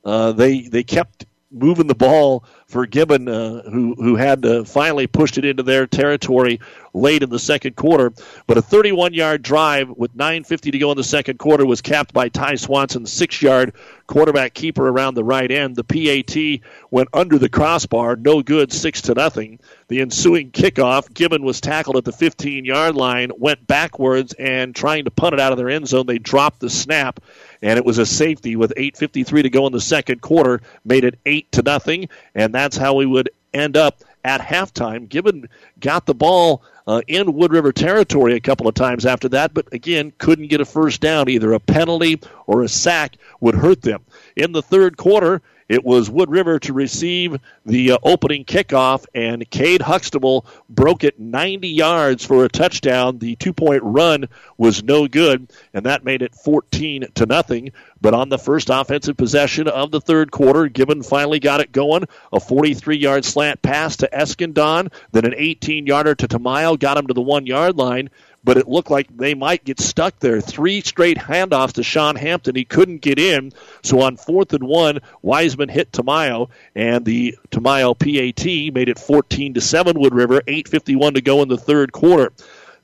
[0.04, 5.38] Uh, they they kept moving the ball for Gibbon, uh, who who had finally pushed
[5.38, 6.60] it into their territory
[6.92, 8.12] late in the second quarter.
[8.46, 12.28] But a 31-yard drive with 9:50 to go in the second quarter was capped by
[12.28, 13.74] Ty Swanson, six-yard
[14.06, 15.76] quarterback keeper around the right end.
[15.76, 19.60] The PAT went under the crossbar, no good, six to nothing.
[19.88, 25.10] The ensuing kickoff, Gibbon was tackled at the 15-yard line, went backwards, and trying to
[25.10, 27.20] punt it out of their end zone, they dropped the snap
[27.62, 31.18] and it was a safety with 8:53 to go in the second quarter, made it
[31.26, 35.08] eight to nothing, and that's how we would end up at halftime.
[35.08, 35.48] Gibbon
[35.78, 39.72] got the ball uh, in Wood River territory a couple of times after that, but
[39.72, 41.28] again couldn't get a first down.
[41.28, 44.04] Either a penalty or a sack would hurt them.
[44.36, 49.48] In the third quarter, it was Wood River to receive the uh, opening kickoff, and
[49.50, 53.18] Cade Huxtable broke it 90 yards for a touchdown.
[53.18, 57.70] The two-point run was no good, and that made it 14 to nothing.
[58.00, 62.02] But on the first offensive possession of the third quarter, Gibbon finally got it going.
[62.32, 67.20] A 43-yard slant pass to Eskandon, then an 18-yarder to Tamayo got him to the
[67.20, 68.10] one-yard line
[68.42, 70.40] but it looked like they might get stuck there.
[70.40, 72.56] Three straight handoffs to Sean Hampton.
[72.56, 73.52] He couldn't get in.
[73.82, 79.54] So on fourth and one, Wiseman hit Tamayo, and the Tamayo PAT made it 14
[79.54, 82.32] to 7 Wood River, 8.51 to go in the third quarter.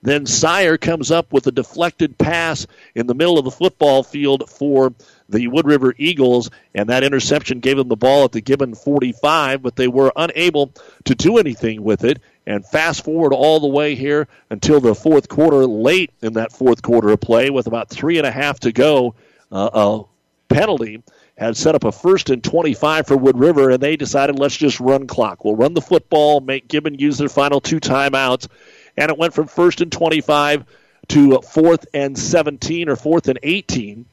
[0.02, 4.49] Then Sire comes up with a deflected pass in the middle of the football field
[4.49, 4.94] for
[5.28, 9.62] the Wood River Eagles, and that interception gave them the ball at the Gibbon 45,
[9.62, 10.73] but they were unable
[11.07, 12.20] to do anything with it.
[12.47, 16.81] And fast forward all the way here until the fourth quarter, late in that fourth
[16.81, 19.15] quarter of play, with about three and a half to go,
[19.50, 20.02] uh, a
[20.49, 21.02] penalty
[21.36, 24.81] had set up a first and 25 for Wood River, and they decided let's just
[24.81, 25.44] run clock.
[25.44, 28.49] We'll run the football, make Gibbon use their final two timeouts,
[28.97, 30.65] and it went from first and 25
[31.08, 34.07] to fourth and 17 or fourth and 18.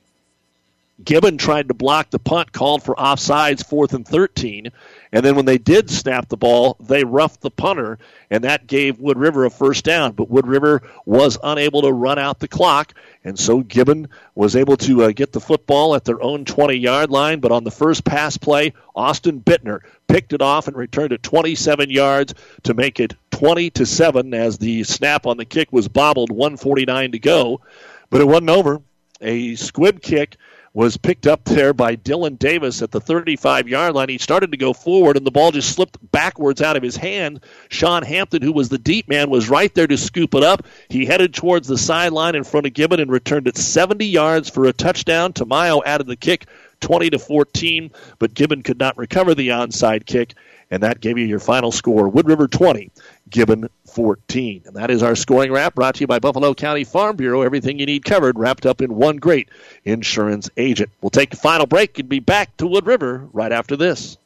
[1.04, 4.72] Gibbon tried to block the punt, called for offsides, fourth and 13.
[5.12, 7.98] And then when they did snap the ball, they roughed the punter,
[8.30, 10.12] and that gave Wood River a first down.
[10.14, 14.78] But Wood River was unable to run out the clock, and so Gibbon was able
[14.78, 17.40] to uh, get the football at their own 20 yard line.
[17.40, 21.90] But on the first pass play, Austin Bittner picked it off and returned it 27
[21.90, 26.32] yards to make it 20 to 7 as the snap on the kick was bobbled,
[26.32, 27.62] 149 to go.
[28.12, 28.82] But it wasn't over.
[29.22, 30.38] A squib kick
[30.74, 34.10] was picked up there by Dylan Davis at the 35 yard line.
[34.10, 37.42] He started to go forward, and the ball just slipped backwards out of his hand.
[37.70, 40.66] Sean Hampton, who was the deep man, was right there to scoop it up.
[40.90, 44.66] He headed towards the sideline in front of Gibbon and returned it 70 yards for
[44.66, 45.34] a touchdown.
[45.34, 46.48] Tamayo added the kick
[46.82, 50.34] 20 to 14, but Gibbon could not recover the onside kick,
[50.72, 52.08] and that gave you your final score.
[52.10, 52.92] Wood River 20,
[53.30, 54.64] Gibbon 14.
[54.66, 57.42] And that is our scoring wrap brought to you by Buffalo County Farm Bureau.
[57.42, 59.50] Everything you need covered, wrapped up in one great
[59.86, 60.92] insurance agent.
[61.02, 64.18] We'll take a final break and be back to Wood River right after this.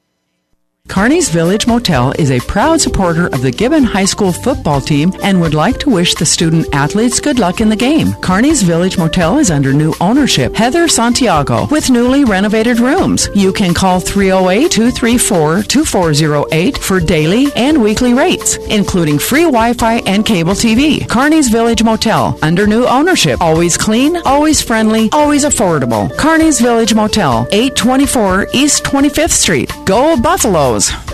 [0.88, 5.40] Kearney's Village Motel is a proud supporter of the Gibbon High School football team and
[5.42, 8.14] would like to wish the student athletes good luck in the game.
[8.22, 10.56] Kearney's Village Motel is under new ownership.
[10.56, 13.30] Heather Santiago with newly renovated rooms.
[13.36, 19.98] You can call 308 234 2408 for daily and weekly rates, including free Wi Fi
[20.08, 21.08] and cable TV.
[21.08, 23.40] Kearney's Village Motel under new ownership.
[23.42, 26.16] Always clean, always friendly, always affordable.
[26.18, 29.72] Kearney's Village Motel, 824 East 25th Street.
[29.86, 30.14] Go
[30.78, 31.07] Buffaloes!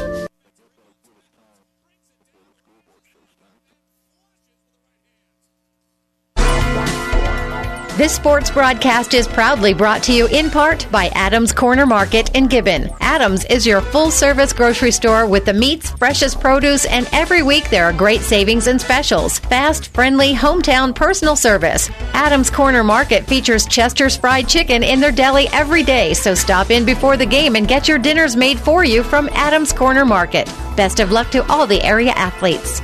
[7.95, 12.47] This sports broadcast is proudly brought to you in part by Adams Corner Market in
[12.47, 12.89] Gibbon.
[13.01, 17.69] Adams is your full service grocery store with the meats, freshest produce, and every week
[17.69, 19.37] there are great savings and specials.
[19.37, 21.91] Fast, friendly, hometown personal service.
[22.13, 26.85] Adams Corner Market features Chester's fried chicken in their deli every day, so stop in
[26.85, 30.47] before the game and get your dinners made for you from Adams Corner Market.
[30.75, 32.81] Best of luck to all the area athletes.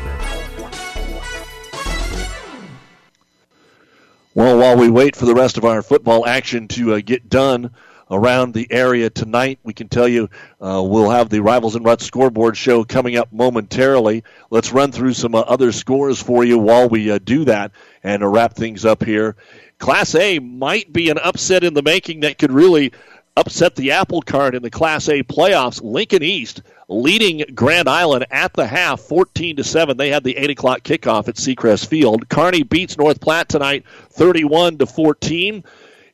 [4.39, 7.71] Well, while we wait for the rest of our football action to uh, get done
[8.09, 10.29] around the area tonight, we can tell you
[10.61, 14.23] uh, we'll have the Rivals and Ruts scoreboard show coming up momentarily.
[14.49, 18.23] Let's run through some uh, other scores for you while we uh, do that and
[18.23, 19.35] uh, wrap things up here.
[19.77, 22.93] Class A might be an upset in the making that could really
[23.35, 25.83] upset the apple cart in the Class A playoffs.
[25.83, 29.95] Lincoln East leading Grand Island at the half, 14 to seven.
[29.95, 32.27] They had the eight o'clock kickoff at Seacrest Field.
[32.27, 35.63] Kearney beats North Platte tonight, 31 to 14.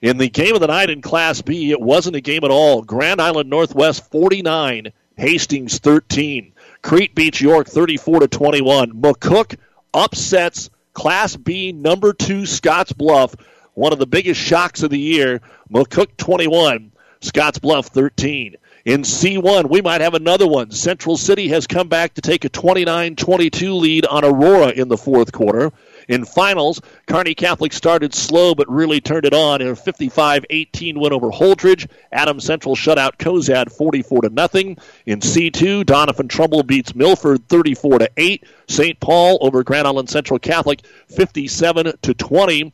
[0.01, 2.83] In the game of the night in Class B, it wasn't a game at all.
[2.83, 6.51] Grand Island Northwest 49, Hastings 13.
[6.81, 8.91] Crete beats York 34 to 21.
[8.91, 9.57] McCook
[9.93, 13.39] upsets Class B number two Scottsbluff,
[13.73, 15.41] one of the biggest shocks of the year.
[15.71, 18.57] McCook 21, Scottsbluff 13.
[18.85, 20.69] In C1, we might have another one.
[20.69, 24.97] Central City has come back to take a 29 22 lead on Aurora in the
[24.97, 25.71] fourth quarter.
[26.07, 31.13] In finals, Kearney Catholic started slow but really turned it on in a 55-18 win
[31.13, 31.89] over Holdrege.
[32.11, 34.77] Adams Central shut out Cozad 44 to nothing.
[35.07, 38.43] In C2, Doniphan Trumbull beats Milford 34 to 8.
[38.67, 38.99] St.
[38.99, 42.71] Paul over Grand Island Central Catholic 57 to 20.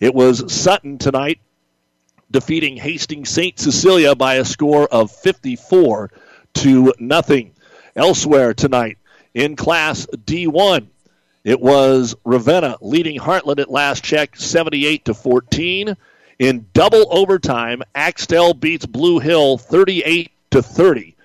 [0.00, 1.38] It was Sutton tonight
[2.30, 3.58] defeating Hastings St.
[3.58, 6.10] Cecilia by a score of 54
[6.54, 7.52] to nothing.
[7.96, 8.98] Elsewhere tonight
[9.34, 10.86] in Class D1,
[11.42, 15.96] it was Ravenna leading Heartland at last check 78 to 14.
[16.38, 21.16] In double overtime, Axtell beats Blue Hill 38 to 30.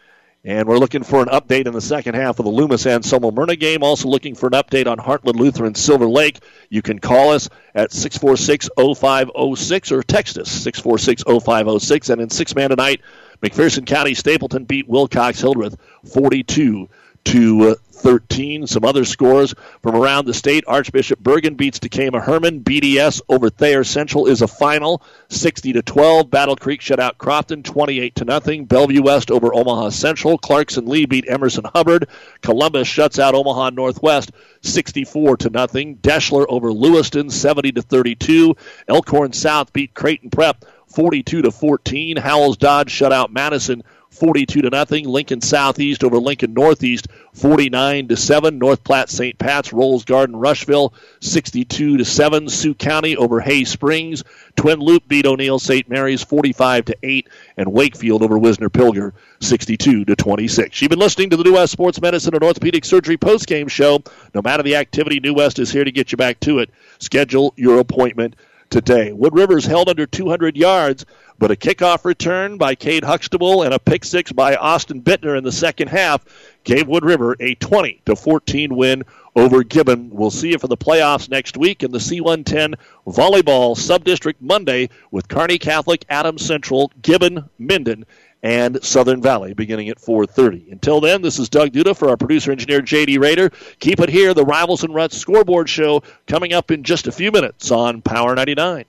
[0.45, 3.59] And we're looking for an update in the second half of the Loomis Anselmo Merna
[3.59, 3.82] game.
[3.82, 6.40] Also looking for an update on Heartland Lutheran Silver Lake.
[6.69, 12.09] You can call us at 646 0506 or text us 646 0506.
[12.09, 13.01] And in six man tonight,
[13.41, 15.77] McPherson County Stapleton beat Wilcox Hildreth
[16.14, 16.90] 42
[17.24, 17.75] to
[18.06, 18.67] 13.
[18.67, 20.64] Some other scores from around the state.
[20.67, 22.64] Archbishop Bergan beats Tekamah Herman.
[22.64, 26.30] BDS over Thayer Central is a final, 60 to 12.
[26.30, 28.66] Battle Creek shut out Crofton, 28 to nothing.
[28.66, 30.38] Bellevue West over Omaha Central.
[30.38, 32.08] Clarkson Leigh beat Emerson Hubbard.
[32.43, 35.98] Columbus shuts out Omaha Northwest, 64 to nothing.
[35.98, 38.56] Deshler over Lewiston, 70 to 32.
[38.88, 42.17] Elkhorn South beat Creighton Prep, 42 to 14.
[42.17, 43.82] Howells Dodge shut out Madison.
[44.16, 45.08] 42 to nothing.
[45.08, 48.58] Lincoln Southeast over Lincoln Northeast, 49 to 7.
[48.58, 49.38] North Platte St.
[49.38, 52.50] Pat's Rolls Gordon Rushville, 62 to 7.
[52.50, 54.24] Sioux County over Hay Springs.
[54.56, 55.90] Twin Loup beat O'Neill St.
[55.90, 59.11] Mary's 45 to 8, and Wakefield over Wisner Pilger
[59.42, 60.82] 62 to 26.
[60.82, 64.02] You've been listening to the New West Sports Medicine and Orthopedic Surgery postgame show.
[64.34, 66.69] No matter the activity, New West is here to get you back to it.
[67.00, 68.35] Schedule your appointment
[68.75, 69.13] today.
[69.13, 71.05] Wood Rivers held under 200 yards
[71.39, 75.45] but a kickoff return by Cade Huxtable and a pick six by Austin Bittner in
[75.45, 76.25] the second half
[76.65, 80.09] gave Wood River a 20 to 14 win over Gibbon.
[80.11, 82.75] We'll see you for the playoffs next week in the C110
[83.07, 88.05] volleyball subdistrict Monday with Kearney Catholic, Adams Central, Gibbon, Minden,
[88.45, 90.72] and Southern Valley beginning at 4:30.
[90.72, 93.49] Until then, this is Doug Duda for our producer engineer JD Raider.
[93.80, 97.32] Keep it here, the Rivals and Ruts scoreboard show coming up in just a few
[97.32, 98.85] minutes on Power 99.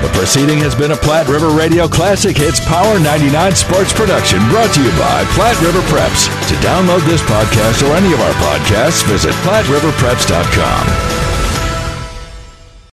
[0.00, 4.72] The proceeding has been a Platte River Radio Classic Hits Power 99 sports production brought
[4.74, 6.28] to you by Platte River Preps.
[6.50, 11.13] To download this podcast or any of our podcasts, visit PlatteRiverPreps.com.